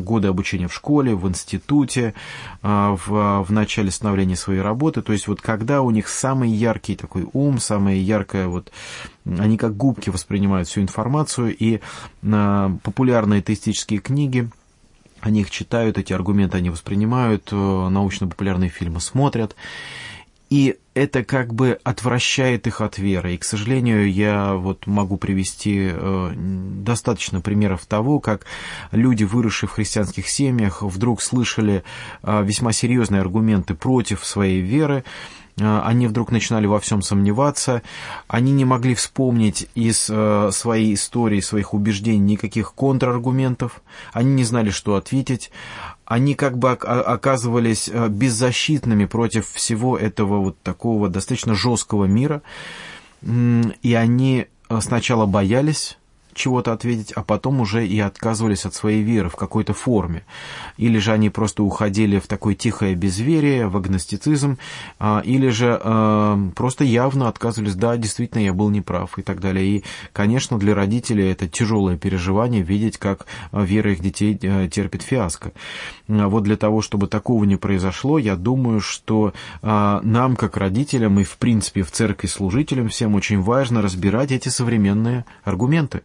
годы 0.00 0.28
обучения 0.28 0.68
в 0.68 0.74
школе, 0.74 1.14
в 1.14 1.28
институте, 1.28 2.14
э, 2.62 2.96
в, 3.06 3.44
в 3.44 3.52
начале 3.52 3.90
становления 3.90 4.36
своей 4.36 4.60
работы. 4.60 5.02
То 5.02 5.12
есть 5.12 5.28
вот 5.28 5.40
когда 5.40 5.82
у 5.82 5.90
них 5.90 6.08
самый 6.08 6.50
яркий 6.50 6.96
такой 6.96 7.26
ум, 7.32 7.58
самая 7.58 7.96
яркая 7.96 8.46
вот... 8.46 8.72
Они 9.24 9.56
как 9.56 9.76
губки 9.76 10.10
воспринимают 10.10 10.68
всю 10.68 10.82
информацию, 10.82 11.56
и 11.56 11.80
э, 12.22 12.70
популярные 12.82 13.40
теистические 13.40 14.00
книги, 14.00 14.50
они 15.20 15.40
их 15.40 15.50
читают, 15.50 15.96
эти 15.96 16.12
аргументы 16.12 16.58
они 16.58 16.68
воспринимают, 16.68 17.50
научно-популярные 17.50 18.68
фильмы 18.68 19.00
смотрят. 19.00 19.56
И 20.50 20.76
это 20.94 21.24
как 21.24 21.52
бы 21.52 21.78
отвращает 21.82 22.66
их 22.66 22.80
от 22.80 22.98
веры. 22.98 23.34
И, 23.34 23.36
к 23.36 23.44
сожалению, 23.44 24.10
я 24.10 24.54
вот 24.54 24.86
могу 24.86 25.16
привести 25.16 25.90
э, 25.92 26.32
достаточно 26.36 27.40
примеров 27.40 27.84
того, 27.84 28.20
как 28.20 28.46
люди, 28.92 29.24
выросшие 29.24 29.68
в 29.68 29.72
христианских 29.72 30.28
семьях, 30.28 30.82
вдруг 30.82 31.20
слышали 31.20 31.82
э, 32.22 32.44
весьма 32.44 32.72
серьезные 32.72 33.20
аргументы 33.20 33.74
против 33.74 34.24
своей 34.24 34.60
веры, 34.60 35.04
э, 35.56 35.80
они 35.84 36.06
вдруг 36.06 36.30
начинали 36.30 36.66
во 36.66 36.78
всем 36.78 37.02
сомневаться, 37.02 37.82
они 38.28 38.52
не 38.52 38.64
могли 38.64 38.94
вспомнить 38.94 39.68
из 39.74 39.98
своей 40.04 40.94
истории, 40.94 41.40
своих 41.40 41.74
убеждений 41.74 42.18
никаких 42.18 42.72
контраргументов, 42.72 43.82
они 44.12 44.32
не 44.32 44.44
знали, 44.44 44.70
что 44.70 44.94
ответить, 44.94 45.50
они 46.06 46.34
как 46.34 46.58
бы 46.58 46.72
оказывались 46.72 47.88
э, 47.88 48.08
беззащитными 48.08 49.06
против 49.06 49.48
всего 49.52 49.96
этого 49.96 50.38
вот 50.40 50.60
такого 50.62 51.08
достаточно 51.08 51.54
жесткого 51.54 52.04
мира, 52.04 52.42
и 53.22 53.94
они 53.94 54.46
э, 54.68 54.80
сначала 54.80 55.26
боялись 55.26 55.98
чего-то 56.34 56.72
ответить, 56.72 57.12
а 57.12 57.22
потом 57.22 57.60
уже 57.60 57.86
и 57.86 57.98
отказывались 58.00 58.64
от 58.64 58.74
своей 58.74 59.02
веры 59.02 59.28
в 59.28 59.36
какой-то 59.36 59.74
форме. 59.74 60.24
Или 60.76 60.98
же 60.98 61.12
они 61.12 61.30
просто 61.30 61.62
уходили 61.62 62.18
в 62.18 62.26
такое 62.26 62.54
тихое 62.54 62.94
безверие, 62.94 63.68
в 63.68 63.76
агностицизм, 63.76 64.58
а, 64.98 65.20
или 65.24 65.48
же 65.48 65.80
э, 65.82 66.50
просто 66.54 66.84
явно 66.84 67.28
отказывались, 67.28 67.74
да, 67.74 67.96
действительно, 67.96 68.42
я 68.42 68.52
был 68.52 68.70
неправ 68.70 69.18
и 69.18 69.22
так 69.22 69.40
далее. 69.40 69.66
И, 69.66 69.84
конечно, 70.12 70.58
для 70.58 70.74
родителей 70.74 71.30
это 71.30 71.48
тяжелое 71.48 71.96
переживание 71.96 72.62
видеть, 72.62 72.98
как 72.98 73.26
вера 73.52 73.92
их 73.92 74.00
детей 74.00 74.36
терпит 74.36 75.02
фиаско. 75.02 75.52
А 76.08 76.28
вот 76.28 76.44
для 76.44 76.56
того, 76.56 76.82
чтобы 76.82 77.06
такого 77.06 77.44
не 77.44 77.56
произошло, 77.56 78.18
я 78.18 78.36
думаю, 78.36 78.80
что 78.80 79.32
нам, 79.62 80.36
как 80.36 80.56
родителям 80.56 81.20
и, 81.20 81.24
в 81.24 81.36
принципе, 81.36 81.82
в 81.82 81.90
церкви 81.90 82.26
служителям, 82.26 82.88
всем 82.88 83.14
очень 83.14 83.40
важно 83.40 83.82
разбирать 83.82 84.32
эти 84.32 84.48
современные 84.48 85.24
аргументы. 85.44 86.02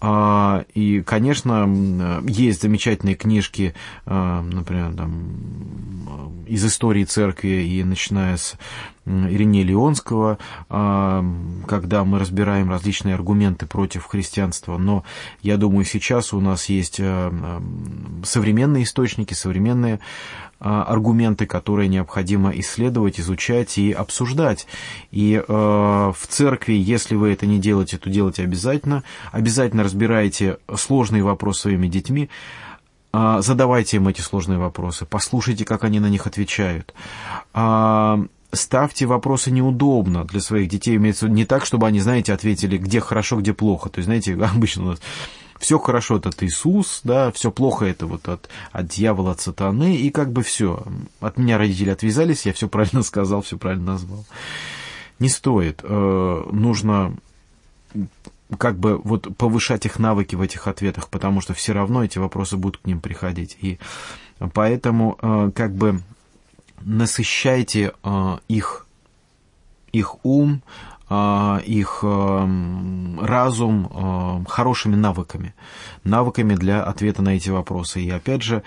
А, 0.00 0.64
и, 0.74 1.02
конечно, 1.02 2.20
есть 2.26 2.62
замечательные 2.62 3.16
книжки, 3.16 3.74
а, 4.06 4.42
например, 4.42 4.92
там, 4.94 6.44
из 6.46 6.64
истории 6.64 7.04
церкви 7.04 7.64
и 7.64 7.82
начиная 7.82 8.36
с 8.36 8.56
Ирине 9.06 9.64
Леонского, 9.64 10.38
а, 10.68 11.24
когда 11.66 12.04
мы 12.04 12.18
разбираем 12.18 12.70
различные 12.70 13.16
аргументы 13.16 13.66
против 13.66 14.04
христианства. 14.04 14.78
Но 14.78 15.04
я 15.42 15.56
думаю, 15.56 15.84
сейчас 15.84 16.32
у 16.32 16.40
нас 16.40 16.66
есть 16.66 17.00
современные 18.22 18.84
источники, 18.84 19.34
современные 19.34 19.98
аргументы, 20.60 21.46
которые 21.46 21.88
необходимо 21.88 22.50
исследовать, 22.50 23.20
изучать 23.20 23.78
и 23.78 23.92
обсуждать. 23.92 24.66
И 25.10 25.34
э, 25.34 25.42
в 25.48 26.26
церкви, 26.28 26.72
если 26.72 27.14
вы 27.14 27.32
это 27.32 27.46
не 27.46 27.58
делаете, 27.58 27.98
то 27.98 28.10
делайте 28.10 28.42
обязательно. 28.42 29.04
Обязательно 29.30 29.84
разбирайте 29.84 30.58
сложные 30.74 31.22
вопросы 31.22 31.62
своими 31.62 31.86
детьми. 31.86 32.28
Э, 33.12 33.38
задавайте 33.40 33.98
им 33.98 34.08
эти 34.08 34.20
сложные 34.20 34.58
вопросы, 34.58 35.06
послушайте, 35.06 35.64
как 35.64 35.84
они 35.84 36.00
на 36.00 36.08
них 36.08 36.26
отвечают. 36.26 36.94
Э, 37.54 38.18
ставьте 38.52 39.06
вопросы 39.06 39.50
неудобно 39.50 40.24
для 40.24 40.40
своих 40.40 40.68
детей, 40.68 40.96
имеется 40.96 41.28
не 41.28 41.44
так, 41.44 41.64
чтобы 41.64 41.86
они, 41.86 42.00
знаете, 42.00 42.32
ответили, 42.32 42.78
где 42.78 43.00
хорошо, 43.00 43.36
где 43.36 43.52
плохо. 43.52 43.90
То 43.90 43.98
есть, 43.98 44.06
знаете, 44.06 44.34
обычно 44.54 44.82
у 44.82 44.86
нас 44.86 45.00
все 45.58 45.78
хорошо 45.78 46.18
это 46.18 46.28
от 46.30 46.42
Иисус, 46.42 47.00
да, 47.04 47.32
все 47.32 47.50
плохо 47.50 47.84
это 47.84 48.06
вот 48.06 48.28
от, 48.28 48.48
от 48.72 48.86
дьявола, 48.88 49.32
от 49.32 49.40
сатаны, 49.40 49.96
и 49.96 50.10
как 50.10 50.32
бы 50.32 50.42
все. 50.42 50.84
От 51.20 51.36
меня 51.36 51.58
родители 51.58 51.90
отвязались, 51.90 52.46
я 52.46 52.52
все 52.52 52.68
правильно 52.68 53.02
сказал, 53.02 53.42
все 53.42 53.58
правильно 53.58 53.92
назвал. 53.92 54.24
Не 55.18 55.28
стоит. 55.28 55.80
Э, 55.82 56.42
нужно 56.52 57.16
как 58.56 58.78
бы 58.78 58.96
вот 58.98 59.36
повышать 59.36 59.84
их 59.84 59.98
навыки 59.98 60.34
в 60.34 60.40
этих 60.40 60.68
ответах, 60.68 61.08
потому 61.08 61.40
что 61.40 61.54
все 61.54 61.72
равно 61.72 62.04
эти 62.04 62.18
вопросы 62.18 62.56
будут 62.56 62.80
к 62.80 62.86
ним 62.86 63.00
приходить. 63.00 63.58
И 63.60 63.78
поэтому 64.54 65.18
э, 65.20 65.50
как 65.54 65.74
бы 65.74 66.00
насыщайте 66.80 67.92
э, 68.02 68.38
их, 68.48 68.86
их 69.92 70.24
ум, 70.24 70.62
их 71.10 72.00
эм, 72.02 73.18
разум 73.22 73.86
эм, 73.86 74.44
хорошими 74.44 74.94
навыками, 74.94 75.54
навыками 76.04 76.54
для 76.54 76.82
ответа 76.82 77.22
на 77.22 77.30
эти 77.30 77.48
вопросы. 77.50 78.02
И 78.02 78.10
опять 78.10 78.42
же, 78.42 78.62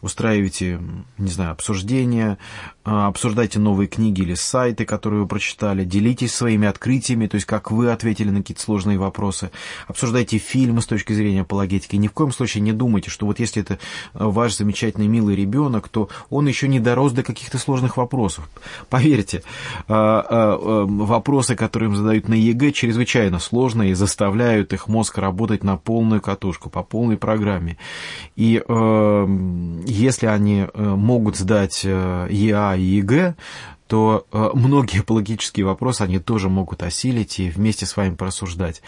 устраивайте, 0.00 0.80
не 1.18 1.30
знаю, 1.30 1.52
обсуждения, 1.52 2.36
а, 2.36 2.73
обсуждайте 2.84 3.58
новые 3.58 3.88
книги 3.88 4.20
или 4.20 4.34
сайты, 4.34 4.84
которые 4.84 5.22
вы 5.22 5.26
прочитали, 5.26 5.84
делитесь 5.84 6.34
своими 6.34 6.68
открытиями, 6.68 7.26
то 7.26 7.36
есть 7.36 7.46
как 7.46 7.70
вы 7.70 7.90
ответили 7.90 8.30
на 8.30 8.40
какие-то 8.40 8.62
сложные 8.62 8.98
вопросы, 8.98 9.50
обсуждайте 9.86 10.38
фильмы 10.38 10.82
с 10.82 10.86
точки 10.86 11.12
зрения 11.12 11.42
апологетики. 11.42 11.96
Ни 11.96 12.08
в 12.08 12.12
коем 12.12 12.32
случае 12.32 12.62
не 12.62 12.72
думайте, 12.72 13.10
что 13.10 13.26
вот 13.26 13.38
если 13.38 13.62
это 13.62 13.78
а, 14.12 14.28
ваш 14.28 14.56
замечательный 14.56 15.08
милый 15.08 15.34
ребенок, 15.34 15.88
то 15.88 16.08
он 16.30 16.46
еще 16.46 16.68
не 16.68 16.80
дорос 16.80 17.12
до 17.12 17.22
каких-то 17.22 17.58
сложных 17.58 17.96
вопросов. 17.96 18.48
Поверьте, 18.90 19.42
а, 19.88 20.84
вопросы, 20.86 21.56
которые 21.56 21.90
им 21.90 21.96
задают 21.96 22.28
на 22.28 22.34
ЕГЭ, 22.34 22.72
чрезвычайно 22.72 23.38
сложные 23.38 23.92
и 23.92 23.94
заставляют 23.94 24.72
их 24.72 24.88
мозг 24.88 25.18
работать 25.18 25.64
на 25.64 25.76
полную 25.76 26.20
катушку, 26.20 26.70
по 26.70 26.82
полной 26.82 27.16
программе. 27.16 27.78
И 28.36 28.62
если 30.04 30.26
они 30.26 30.66
э, 30.72 30.82
могут 30.82 31.36
сдать 31.36 31.82
э, 31.84 32.28
ОГЭ 32.74 32.80
и 32.80 32.96
ЕГЭ, 32.96 33.34
то 33.86 34.26
э, 34.32 34.50
многие 34.54 35.00
апологетические 35.00 35.66
вопросы 35.66 36.02
они 36.02 36.18
тоже 36.18 36.48
могут 36.48 36.82
осилить 36.82 37.38
и 37.38 37.50
вместе 37.50 37.86
с 37.86 37.96
вами 37.96 38.14
порассуждать. 38.14 38.82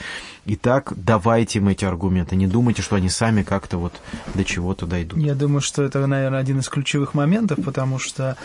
Итак, 0.47 0.95
давайте 0.97 1.59
им 1.59 1.69
эти 1.69 1.85
аргументы. 1.85 2.35
Не 2.35 2.47
думайте, 2.47 2.83
что 2.83 2.97
они 2.97 3.11
сами 3.11 3.43
как-то 3.43 3.79
вот 3.79 3.93
до 4.35 4.45
чего-то 4.45 4.87
дойдут. 4.87 5.19
Я 5.19 5.35
думаю, 5.35 5.61
что 5.61 5.83
это, 5.83 6.07
наверное, 6.07 6.41
один 6.41 6.61
из 6.61 6.69
ключевых 6.69 7.15
моментов, 7.15 7.59
потому 7.65 7.99
что 7.99 8.37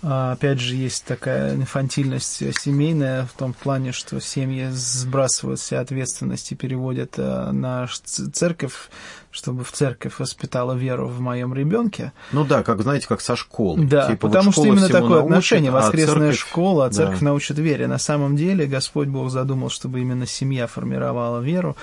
Опять 0.00 0.60
же, 0.60 0.76
есть 0.76 1.04
такая 1.06 1.56
инфантильность 1.56 2.36
семейная 2.60 3.26
в 3.26 3.32
том 3.32 3.52
плане, 3.52 3.90
что 3.90 4.20
семьи 4.20 4.68
сбрасывают 4.70 5.58
все 5.58 5.78
ответственности, 5.78 6.54
переводят 6.54 7.16
на 7.18 7.88
церковь, 8.04 8.90
чтобы 9.38 9.64
в 9.64 9.72
церковь 9.72 10.18
воспитала 10.18 10.74
веру 10.74 11.06
в 11.06 11.20
моем 11.20 11.54
ребенке. 11.54 12.12
Ну 12.32 12.44
да, 12.44 12.62
как 12.62 12.82
знаете, 12.82 13.06
как 13.06 13.20
со 13.20 13.36
школ. 13.36 13.76
Да, 13.78 14.08
типа, 14.08 14.28
потому 14.28 14.46
вот 14.46 14.52
что 14.52 14.64
именно 14.66 14.88
такое 14.88 15.20
научит, 15.20 15.30
отношение. 15.30 15.70
Воскресная 15.70 16.14
а 16.14 16.32
церковь, 16.32 16.38
школа, 16.38 16.86
а 16.86 16.90
церковь 16.90 17.20
да. 17.20 17.24
научит 17.26 17.58
вере. 17.58 17.86
На 17.86 17.98
самом 17.98 18.36
деле 18.36 18.66
Господь 18.66 19.08
Бог 19.08 19.30
задумал, 19.30 19.70
чтобы 19.70 20.00
именно 20.00 20.26
семья 20.26 20.66
формировала 20.66 21.40
веру. 21.40 21.76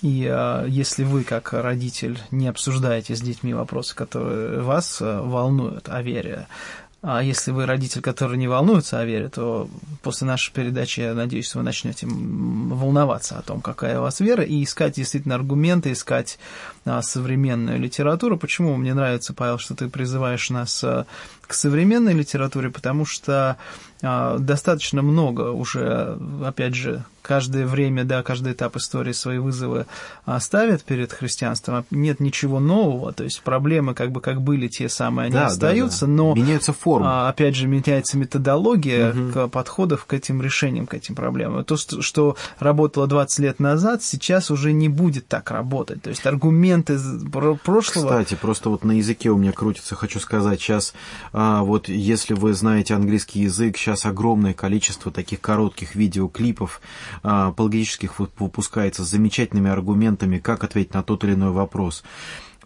И 0.00 0.26
а, 0.28 0.66
если 0.66 1.04
вы, 1.04 1.22
как 1.22 1.52
родитель, 1.52 2.18
не 2.30 2.48
обсуждаете 2.48 3.14
с 3.14 3.20
детьми 3.20 3.54
вопросы, 3.54 3.94
которые 3.94 4.60
вас 4.60 4.98
а, 5.00 5.22
волнуют 5.22 5.88
о 5.88 6.02
вере, 6.02 6.48
а 7.04 7.20
если 7.20 7.50
вы 7.50 7.66
родитель, 7.66 8.00
который 8.00 8.38
не 8.38 8.46
волнуется 8.46 9.00
о 9.00 9.04
вере, 9.04 9.28
то 9.28 9.68
после 10.02 10.24
нашей 10.28 10.52
передачи, 10.52 11.00
я 11.00 11.14
надеюсь, 11.14 11.52
вы 11.56 11.62
начнете 11.62 12.06
волноваться 12.06 13.38
о 13.38 13.42
том, 13.42 13.60
какая 13.60 13.98
у 13.98 14.02
вас 14.02 14.20
вера, 14.20 14.44
и 14.44 14.62
искать 14.62 14.94
действительно 14.94 15.34
аргументы, 15.34 15.90
искать 15.90 16.38
а, 16.84 17.02
современную 17.02 17.80
литературу. 17.80 18.38
Почему 18.38 18.76
мне 18.76 18.94
нравится, 18.94 19.34
Павел, 19.34 19.58
что 19.58 19.74
ты 19.74 19.88
призываешь 19.88 20.48
нас 20.50 20.84
а, 20.84 21.06
к 21.44 21.54
современной 21.54 22.14
литературе? 22.14 22.70
Потому 22.70 23.04
что 23.04 23.56
а, 24.00 24.38
достаточно 24.38 25.02
много 25.02 25.50
уже, 25.50 26.16
опять 26.44 26.76
же, 26.76 27.04
каждое 27.22 27.66
время, 27.66 28.04
да, 28.04 28.22
каждый 28.22 28.52
этап 28.52 28.76
истории 28.76 29.12
свои 29.12 29.38
вызовы 29.38 29.86
ставят 30.40 30.82
перед 30.82 31.12
христианством. 31.12 31.84
Нет 31.90 32.20
ничего 32.20 32.60
нового, 32.60 33.12
то 33.12 33.24
есть 33.24 33.40
проблемы 33.42 33.94
как 33.94 34.10
бы 34.10 34.20
как 34.20 34.42
были 34.42 34.68
те 34.68 34.88
самые, 34.88 35.26
они 35.26 35.34
да, 35.34 35.46
остаются, 35.46 36.06
да, 36.06 36.06
да. 36.06 36.12
но... 36.12 36.34
Меняются 36.34 36.72
формы. 36.72 37.28
Опять 37.28 37.56
же, 37.56 37.66
меняется 37.66 38.18
методология 38.18 39.12
угу. 39.12 39.48
подходов 39.48 40.04
к 40.04 40.12
этим 40.12 40.42
решениям, 40.42 40.86
к 40.86 40.94
этим 40.94 41.14
проблемам. 41.14 41.64
То, 41.64 41.76
что 41.76 42.36
работало 42.58 43.06
20 43.06 43.38
лет 43.38 43.60
назад, 43.60 44.02
сейчас 44.02 44.50
уже 44.50 44.72
не 44.72 44.88
будет 44.88 45.28
так 45.28 45.50
работать. 45.50 46.02
То 46.02 46.10
есть 46.10 46.26
аргументы 46.26 46.98
прошлого... 47.62 48.06
Кстати, 48.06 48.34
просто 48.34 48.68
вот 48.68 48.84
на 48.84 48.92
языке 48.92 49.30
у 49.30 49.36
меня 49.36 49.52
крутится, 49.52 49.94
хочу 49.94 50.20
сказать, 50.20 50.60
сейчас 50.60 50.92
вот 51.32 51.88
если 51.88 52.34
вы 52.34 52.54
знаете 52.54 52.94
английский 52.94 53.40
язык, 53.40 53.76
сейчас 53.76 54.06
огромное 54.06 54.54
количество 54.54 55.12
таких 55.12 55.40
коротких 55.40 55.94
видеоклипов 55.94 56.80
а, 56.80 56.82
апологетических 57.22 58.18
выпускается 58.18 59.04
с 59.04 59.08
замечательными 59.08 59.70
аргументами, 59.70 60.38
как 60.38 60.64
ответить 60.64 60.94
на 60.94 61.02
тот 61.02 61.24
или 61.24 61.34
иной 61.34 61.50
вопрос. 61.50 62.02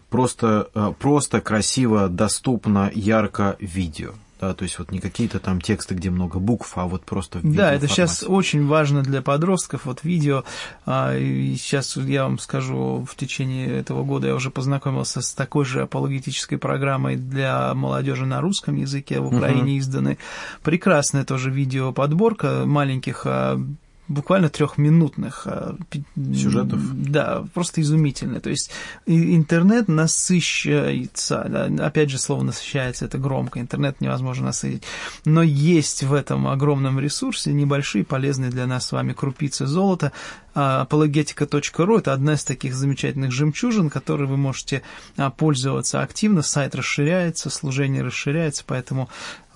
Просто, 0.09 0.69
а, 0.73 0.93
просто 0.93 1.41
красиво, 1.41 2.07
доступно, 2.07 2.89
ярко 2.93 3.57
видео. 3.59 4.13
да, 4.39 4.53
то 4.53 4.63
есть 4.63 4.77
вот 4.79 4.91
не 4.91 4.99
какие-то 4.99 5.39
там 5.39 5.59
тексты, 5.59 5.95
где 5.95 6.09
много 6.09 6.39
букв, 6.39 6.77
а 6.77 6.85
вот 6.85 7.03
просто 7.03 7.39
в 7.39 7.55
Да, 7.55 7.73
это 7.73 7.87
сейчас 7.87 8.23
очень 8.23 8.65
важно 8.67 9.01
для 9.01 9.21
подростков, 9.21 9.85
вот 9.85 10.03
видео, 10.03 10.43
а, 10.85 11.17
и 11.17 11.55
сейчас 11.55 11.97
я 11.97 12.23
вам 12.23 12.37
скажу, 12.39 13.05
в 13.09 13.15
течение 13.15 13.67
этого 13.67 14.03
года 14.03 14.27
я 14.27 14.35
уже 14.35 14.51
познакомился 14.51 15.21
с 15.21 15.33
такой 15.33 15.65
же 15.65 15.81
апологетической 15.81 16.57
программой 16.57 17.15
для 17.15 17.73
молодежи 17.73 18.25
на 18.25 18.39
русском 18.39 18.75
языке, 18.75 19.19
в 19.19 19.27
Украине 19.35 19.73
uh-huh. 19.73 19.79
изданы. 19.79 20.17
Прекрасная 20.61 21.25
тоже 21.25 21.49
видеоподборка 21.49 22.63
маленьких 22.65 23.23
а, 23.25 23.59
буквально 24.07 24.49
трехминутных 24.49 25.43
а, 25.45 25.75
сюжетов. 26.15 26.79
Да, 26.93 27.45
просто 27.53 27.81
изумительно. 27.81 28.39
То 28.39 28.49
есть 28.49 28.71
интернет 29.05 29.87
насыщается, 29.87 31.45
да, 31.49 31.85
опять 31.85 32.09
же 32.09 32.17
слово 32.17 32.43
насыщается, 32.43 33.05
это 33.05 33.17
громко, 33.17 33.59
интернет 33.59 34.01
невозможно 34.01 34.47
насытить, 34.47 34.83
но 35.25 35.41
есть 35.41 36.03
в 36.03 36.13
этом 36.13 36.47
огромном 36.47 36.99
ресурсе 36.99 37.53
небольшие 37.53 38.05
полезные 38.05 38.49
для 38.49 38.67
нас 38.67 38.87
с 38.87 38.91
вами 38.91 39.13
крупицы 39.13 39.65
золота, 39.65 40.11
apologetica.ru– 40.57 41.97
это 41.99 42.13
одна 42.13 42.33
из 42.33 42.43
таких 42.43 42.73
замечательных 42.73 43.31
жемчужин, 43.31 43.89
которой 43.89 44.27
вы 44.27 44.37
можете 44.37 44.81
а, 45.15 45.29
пользоваться 45.29 46.01
активно. 46.01 46.41
Сайт 46.41 46.73
расширяется, 46.73 47.49
служение 47.49 48.01
расширяется, 48.01 48.63
поэтому 48.65 49.07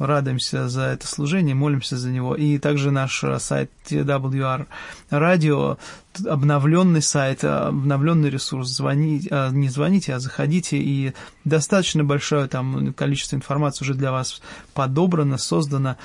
радуемся 0.06 0.68
за 0.68 0.84
это 0.84 1.08
служение, 1.08 1.56
молимся 1.56 1.98
за 1.98 2.10
него. 2.10 2.36
И 2.36 2.58
также 2.58 2.92
наш 2.92 3.24
а, 3.24 3.40
сайт 3.40 3.72
WR 3.90 4.68
Radio, 5.12 5.78
обновленный 6.26 7.02
сайт, 7.02 7.44
обновленный 7.44 8.30
ресурс. 8.30 8.70
Звоните, 8.70 9.28
а, 9.32 9.50
не 9.52 9.70
звоните, 9.70 10.14
а 10.16 10.20
заходите, 10.20 10.78
и 10.78 11.14
достаточно 11.46 12.04
большое 12.04 12.48
там 12.48 12.94
количество 12.94 13.36
информации 13.36 13.86
уже 13.86 13.94
для 13.94 14.12
вас 14.12 14.42
подобрано, 14.74 15.38
создано. 15.38 15.98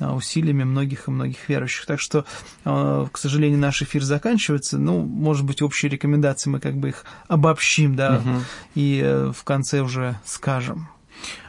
Усилиями 0.00 0.64
многих 0.64 1.06
и 1.06 1.12
многих 1.12 1.48
верующих. 1.48 1.86
Так 1.86 2.00
что, 2.00 2.24
к 2.64 3.16
сожалению, 3.16 3.60
наш 3.60 3.82
эфир 3.82 4.02
заканчивается. 4.02 4.76
Ну, 4.76 5.02
может 5.04 5.44
быть, 5.44 5.62
общие 5.62 5.90
рекомендации 5.90 6.50
мы 6.50 6.58
как 6.58 6.76
бы 6.76 6.88
их 6.88 7.04
обобщим, 7.28 7.94
да, 7.94 8.16
угу. 8.16 8.42
и 8.74 9.00
э, 9.00 9.30
в 9.32 9.44
конце 9.44 9.80
уже 9.80 10.18
скажем. 10.24 10.88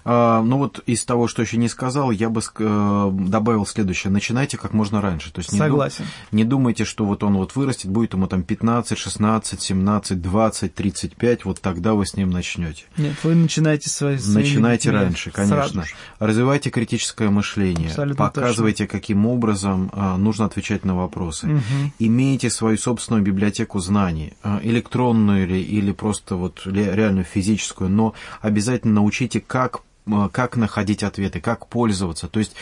А, 0.06 0.42
ну 0.42 0.58
вот 0.58 0.80
из 0.86 1.06
того, 1.06 1.28
что 1.28 1.42
еще 1.42 1.58
не 1.58 1.70
сказал, 1.70 2.12
я 2.12 2.30
бы 2.30 2.42
э, 2.42 3.12
добавил 3.14 3.66
следующее. 3.66 4.12
Начинайте 4.12 4.58
как 4.58 4.74
можно 4.74 5.02
раньше. 5.02 5.32
То 5.32 5.40
есть 5.40 5.52
не 5.54 5.60
Согласен. 5.60 6.04
Дум, 6.04 6.14
не 6.32 6.44
думайте, 6.44 6.86
что 6.86 7.06
вот 7.06 7.24
он 7.24 7.36
вот 7.36 7.56
вырастет, 7.56 7.90
будет 7.90 8.14
ему 8.14 8.28
там 8.28 8.44
15, 8.44 8.98
16, 8.98 9.62
17, 9.62 10.22
20, 10.22 10.74
35, 10.74 11.46
вот 11.46 11.62
тогда 11.62 11.94
вы 11.94 12.06
с 12.06 12.16
ним 12.16 12.30
начнете. 12.30 12.84
Нет, 12.98 13.16
вы 13.24 13.36
начинаете 13.36 13.90
свои 13.90 14.18
Начинайте 14.28 14.92
раньше, 14.92 15.32
конечно. 15.32 15.86
Развивайте 16.20 16.70
критическое 16.70 17.30
мышление. 17.30 17.90
Абсолютно 17.90 18.26
показывайте, 18.26 18.86
точно. 18.86 19.00
каким 19.00 19.26
образом 19.26 19.90
а, 19.94 20.18
нужно 20.18 20.46
отвечать 20.46 20.86
на 20.86 20.96
вопросы. 20.96 21.48
Угу. 21.48 21.92
Имейте 22.00 22.50
свою 22.50 22.78
собственную 22.78 23.24
библиотеку 23.24 23.80
знаний, 23.80 24.34
а, 24.44 24.60
электронную 24.64 25.44
или, 25.44 25.60
или 25.60 25.92
просто 25.92 26.36
вот 26.36 26.62
реальную 26.66 27.26
физическую, 27.26 27.90
но 27.90 28.14
обязательно 28.42 28.96
научите, 28.96 29.40
как 29.40 29.82
как 30.32 30.58
находить 30.58 31.04
ответы, 31.04 31.40
как 31.40 31.68
пользоваться. 31.68 32.28
То 32.28 32.40
есть, 32.40 32.54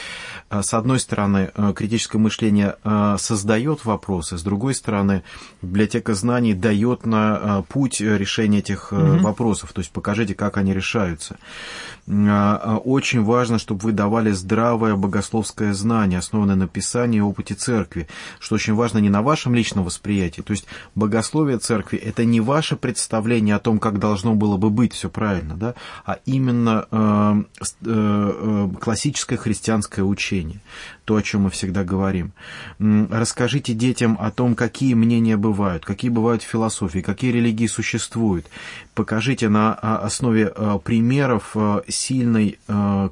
э, 0.49 0.61
с 0.61 0.73
одной 0.73 0.99
стороны, 0.99 1.51
э, 1.53 1.73
критическое 1.75 2.17
мышление 2.17 2.75
э, 2.83 3.15
создает 3.19 3.85
вопросы, 3.85 4.37
с 4.37 4.43
другой 4.43 4.75
стороны, 4.75 5.23
библиотека 5.61 6.13
знаний 6.13 6.53
дает 6.53 7.05
на 7.05 7.63
путь 7.69 8.01
решения 8.01 8.59
этих 8.59 8.91
угу. 8.91 9.17
вопросов. 9.19 9.73
То 9.73 9.79
есть, 9.79 9.91
покажите, 9.91 10.35
как 10.35 10.57
они 10.57 10.73
решаются. 10.73 11.37
Очень 12.07 13.23
важно, 13.23 13.59
чтобы 13.59 13.81
вы 13.81 13.91
давали 13.91 14.31
здравое 14.31 14.95
богословское 14.95 15.73
знание, 15.73 16.19
основанное 16.19 16.55
на 16.55 16.67
Писании 16.67 17.19
и 17.19 17.21
опыте 17.21 17.53
церкви, 17.53 18.07
что 18.39 18.55
очень 18.55 18.73
важно 18.73 18.97
не 18.99 19.09
на 19.09 19.21
вашем 19.21 19.55
личном 19.55 19.85
восприятии. 19.85 20.41
То 20.41 20.51
есть, 20.51 20.65
богословие 20.95 21.57
церкви– 21.57 21.97
это 22.05 22.25
не 22.25 22.41
ваше 22.41 22.75
представление 22.75 23.55
о 23.55 23.59
том, 23.59 23.79
как 23.79 23.99
должно 23.99 24.35
было 24.35 24.57
бы 24.57 24.69
быть 24.69 24.93
все 24.93 25.09
правильно, 25.09 25.55
да, 25.55 25.75
а 26.05 26.19
именно 26.25 26.87
Э, 26.91 27.41
э, 27.85 28.69
классическое 28.79 29.37
христианское 29.37 30.03
учение, 30.03 30.61
то, 31.11 31.17
о 31.17 31.21
чем 31.21 31.41
мы 31.41 31.49
всегда 31.49 31.83
говорим. 31.83 32.31
Расскажите 32.79 33.73
детям 33.73 34.17
о 34.17 34.31
том, 34.31 34.55
какие 34.55 34.93
мнения 34.93 35.35
бывают, 35.35 35.83
какие 35.83 36.09
бывают 36.09 36.41
философии, 36.41 36.99
какие 36.99 37.33
религии 37.33 37.67
существуют. 37.67 38.45
Покажите 38.95 39.49
на 39.49 39.73
а, 39.73 39.97
основе 39.97 40.53
э, 40.55 40.79
примеров 40.81 41.55
сильной 41.87 42.59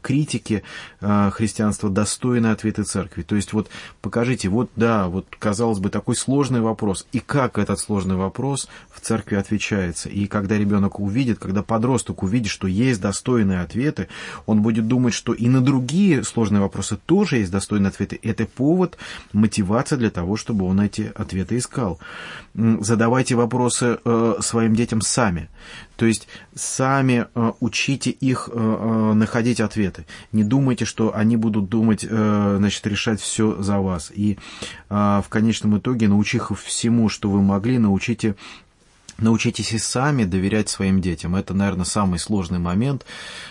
критики 0.02 0.64
христианства 1.00 1.90
достойные 1.90 2.54
ответы 2.54 2.84
церкви. 2.84 3.22
То 3.22 3.36
есть 3.36 3.54
вот 3.54 3.70
покажите, 4.02 4.50
вот 4.50 4.70
да, 4.76 5.08
вот 5.08 5.26
казалось 5.38 5.80
бы 5.80 5.90
такой 5.90 6.16
сложный 6.16 6.62
вопрос, 6.62 7.06
и 7.12 7.20
как 7.20 7.58
этот 7.58 7.80
сложный 7.80 8.16
вопрос 8.16 8.70
в 8.94 9.02
церкви 9.02 9.36
отвечается. 9.36 10.10
И 10.10 10.28
когда 10.28 10.58
ребенок 10.58 11.00
увидит, 11.00 11.40
когда 11.40 11.64
подросток 11.64 12.24
увидит, 12.24 12.52
что 12.52 12.68
есть 12.68 13.02
достойные 13.02 13.62
ответы, 13.62 14.08
он 14.46 14.62
будет 14.62 14.88
думать, 14.88 15.14
что 15.14 15.34
и 15.34 15.48
на 15.48 15.62
другие 15.62 16.24
сложные 16.24 16.62
вопросы 16.62 16.98
тоже 17.06 17.38
есть 17.38 17.52
достойные 17.52 17.89
ответы. 17.90 18.20
Это 18.24 18.46
повод, 18.46 18.98
мотивация 19.34 19.98
для 19.98 20.10
того, 20.10 20.38
чтобы 20.38 20.66
он 20.66 20.80
эти 20.82 21.12
ответы 21.16 21.58
искал. 21.58 22.00
Задавайте 22.56 23.36
вопросы 23.36 24.00
э, 24.04 24.36
своим 24.42 24.76
детям 24.76 25.02
сами. 25.02 25.50
То 25.96 26.06
есть 26.06 26.28
сами 26.56 27.28
э, 27.36 27.52
учите 27.60 28.10
их 28.10 28.50
э, 28.52 29.14
находить 29.14 29.60
ответы. 29.60 30.06
Не 30.32 30.44
думайте, 30.44 30.86
что 30.86 31.16
они 31.16 31.38
будут 31.38 31.70
думать, 31.70 32.02
значит, 32.02 32.88
решать 32.88 33.22
все 33.22 33.62
за 33.62 33.80
вас. 33.80 34.12
И 34.14 34.38
в 34.90 35.26
конечном 35.30 35.78
итоге, 35.78 36.08
научив 36.08 36.52
их 36.52 36.60
всему, 36.60 37.10
что 37.10 37.30
вы 37.30 37.42
могли, 37.42 37.78
научите 37.78 38.36
Научитесь 39.20 39.74
и 39.74 39.78
сами 39.78 40.24
доверять 40.24 40.70
своим 40.70 41.02
детям. 41.02 41.36
Это, 41.36 41.54
наверное, 41.54 41.86
самый 41.86 42.20
сложный 42.20 42.60
момент. 42.60 43.06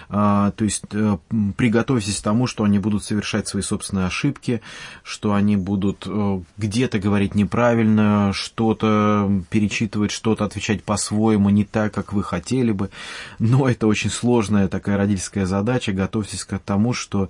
А, 0.08 0.52
то 0.52 0.64
есть 0.64 0.84
э, 0.92 1.18
приготовьтесь 1.56 2.18
к 2.18 2.22
тому, 2.22 2.46
что 2.46 2.64
они 2.64 2.78
будут 2.78 3.04
совершать 3.04 3.48
свои 3.48 3.62
собственные 3.62 4.06
ошибки, 4.06 4.62
что 5.02 5.34
они 5.34 5.56
будут 5.56 6.04
э, 6.06 6.40
где-то 6.56 6.98
говорить 6.98 7.34
неправильно, 7.34 8.32
что-то 8.32 9.30
перечитывать, 9.50 10.10
что-то 10.10 10.44
отвечать 10.44 10.82
по-своему, 10.82 11.50
не 11.50 11.64
так, 11.64 11.92
как 11.92 12.12
вы 12.12 12.22
хотели 12.22 12.72
бы. 12.72 12.90
Но 13.38 13.68
это 13.68 13.86
очень 13.86 14.10
сложная 14.10 14.68
такая 14.68 14.96
родительская 14.96 15.44
задача. 15.44 15.92
Готовьтесь 15.92 16.44
к 16.44 16.58
тому, 16.58 16.92
что 16.92 17.28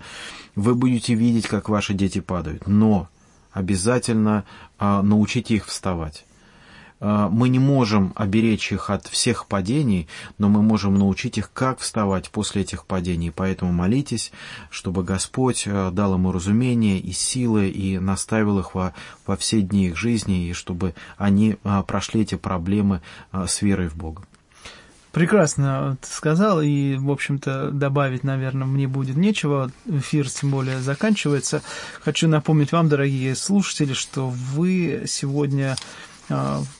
вы 0.54 0.74
будете 0.74 1.14
видеть, 1.14 1.48
как 1.48 1.68
ваши 1.68 1.94
дети 1.94 2.20
падают. 2.20 2.66
Но 2.66 3.08
обязательно 3.52 4.44
а, 4.78 5.02
научите 5.02 5.54
их 5.54 5.66
вставать. 5.66 6.24
А, 7.00 7.28
мы 7.28 7.48
не 7.48 7.58
можем 7.58 8.12
оберечь 8.16 8.72
их 8.72 8.90
от 8.90 9.06
всех 9.06 9.46
падений, 9.46 10.08
но 10.38 10.48
мы 10.48 10.62
можем 10.62 10.98
научить 10.98 11.38
их, 11.38 11.52
как 11.52 11.80
вставать 11.80 12.30
после 12.30 12.62
этих 12.62 12.86
падений. 12.86 13.30
Поэтому 13.34 13.72
молитесь, 13.72 14.32
чтобы 14.70 15.04
Господь 15.04 15.64
а, 15.66 15.90
дал 15.90 16.14
им 16.14 16.30
разумение 16.30 16.98
и 16.98 17.12
силы, 17.12 17.68
и 17.68 17.98
наставил 17.98 18.58
их 18.58 18.74
во, 18.74 18.94
во 19.26 19.36
все 19.36 19.60
дни 19.60 19.88
их 19.88 19.96
жизни, 19.96 20.48
и 20.48 20.52
чтобы 20.52 20.94
они 21.16 21.56
а, 21.64 21.82
прошли 21.82 22.22
эти 22.22 22.34
проблемы 22.34 23.00
с 23.32 23.62
верой 23.62 23.88
в 23.88 23.96
Бога. 23.96 24.22
Прекрасно 25.12 25.96
ты 26.00 26.08
сказал, 26.08 26.60
и, 26.60 26.96
в 26.96 27.10
общем-то, 27.10 27.70
добавить, 27.70 28.24
наверное, 28.24 28.66
мне 28.66 28.86
будет 28.86 29.16
нечего. 29.16 29.70
Эфир, 29.86 30.28
тем 30.28 30.50
более, 30.50 30.80
заканчивается. 30.80 31.62
Хочу 32.02 32.28
напомнить 32.28 32.72
вам, 32.72 32.88
дорогие 32.88 33.34
слушатели, 33.34 33.94
что 33.94 34.28
вы 34.28 35.04
сегодня 35.06 35.76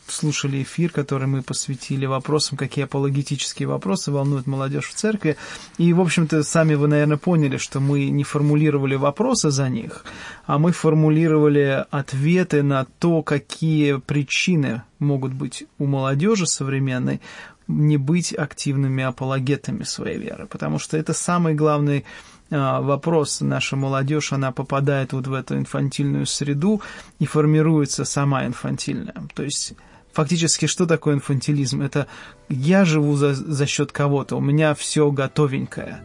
слушали 0.07 0.63
эфир, 0.63 0.91
который 0.91 1.27
мы 1.27 1.43
посвятили 1.43 2.07
вопросам, 2.07 2.59
какие 2.59 2.85
апологетические 2.85 3.69
вопросы 3.69 4.11
волнуют 4.11 4.47
молодежь 4.47 4.89
в 4.89 4.95
церкви. 4.95 5.37
И, 5.79 5.93
в 5.93 6.01
общем-то, 6.01 6.43
сами 6.43 6.75
вы, 6.75 6.89
наверное, 6.89 7.17
поняли, 7.17 7.57
что 7.57 7.81
мы 7.81 8.09
не 8.11 8.25
формулировали 8.25 8.95
вопросы 8.95 9.51
за 9.51 9.69
них, 9.69 10.05
а 10.47 10.59
мы 10.59 10.73
формулировали 10.73 11.85
ответы 11.91 12.63
на 12.63 12.87
то, 12.99 13.23
какие 13.23 13.99
причины 13.99 14.83
могут 14.99 15.33
быть 15.33 15.65
у 15.79 15.87
молодежи 15.87 16.47
современной 16.47 17.21
не 17.69 17.99
быть 17.99 18.33
активными 18.33 19.05
апологетами 19.05 19.85
своей 19.85 20.19
веры. 20.19 20.47
Потому 20.47 20.79
что 20.79 20.97
это 20.97 21.13
самый 21.13 21.55
главный 21.55 21.99
а, 21.99 22.03
вопрос, 22.51 23.41
наша 23.41 23.77
молодежь, 23.77 24.33
она 24.33 24.53
попадает 24.53 25.13
вот 25.13 25.27
в 25.27 25.33
эту 25.33 25.57
инфантильную 25.57 26.27
среду 26.27 26.81
и 27.19 27.27
формируется 27.27 28.05
сама 28.05 28.47
инфантильная. 28.47 29.15
То 29.35 29.43
есть 29.43 29.75
фактически 30.13 30.67
что 30.67 30.87
такое 30.87 31.15
инфантилизм? 31.15 31.83
Это 31.83 32.07
я 32.49 32.85
живу 32.85 33.17
за, 33.17 33.35
за 33.35 33.67
счет 33.67 33.93
кого-то, 33.93 34.37
у 34.37 34.41
меня 34.41 34.75
все 34.75 35.11
готовенькое. 35.11 36.01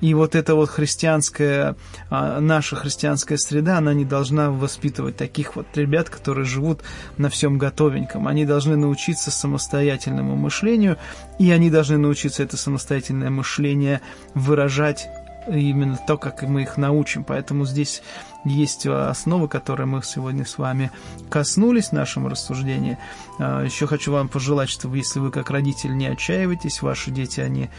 И 0.00 0.14
вот 0.14 0.36
эта 0.36 0.54
вот 0.54 0.70
христианская, 0.70 1.74
а, 2.08 2.38
наша 2.40 2.76
христианская 2.76 3.36
среда, 3.36 3.78
она 3.78 3.94
не 3.94 4.04
должна 4.04 4.50
воспитывать 4.50 5.16
таких 5.16 5.56
вот 5.56 5.66
ребят, 5.74 6.08
которые 6.08 6.44
живут 6.44 6.82
на 7.16 7.28
всем 7.28 7.58
готовеньком. 7.58 8.28
Они 8.28 8.44
должны 8.44 8.76
научиться 8.76 9.32
самостоятельному 9.32 10.36
мышлению, 10.36 10.98
и 11.40 11.50
они 11.50 11.68
должны 11.68 11.98
научиться 11.98 12.44
это 12.44 12.56
самостоятельное 12.56 13.30
мышление 13.30 14.00
выражать 14.34 15.08
именно 15.46 15.96
то, 16.06 16.18
как 16.18 16.42
мы 16.42 16.62
их 16.62 16.76
научим. 16.76 17.24
Поэтому 17.24 17.64
здесь 17.64 18.02
есть 18.44 18.86
основы, 18.86 19.48
которые 19.48 19.86
мы 19.86 20.02
сегодня 20.02 20.44
с 20.44 20.58
вами 20.58 20.90
коснулись 21.30 21.88
в 21.88 21.92
нашем 21.92 22.26
рассуждении. 22.26 22.98
А, 23.38 23.64
еще 23.64 23.86
хочу 23.86 24.12
вам 24.12 24.28
пожелать, 24.28 24.68
чтобы 24.68 24.96
если 24.96 25.18
вы 25.18 25.30
как 25.30 25.50
родитель 25.50 25.96
не 25.96 26.06
отчаиваетесь, 26.06 26.82
ваши 26.82 27.10
дети, 27.10 27.40
они 27.40 27.70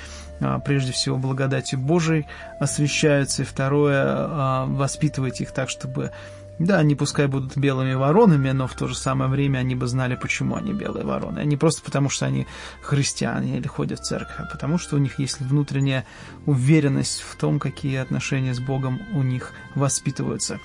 а, 0.42 0.60
прежде 0.60 0.92
всего 0.92 1.18
благодатью 1.18 1.80
Божией 1.80 2.26
освещаются, 2.60 3.44
и 3.44 3.46
второе, 3.46 4.04
а, 4.06 4.66
воспитывайте 4.66 5.44
их 5.44 5.52
так, 5.52 5.70
чтобы 5.70 6.12
да, 6.60 6.80
они 6.80 6.96
пускай 6.96 7.28
будут 7.28 7.58
белыми 7.58 7.94
воронами, 7.94 8.52
но 8.52 8.68
в 8.68 8.76
то 8.76 8.88
же 8.88 8.96
самое 8.96 9.32
время 9.32 9.60
они 9.60 9.76
бы 9.76 9.88
знали, 9.88 10.16
почему 10.16 10.56
они 10.56 10.74
белые 10.74 11.06
вороны. 11.06 11.40
Не 11.46 11.56
просто 11.56 11.82
потому, 11.82 12.10
что 12.10 12.26
они 12.26 12.48
христиане 12.82 13.58
или 13.58 13.68
ходят 13.68 14.00
в 14.00 14.04
церковь, 14.04 14.36
а 14.38 14.46
потому 14.46 14.78
что 14.78 14.98
у 14.98 15.00
них 15.00 15.20
есть 15.20 15.40
внутренняя 15.40 16.06
уверенность 16.46 17.22
в 17.22 17.36
том, 17.38 17.60
какие 17.60 17.98
отношения 17.98 18.54
с 18.54 18.60
Богом 18.60 19.02
у 19.14 19.24
них 19.24 19.54
воспитываются. 19.74 20.60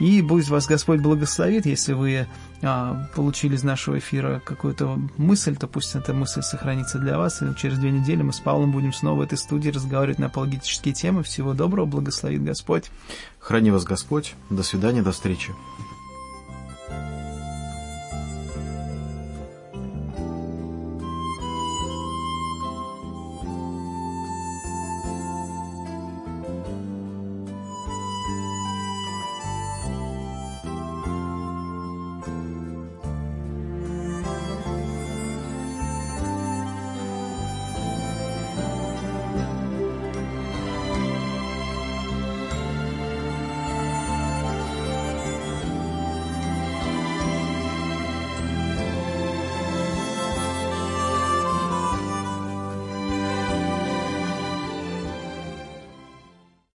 И 0.00 0.22
пусть 0.22 0.50
вас 0.50 0.66
Господь 0.66 1.00
благословит, 1.00 1.64
если 1.64 1.94
вы 1.94 2.26
получили 2.60 3.54
из 3.54 3.62
нашего 3.62 3.98
эфира 3.98 4.42
какую-то 4.44 4.98
мысль, 5.16 5.56
то 5.56 5.66
пусть 5.66 5.94
эта 5.94 6.12
мысль 6.12 6.42
сохранится 6.42 6.98
для 6.98 7.18
вас. 7.18 7.42
И 7.42 7.54
через 7.56 7.78
две 7.78 7.90
недели 7.90 8.22
мы 8.22 8.32
с 8.32 8.40
Павлом 8.40 8.72
будем 8.72 8.92
снова 8.92 9.18
в 9.18 9.20
этой 9.22 9.38
студии 9.38 9.70
разговаривать 9.70 10.18
на 10.18 10.26
апологетические 10.26 10.94
темы. 10.94 11.22
Всего 11.22 11.54
доброго, 11.54 11.86
благословит 11.86 12.42
Господь. 12.42 12.90
Храни 13.38 13.70
вас 13.70 13.84
Господь. 13.84 14.34
До 14.50 14.62
свидания, 14.62 15.02
до 15.02 15.12
встречи. 15.12 15.52